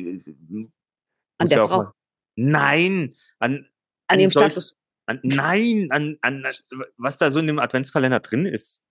An 1.39 1.49
der 1.49 1.59
ja 1.59 1.67
Frau. 1.69 1.77
mal- 1.85 1.93
Nein, 2.37 3.15
an, 3.39 3.69
An 4.09 4.19
ihrem 4.21 4.31
solch- 4.31 4.53
Status. 4.53 4.77
an 5.07 5.21
nein, 5.23 5.89
an, 5.91 6.17
an 6.23 6.45
was 6.97 7.19
da 7.19 7.31
so 7.31 7.41
in 7.41 7.47
dem 7.47 7.59
Adventskalender 7.59 8.21
drin 8.21 8.47
ist. 8.47 8.84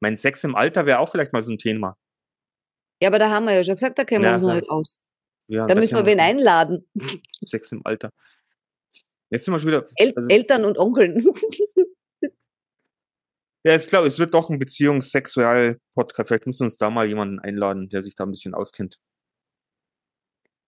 Mein 0.00 0.16
Sex 0.16 0.44
im 0.44 0.54
Alter 0.54 0.86
wäre 0.86 0.98
auch 0.98 1.08
vielleicht 1.10 1.32
mal 1.32 1.42
so 1.42 1.52
ein 1.52 1.58
Thema. 1.58 1.96
Ja, 3.02 3.08
aber 3.08 3.18
da 3.18 3.30
haben 3.30 3.46
wir 3.46 3.54
ja 3.54 3.64
schon 3.64 3.74
gesagt, 3.74 3.98
da 3.98 4.04
kennen 4.04 4.24
wir 4.24 4.34
uns 4.34 4.42
noch 4.42 4.54
nicht 4.54 4.70
aus. 4.70 4.98
Ja, 5.48 5.66
Da 5.66 5.74
müssen 5.74 5.96
wir 5.96 6.06
wen 6.06 6.20
einladen. 6.20 6.88
Sex 7.44 7.72
im 7.72 7.82
Alter. 7.84 8.10
Jetzt 9.30 9.44
sind 9.44 9.54
wir 9.54 9.60
schon 9.60 9.68
wieder. 9.68 9.86
El 9.96 10.12
Also- 10.16 10.28
Eltern 10.28 10.64
und 10.64 10.78
Onkeln. 10.78 11.24
Ja, 13.64 13.74
ich 13.74 13.88
glaube, 13.88 14.06
es 14.06 14.20
wird 14.20 14.32
doch 14.32 14.48
ein 14.48 14.60
Beziehungs-Sexual-Podcast. 14.60 16.28
Vielleicht 16.28 16.46
müssen 16.46 16.60
wir 16.60 16.66
uns 16.66 16.76
da 16.76 16.88
mal 16.88 17.08
jemanden 17.08 17.40
einladen, 17.40 17.88
der 17.88 18.00
sich 18.00 18.14
da 18.14 18.22
ein 18.24 18.30
bisschen 18.30 18.54
auskennt. 18.54 19.00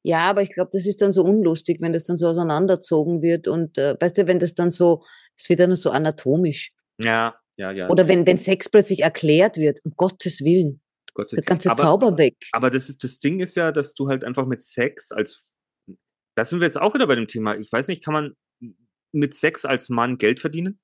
Ja, 0.03 0.23
aber 0.23 0.43
ich 0.43 0.53
glaube, 0.53 0.71
das 0.73 0.85
ist 0.85 1.01
dann 1.01 1.13
so 1.13 1.23
unlustig, 1.23 1.81
wenn 1.81 1.93
das 1.93 2.07
dann 2.07 2.17
so 2.17 2.27
auseinanderzogen 2.27 3.23
wird 3.23 3.47
und 3.47 3.79
äh, 3.79 3.97
weißt 4.01 4.19
du, 4.19 4.27
wenn 4.27 4.41
das 4.41 4.55
dann 4.57 4.73
so, 4.73 5.05
es 5.37 5.49
wird 5.49 5.61
dann 5.61 5.77
so 5.77 5.91
anatomisch. 5.93 6.71
Ja, 7.01 7.39
ja, 7.59 7.71
ja. 7.73 7.89
Oder 7.89 8.09
wenn, 8.09 8.27
wenn 8.27 8.39
Sex 8.39 8.69
plötzlich 8.69 9.01
erklärt 9.01 9.57
wird, 9.57 9.81
um 9.85 9.93
Gottes 9.97 10.43
Willen, 10.45 10.81
Gott 11.15 11.31
sei 11.31 11.37
der 11.37 11.45
ganze 11.45 11.71
aber, 11.71 11.83
Zauber 11.83 12.19
weg. 12.19 12.37
Aber 12.53 12.71
das 12.71 12.89
ist 12.89 13.05
das 13.05 13.19
Ding 13.19 13.41
ist 13.41 13.57
ja, 13.57 13.73
dass 13.73 13.95
du 13.95 14.09
halt 14.09 14.25
einfach 14.25 14.47
mit 14.47 14.63
Sex 14.63 15.13
als 15.13 15.45
da 16.37 16.45
sind 16.45 16.61
wir 16.61 16.67
jetzt 16.67 16.81
auch 16.81 16.95
wieder 16.95 17.09
bei 17.09 17.17
dem 17.17 17.27
Thema. 17.27 17.57
Ich 17.57 17.73
weiß 17.73 17.89
nicht, 17.89 18.05
kann 18.05 18.15
man 18.15 18.37
mit 19.11 19.35
Sex 19.35 19.65
als 19.65 19.89
Mann 19.89 20.19
Geld 20.19 20.39
verdienen? 20.39 20.79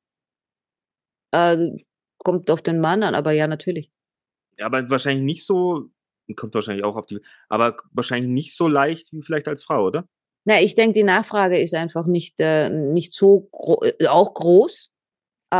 Äh, 1.30 1.76
kommt 2.18 2.50
auf 2.50 2.60
den 2.60 2.80
Mann 2.80 3.04
an, 3.04 3.14
aber 3.14 3.30
ja, 3.30 3.46
natürlich. 3.46 3.92
Aber 4.60 4.90
wahrscheinlich 4.90 5.24
nicht 5.24 5.44
so, 5.44 5.90
kommt 6.34 6.54
wahrscheinlich 6.54 6.84
auch 6.84 6.96
auf 6.96 7.06
die, 7.06 7.20
aber 7.48 7.76
wahrscheinlich 7.92 8.30
nicht 8.30 8.56
so 8.56 8.66
leicht 8.66 9.12
wie 9.12 9.22
vielleicht 9.22 9.46
als 9.46 9.62
Frau, 9.62 9.86
oder? 9.86 10.08
Na, 10.44 10.60
ich 10.60 10.74
denke, 10.74 10.94
die 10.94 11.04
Nachfrage 11.04 11.60
ist 11.60 11.74
einfach 11.74 12.06
nicht, 12.06 12.34
äh, 12.38 12.68
nicht 12.68 13.14
so 13.14 13.48
gro 13.52 13.80
äh, 13.82 14.08
auch 14.08 14.34
groß, 14.34 14.90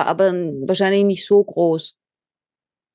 aber 0.03 0.33
wahrscheinlich 0.67 1.05
nicht 1.05 1.27
so 1.27 1.43
groß. 1.43 1.97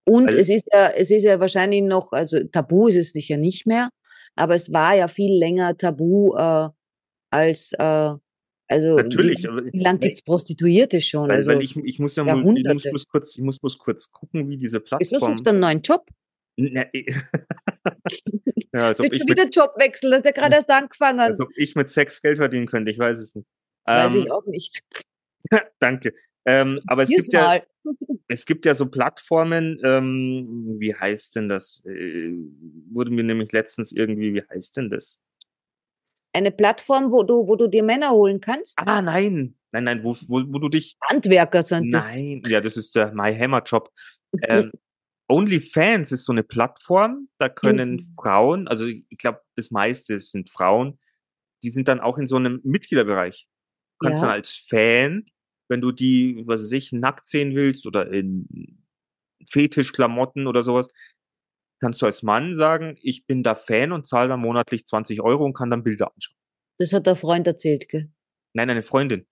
Und 0.08 0.28
Weil- 0.28 0.40
es 0.40 0.50
ist 0.50 0.68
ja, 0.74 0.90
es 0.90 1.12
ist 1.12 1.24
ja 1.24 1.40
wahrscheinlich 1.40 1.82
noch, 1.84 2.12
also 2.12 2.44
Tabu 2.46 2.88
ist 2.88 2.96
es 2.96 3.12
sicher 3.12 3.38
nicht 3.38 3.66
mehr, 3.68 3.90
aber 4.36 4.56
es 4.56 4.72
war 4.74 4.96
ja 4.96 5.08
viel 5.08 5.38
länger 5.38 5.78
Tabu 5.78 6.36
äh, 6.36 6.70
als, 7.32 7.74
äh, 7.78 8.14
also 8.72 8.96
Natürlich, 8.98 9.44
wie, 9.44 9.74
wie 9.74 9.80
lange 9.80 10.00
gibt's 10.00 10.22
Prostituierte 10.22 11.02
schon? 11.02 11.28
Weil, 11.30 11.38
also, 11.38 11.52
weil 11.52 11.62
ich, 11.64 11.76
ich 11.76 12.00
muss 12.00 12.16
ja 12.16 12.24
mal, 12.24 12.40
ich 12.40 12.74
muss 12.74 12.84
bloß 12.84 13.08
kurz, 13.08 13.36
ich 13.36 13.42
muss 13.44 13.60
bloß 13.60 13.78
kurz 13.78 14.12
gucken, 14.12 14.48
wie 14.50 14.58
diese 14.58 14.80
wieso 14.80 14.86
Plattform. 14.98 15.32
suchst 15.32 15.46
du 15.46 15.50
einen 15.52 15.60
neuen 15.60 15.82
Job? 15.82 16.06
Ne, 16.58 16.90
ja, 18.74 18.88
als 18.88 19.00
Willst 19.00 19.14
ich 19.14 19.20
du 19.22 19.26
mit, 19.26 19.38
wieder 19.38 19.48
Job 19.50 19.72
wechseln? 19.78 20.12
Das 20.12 20.22
ist 20.22 20.26
ja 20.26 20.32
gerade 20.32 20.56
erst 20.56 20.70
angefangen. 20.70 21.20
als 21.20 21.40
ob 21.40 21.50
ich 21.56 21.76
mit 21.76 21.90
Sex 21.90 22.22
Geld 22.22 22.38
verdienen 22.38 22.68
könnte. 22.68 22.92
Ich 22.92 23.00
weiß 23.00 23.18
es 23.18 23.34
nicht. 23.36 23.48
Weiß 23.86 24.14
Ähm, 24.14 24.22
ich 24.24 24.32
auch 24.32 24.46
nicht. 24.46 24.82
Danke. 25.80 26.14
Ähm, 26.50 26.82
aber 26.88 27.04
es 27.04 27.10
gibt 27.10 27.32
ja, 27.32 27.62
es 28.28 28.46
gibt 28.46 28.66
ja 28.66 28.74
so 28.74 28.88
Plattformen, 28.88 29.80
ähm, 29.86 30.78
wie 30.80 30.96
heißt 30.96 31.36
denn 31.36 31.48
das? 31.48 31.84
Äh, 31.86 32.32
wurde 32.92 33.12
mir 33.12 33.24
nämlich 33.24 33.52
letztens 33.52 33.92
irgendwie, 33.92 34.34
wie 34.34 34.44
heißt 34.50 34.78
denn 34.78 34.90
das? 34.90 35.20
Eine 36.34 36.52
Plattform, 36.52 37.12
wo 37.12 37.24
du, 37.24 37.48
wo 37.48 37.56
du 37.56 37.68
dir 37.68 37.84
Männer 37.84 38.12
holen 38.12 38.42
kannst? 38.42 38.80
Ah, 38.86 39.02
nein. 39.02 39.56
Nein, 39.72 39.84
nein, 39.84 40.04
wo, 40.04 40.16
wo, 40.28 40.42
wo 40.48 40.58
du 40.60 40.70
dich. 40.70 40.98
Handwerker 41.04 41.62
sind 41.62 41.94
das. 41.94 42.06
Nein, 42.06 42.42
ja, 42.48 42.62
das 42.62 42.78
ist 42.78 42.96
der 42.96 43.14
My 43.14 43.36
Hammer 43.36 43.62
Job. 43.64 43.92
Ähm, 44.42 44.72
OnlyFans 45.28 46.12
ist 46.12 46.26
so 46.26 46.32
eine 46.32 46.42
Plattform, 46.42 47.30
da 47.38 47.50
können 47.50 47.92
Mhm. 47.92 48.14
Frauen, 48.20 48.68
also 48.68 48.88
ich 48.88 49.06
glaube, 49.20 49.42
das 49.56 49.70
meiste 49.70 50.20
sind 50.20 50.50
Frauen, 50.50 50.98
die 51.62 51.70
sind 51.70 51.88
dann 51.88 52.00
auch 52.00 52.18
in 52.18 52.26
so 52.26 52.38
einem 52.38 52.60
Mitgliederbereich. 52.64 53.48
Du 54.00 54.08
kannst 54.08 54.24
Ja. 54.24 54.28
dann 54.30 54.36
als 54.36 54.66
Fan, 54.68 55.26
wenn 55.70 55.82
du 55.82 55.92
die, 55.92 56.44
was 56.46 56.62
weiß 56.64 56.72
ich, 56.74 56.92
nackt 56.92 57.28
sehen 57.28 57.56
willst 57.56 57.86
oder 57.86 58.12
in 58.12 58.84
Fetischklamotten 59.48 60.48
oder 60.48 60.64
sowas, 60.64 60.90
kannst 61.82 62.02
du 62.02 62.06
als 62.06 62.24
Mann 62.24 62.54
sagen, 62.56 62.98
ich 63.02 63.26
bin 63.26 63.44
da 63.44 63.56
Fan 63.56 63.92
und 63.92 64.06
zahle 64.06 64.30
dann 64.30 64.42
monatlich 64.42 64.86
20 64.86 65.22
Euro 65.22 65.46
und 65.46 65.54
kann 65.54 65.70
dann 65.70 65.84
Bilder 65.84 66.12
anschauen. 66.14 66.36
Das 66.78 66.92
hat 66.94 67.06
der 67.08 67.16
Freund 67.16 67.48
erzählt, 67.48 67.88
gell? 67.90 68.12
Nein, 68.54 68.70
eine 68.70 68.84
Freundin. 68.84 69.26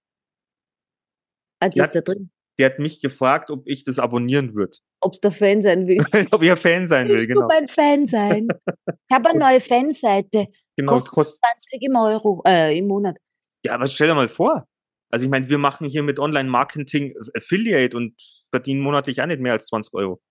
Ah, 1.59 1.69
die 1.69 1.79
Ja. 1.79 1.85
ist 1.85 1.95
da 1.95 2.01
drin. 2.01 2.29
Die 2.59 2.65
hat 2.65 2.79
mich 2.79 3.01
gefragt, 3.01 3.51
ob 3.51 3.67
ich 3.67 3.83
das 3.83 3.99
abonnieren 3.99 4.55
würde. 4.55 4.77
Ob 5.01 5.19
du 5.21 5.29
Fan 5.31 5.61
sein 5.61 5.87
willst. 5.87 6.11
ob 6.33 6.41
ich 6.41 6.49
ein 6.51 6.57
Fan 6.57 6.87
sein 6.87 7.07
will, 7.07 7.15
Willst 7.15 7.27
genau. 7.27 7.41
du 7.41 7.47
mein 7.47 7.67
Fan 7.67 8.07
sein? 8.07 8.47
Ich 8.87 9.13
habe 9.15 9.29
eine 9.29 9.39
neue 9.39 9.61
Fanseite. 9.61 10.47
genau 10.75 10.93
kostet- 10.93 11.11
kost 11.11 11.39
20 11.39 11.81
im 11.83 11.95
Euro, 11.95 12.41
äh, 12.47 12.77
im 12.77 12.87
Monat. 12.87 13.17
ja, 13.63 13.73
aber 13.73 13.87
stell 13.87 14.07
dir 14.07 14.15
mal 14.15 14.29
vor. 14.29 14.67
Also 15.09 15.25
ich 15.25 15.31
meine, 15.31 15.49
wir 15.49 15.57
machen 15.57 15.87
hier 15.87 16.03
mit 16.03 16.19
Online-Marketing 16.19 17.15
Affiliate 17.33 17.95
und 17.95 18.15
verdienen 18.49 18.81
monatlich 18.81 19.21
auch 19.21 19.25
nicht 19.25 19.41
mehr 19.41 19.53
als 19.53 19.67
20 19.67 19.93
Euro. 19.93 20.21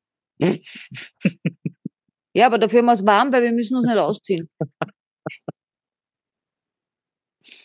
Ja, 2.34 2.46
aber 2.46 2.58
dafür 2.58 2.80
haben 2.80 2.86
wir 2.86 2.92
es 2.92 3.06
warm, 3.06 3.32
weil 3.32 3.42
wir 3.42 3.52
müssen 3.52 3.76
uns 3.76 3.86
nicht 3.86 3.98
ausziehen. 3.98 4.50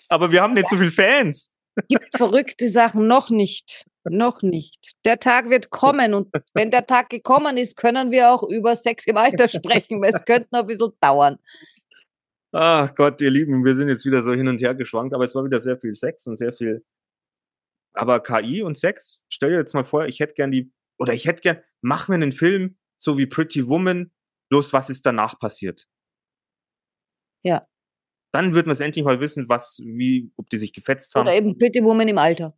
Aber 0.08 0.32
wir 0.32 0.42
haben 0.42 0.54
nicht 0.54 0.70
so 0.70 0.78
viele 0.78 0.92
Fans. 0.92 1.52
Gibt 1.90 2.16
verrückte 2.16 2.70
Sachen 2.70 3.08
noch 3.08 3.30
nicht. 3.30 3.86
Noch 4.04 4.42
nicht. 4.42 4.94
Der 5.06 5.20
Tag 5.20 5.50
wird 5.50 5.70
kommen 5.70 6.14
und 6.14 6.30
wenn 6.54 6.72
der 6.72 6.88
Tag 6.88 7.10
gekommen 7.10 7.58
ist, 7.58 7.78
können 7.78 8.12
wir 8.12 8.32
auch 8.32 8.44
über 8.44 8.76
Sex 8.76 9.06
im 9.06 9.18
Alter 9.18 9.48
sprechen, 9.48 10.02
weil 10.02 10.14
es 10.14 10.26
könnte 10.26 10.48
noch 10.52 10.62
ein 10.62 10.68
bisschen 10.68 10.92
dauern. 11.00 11.38
Ach 12.52 12.94
Gott, 12.96 13.22
ihr 13.22 13.30
Lieben, 13.30 13.64
wir 13.64 13.76
sind 13.76 13.90
jetzt 13.90 14.06
wieder 14.06 14.24
so 14.24 14.34
hin 14.34 14.48
und 14.48 14.60
her 14.62 14.74
geschwankt, 14.76 15.14
aber 15.14 15.24
es 15.24 15.36
war 15.36 15.46
wieder 15.46 15.60
sehr 15.60 15.78
viel 15.78 15.94
Sex 15.94 16.26
und 16.28 16.36
sehr 16.36 16.52
viel. 16.52 16.84
Aber 17.94 18.22
KI 18.22 18.62
und 18.62 18.78
Sex, 18.78 19.24
stell 19.30 19.52
dir 19.52 19.58
jetzt 19.58 19.74
mal 19.74 19.86
vor, 19.86 20.06
ich 20.06 20.20
hätte 20.20 20.34
gern 20.34 20.52
die, 20.52 20.72
oder 20.98 21.14
ich 21.14 21.26
hätte 21.26 21.42
gern, 21.42 21.62
mach 21.82 22.08
mir 22.08 22.16
einen 22.16 22.32
Film, 22.32 22.78
so 22.96 23.18
wie 23.18 23.26
Pretty 23.26 23.68
Woman, 23.68 24.12
bloß 24.50 24.74
was 24.74 24.90
ist 24.90 25.06
danach 25.06 25.40
passiert. 25.40 25.88
Ja. 27.44 27.66
Dann 28.34 28.54
wird 28.54 28.66
man 28.66 28.74
es 28.74 28.80
endlich 28.80 29.04
mal 29.04 29.20
wissen, 29.20 29.50
was, 29.50 29.82
wie, 29.84 30.32
ob 30.38 30.50
die 30.50 30.58
sich 30.58 30.72
gefetzt 30.72 31.16
haben. 31.16 31.28
Oder 31.28 31.36
eben 31.36 31.58
Pretty 31.58 31.84
Woman 31.84 32.08
im 32.08 32.18
Alter. 32.18 32.54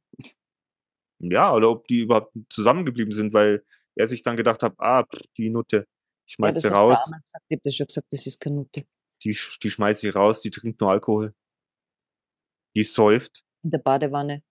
Ja, 1.19 1.53
oder 1.53 1.69
ob 1.69 1.88
die 1.88 2.01
überhaupt 2.01 2.36
zusammengeblieben 2.49 3.13
sind, 3.13 3.34
weil 3.34 3.63
er 3.95 4.07
sich 4.07 4.21
dann 4.23 4.36
gedacht 4.36 4.61
hat, 4.61 4.73
ah, 4.77 5.05
die 5.38 5.49
Nutte, 5.49 5.88
ich 6.27 6.36
schmeiß 6.36 6.55
ja, 6.55 6.61
sie 6.61 6.67
raus, 6.67 7.03
gesagt. 7.05 7.23
Ich 7.47 7.55
habe 7.55 7.61
das 7.63 7.75
schon 7.75 7.88
gesagt, 7.88 8.07
das 8.11 8.27
ist 8.27 8.39
keine 8.39 8.55
Nutte. 8.57 8.86
die, 9.23 9.38
die 9.63 9.69
schmeiß 9.69 10.03
ich 10.03 10.13
raus, 10.13 10.41
die 10.41 10.51
trinkt 10.51 10.81
nur 10.81 10.91
Alkohol. 10.91 11.34
Die 12.75 12.84
säuft. 12.84 13.43
In 13.63 13.71
der 13.71 13.79
Badewanne. 13.79 14.43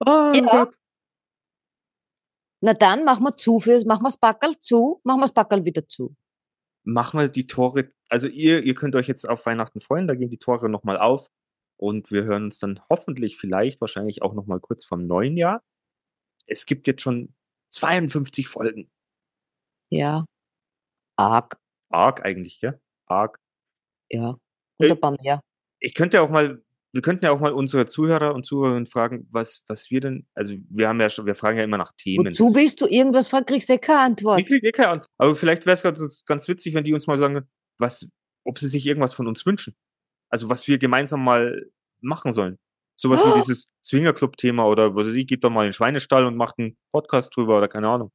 Ah, 0.00 0.32
Ja. 0.34 0.70
Na 2.62 2.72
dann 2.72 3.04
machen 3.04 3.22
wir 3.24 3.36
zu, 3.36 3.60
für, 3.60 3.78
machen 3.86 4.02
wir 4.02 4.08
das 4.08 4.18
Backerl 4.18 4.58
zu, 4.58 5.00
machen 5.04 5.18
wir 5.20 5.24
das 5.24 5.34
Backerl 5.34 5.64
wieder 5.64 5.86
zu. 5.88 6.16
machen 6.84 7.20
wir 7.20 7.28
die 7.28 7.46
Tore, 7.46 7.92
also 8.08 8.28
ihr, 8.28 8.62
ihr 8.62 8.74
könnt 8.74 8.96
euch 8.96 9.08
jetzt 9.08 9.28
auf 9.28 9.44
Weihnachten 9.46 9.80
freuen, 9.80 10.06
da 10.08 10.14
gehen 10.14 10.30
die 10.30 10.38
Tore 10.38 10.68
nochmal 10.68 10.96
auf 10.98 11.28
und 11.78 12.10
wir 12.10 12.24
hören 12.24 12.44
uns 12.44 12.58
dann 12.58 12.80
hoffentlich, 12.88 13.36
vielleicht, 13.36 13.80
wahrscheinlich 13.80 14.22
auch 14.22 14.34
nochmal 14.34 14.60
kurz 14.60 14.84
vom 14.84 15.06
neuen 15.06 15.36
Jahr. 15.36 15.62
Es 16.46 16.64
gibt 16.64 16.86
jetzt 16.86 17.02
schon 17.02 17.34
52 17.70 18.48
Folgen. 18.48 18.90
Ja. 19.90 20.24
Arg. 21.16 21.58
Arg 21.90 22.24
eigentlich, 22.24 22.60
gell? 22.60 22.80
Arg. 23.06 23.38
Ja. 24.10 24.38
Und 24.78 24.90
ein 24.90 25.00
paar 25.00 25.16
mehr. 25.22 25.40
Ich 25.80 25.94
könnte 25.94 26.16
ja 26.18 26.22
auch 26.22 26.30
mal, 26.30 26.62
wir 26.92 27.02
könnten 27.02 27.24
ja 27.24 27.30
auch 27.32 27.40
mal 27.40 27.52
unsere 27.52 27.86
Zuhörer 27.86 28.34
und 28.34 28.44
Zuhörerinnen 28.46 28.86
fragen, 28.86 29.28
was, 29.30 29.62
was 29.68 29.90
wir 29.90 30.00
denn, 30.00 30.26
also 30.34 30.54
wir 30.70 30.88
haben 30.88 31.00
ja 31.00 31.10
schon, 31.10 31.26
wir 31.26 31.34
fragen 31.34 31.58
ja 31.58 31.64
immer 31.64 31.78
nach 31.78 31.92
Themen. 31.96 32.26
Wozu 32.26 32.54
willst 32.54 32.80
du 32.80 32.86
irgendwas 32.86 33.28
fragen, 33.28 33.46
kriegst 33.46 33.68
du 33.68 33.78
keine 33.78 34.00
Antwort. 34.00 34.40
Ich 34.40 34.46
krieg 34.48 34.62
eh 34.64 34.72
keine 34.72 34.88
Ahnung. 34.88 35.04
Aber 35.18 35.36
vielleicht 35.36 35.66
wäre 35.66 35.74
es 35.74 35.82
ganz, 35.82 36.24
ganz 36.24 36.48
witzig, 36.48 36.74
wenn 36.74 36.84
die 36.84 36.94
uns 36.94 37.06
mal 37.06 37.16
sagen, 37.18 37.42
was, 37.78 38.08
ob 38.44 38.58
sie 38.58 38.68
sich 38.68 38.86
irgendwas 38.86 39.12
von 39.14 39.26
uns 39.26 39.44
wünschen. 39.44 39.74
Also 40.30 40.48
was 40.48 40.66
wir 40.68 40.78
gemeinsam 40.78 41.22
mal 41.22 41.66
machen 42.00 42.32
sollen. 42.32 42.58
Sowas 42.98 43.20
Oh. 43.22 43.28
wie 43.34 43.40
dieses 43.40 43.70
Swingerclub-Thema 43.84 44.64
oder 44.66 44.94
was 44.94 45.06
weiß 45.08 45.14
ich, 45.14 45.26
geht 45.26 45.44
doch 45.44 45.50
mal 45.50 45.64
in 45.64 45.68
den 45.68 45.72
Schweinestall 45.74 46.24
und 46.24 46.36
macht 46.36 46.58
einen 46.58 46.78
Podcast 46.92 47.36
drüber 47.36 47.58
oder 47.58 47.68
keine 47.68 47.88
Ahnung. 47.88 48.10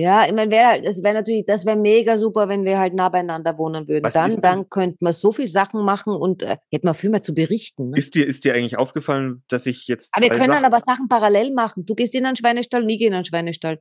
Ja, 0.00 0.26
ich 0.26 0.32
meine, 0.32 0.50
wär, 0.50 0.68
halt- 0.68 0.86
das 0.86 1.02
wäre 1.02 1.12
natürlich, 1.12 1.44
das 1.46 1.66
wäre 1.66 1.76
mega 1.76 2.16
super, 2.16 2.48
wenn 2.48 2.64
wir 2.64 2.78
halt 2.78 2.94
nah 2.94 3.10
beieinander 3.10 3.58
wohnen 3.58 3.86
würden. 3.86 4.04
Was 4.04 4.14
dann, 4.14 4.40
dann 4.40 4.70
könnten 4.70 5.04
wir 5.04 5.12
so 5.12 5.30
viel 5.30 5.46
Sachen 5.48 5.84
machen 5.84 6.14
und 6.14 6.42
äh, 6.42 6.56
hätten 6.72 6.86
wir 6.86 6.94
viel 6.94 7.10
mehr 7.10 7.22
zu 7.22 7.34
berichten. 7.34 7.90
Ne? 7.90 7.98
Ist 7.98 8.14
dir, 8.14 8.26
ist 8.26 8.44
dir 8.44 8.54
eigentlich 8.54 8.78
aufgefallen, 8.78 9.42
dass 9.48 9.66
ich 9.66 9.86
jetzt. 9.88 10.14
aber 10.16 10.22
wir 10.24 10.30
können 10.30 10.44
Sachen- 10.46 10.62
dann 10.62 10.64
aber 10.64 10.80
Sachen 10.80 11.08
parallel 11.08 11.52
machen. 11.52 11.84
Du 11.84 11.94
gehst 11.94 12.14
in 12.14 12.24
einen 12.24 12.36
Schweinestall, 12.36 12.88
ich 12.90 12.98
gehe 12.98 13.08
in 13.08 13.14
einen 13.14 13.26
Schweinestall. 13.26 13.78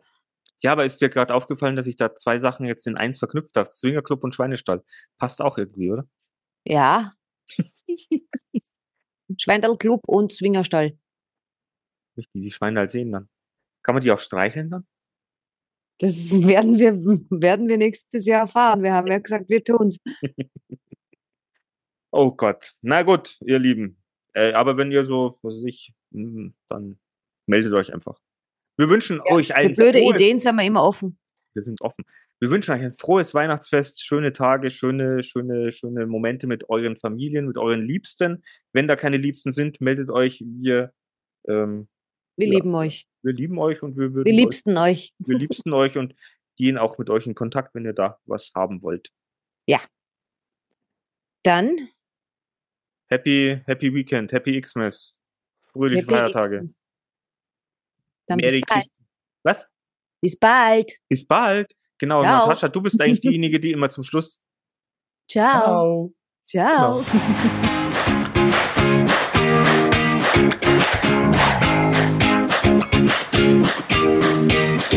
Ja, 0.62 0.74
aber 0.74 0.84
ist 0.84 1.00
dir 1.00 1.08
gerade 1.08 1.34
aufgefallen, 1.34 1.78
dass 1.78 1.88
ich 1.88 1.96
da 1.96 2.14
zwei 2.18 2.38
Sachen 2.38 2.66
jetzt 2.66 2.86
in 2.86 2.98
eins 2.98 3.18
verknüpft 3.18 3.56
habe? 3.56 3.70
Swingerclub 3.72 4.22
und 4.26 4.36
Schweinestall. 4.36 4.84
Passt 5.18 5.42
auch 5.42 5.58
irgendwie, 5.58 5.90
oder? 5.90 6.06
Ja. 6.68 7.14
Schweindalclub 9.38 10.02
und 10.08 10.34
Swingerstall. 10.34 10.98
Möchte 12.18 12.32
die 12.40 12.52
Schweine 12.52 12.82
halt 12.82 12.90
sehen 12.92 13.12
dann. 13.12 13.30
Kann 13.84 13.96
man 13.96 14.04
die 14.04 14.12
auch 14.12 14.20
streicheln 14.20 14.70
dann? 14.70 14.86
Das 16.00 16.32
werden 16.48 16.80
wir, 16.80 16.94
werden 17.30 17.68
wir 17.68 17.78
nächstes 17.78 18.26
Jahr 18.26 18.42
erfahren. 18.42 18.84
Wir 18.84 18.94
haben 18.94 19.08
ja 19.08 19.20
gesagt, 19.20 19.50
wir 19.50 19.64
tun's. 19.64 19.98
Oh 22.12 22.32
Gott. 22.32 22.74
Na 22.82 23.04
gut, 23.04 23.38
ihr 23.42 23.60
Lieben. 23.60 24.02
Äh, 24.34 24.54
aber 24.54 24.78
wenn 24.78 24.92
ihr 24.92 25.04
so, 25.04 25.38
was 25.44 25.58
weiß 25.58 25.64
ich, 25.66 25.94
mm, 26.10 26.48
dann 26.68 27.00
meldet 27.46 27.72
euch 27.74 27.94
einfach. 27.94 28.20
Wir 28.78 28.90
wünschen 28.90 29.22
euch 29.22 29.54
ein 29.54 29.76
Für 29.76 29.92
blöde 29.92 30.00
frohes, 30.00 30.16
Ideen 30.16 30.40
sind 30.40 30.56
wir 30.56 30.64
immer 30.66 30.84
offen. 30.84 31.20
Wir 31.54 31.62
sind 31.62 31.82
offen. 31.82 32.04
Wir 32.40 32.50
wünschen 32.50 32.74
euch 32.74 32.82
ein 32.82 32.96
frohes 32.96 33.34
Weihnachtsfest, 33.34 34.04
schöne 34.04 34.32
Tage, 34.32 34.70
schöne, 34.70 35.22
schöne, 35.24 35.72
schöne 35.72 36.08
Momente 36.08 36.48
mit 36.48 36.70
euren 36.70 36.96
Familien, 36.96 37.46
mit 37.46 37.58
euren 37.58 37.86
Liebsten. 37.86 38.44
Wenn 38.74 38.88
da 38.88 38.96
keine 38.96 39.18
Liebsten 39.18 39.52
sind, 39.52 39.82
meldet 39.82 40.10
euch. 40.10 40.44
Wir, 40.44 40.94
ähm, 41.48 41.90
Wir 42.40 42.48
Ja. 42.48 42.54
lieben 42.54 42.74
euch. 42.76 43.08
wir 43.22 43.34
lieben 43.34 43.60
euch 43.60 43.84
und 43.84 43.98
wir 43.98 44.14
würden 44.14 44.26
Wir 44.26 44.34
euch, 44.34 44.40
liebsten 44.40 44.78
euch. 44.78 45.14
wir 45.20 45.38
liebsten 45.38 45.74
euch 45.74 45.98
und 45.98 46.16
gehen 46.56 46.78
auch 46.78 46.98
mit 46.98 47.10
euch 47.10 47.28
in 47.28 47.36
Kontakt, 47.36 47.76
wenn 47.76 47.86
ihr 47.86 47.94
da 47.94 48.18
was 48.26 48.52
haben 48.56 48.82
wollt. 48.82 49.12
Dann 51.44 51.90
Happy, 53.08 53.62
happy 53.66 53.94
Weekend, 53.94 54.32
Happy 54.34 54.60
Xmas, 54.62 55.18
fröhliche 55.72 56.02
Happy 56.02 56.12
Feiertage. 56.14 56.58
Xmas. 56.60 56.76
Dann 58.28 58.38
bis 58.40 58.48
Merry 58.54 58.62
bald. 58.68 58.82
Christ- 58.82 59.04
Was? 59.44 59.68
Bis 60.22 60.38
bald. 60.38 60.92
Bis 61.08 61.26
bald. 61.26 61.74
Genau, 61.98 62.22
Ciao. 62.24 62.46
Natascha, 62.48 62.68
du 62.68 62.82
bist 62.82 63.00
eigentlich 63.02 63.22
diejenige, 63.22 63.60
die 63.60 63.72
immer 63.72 63.90
zum 63.90 64.04
Schluss. 64.04 64.44
Ciao. 65.30 66.14
Ciao. 66.46 67.04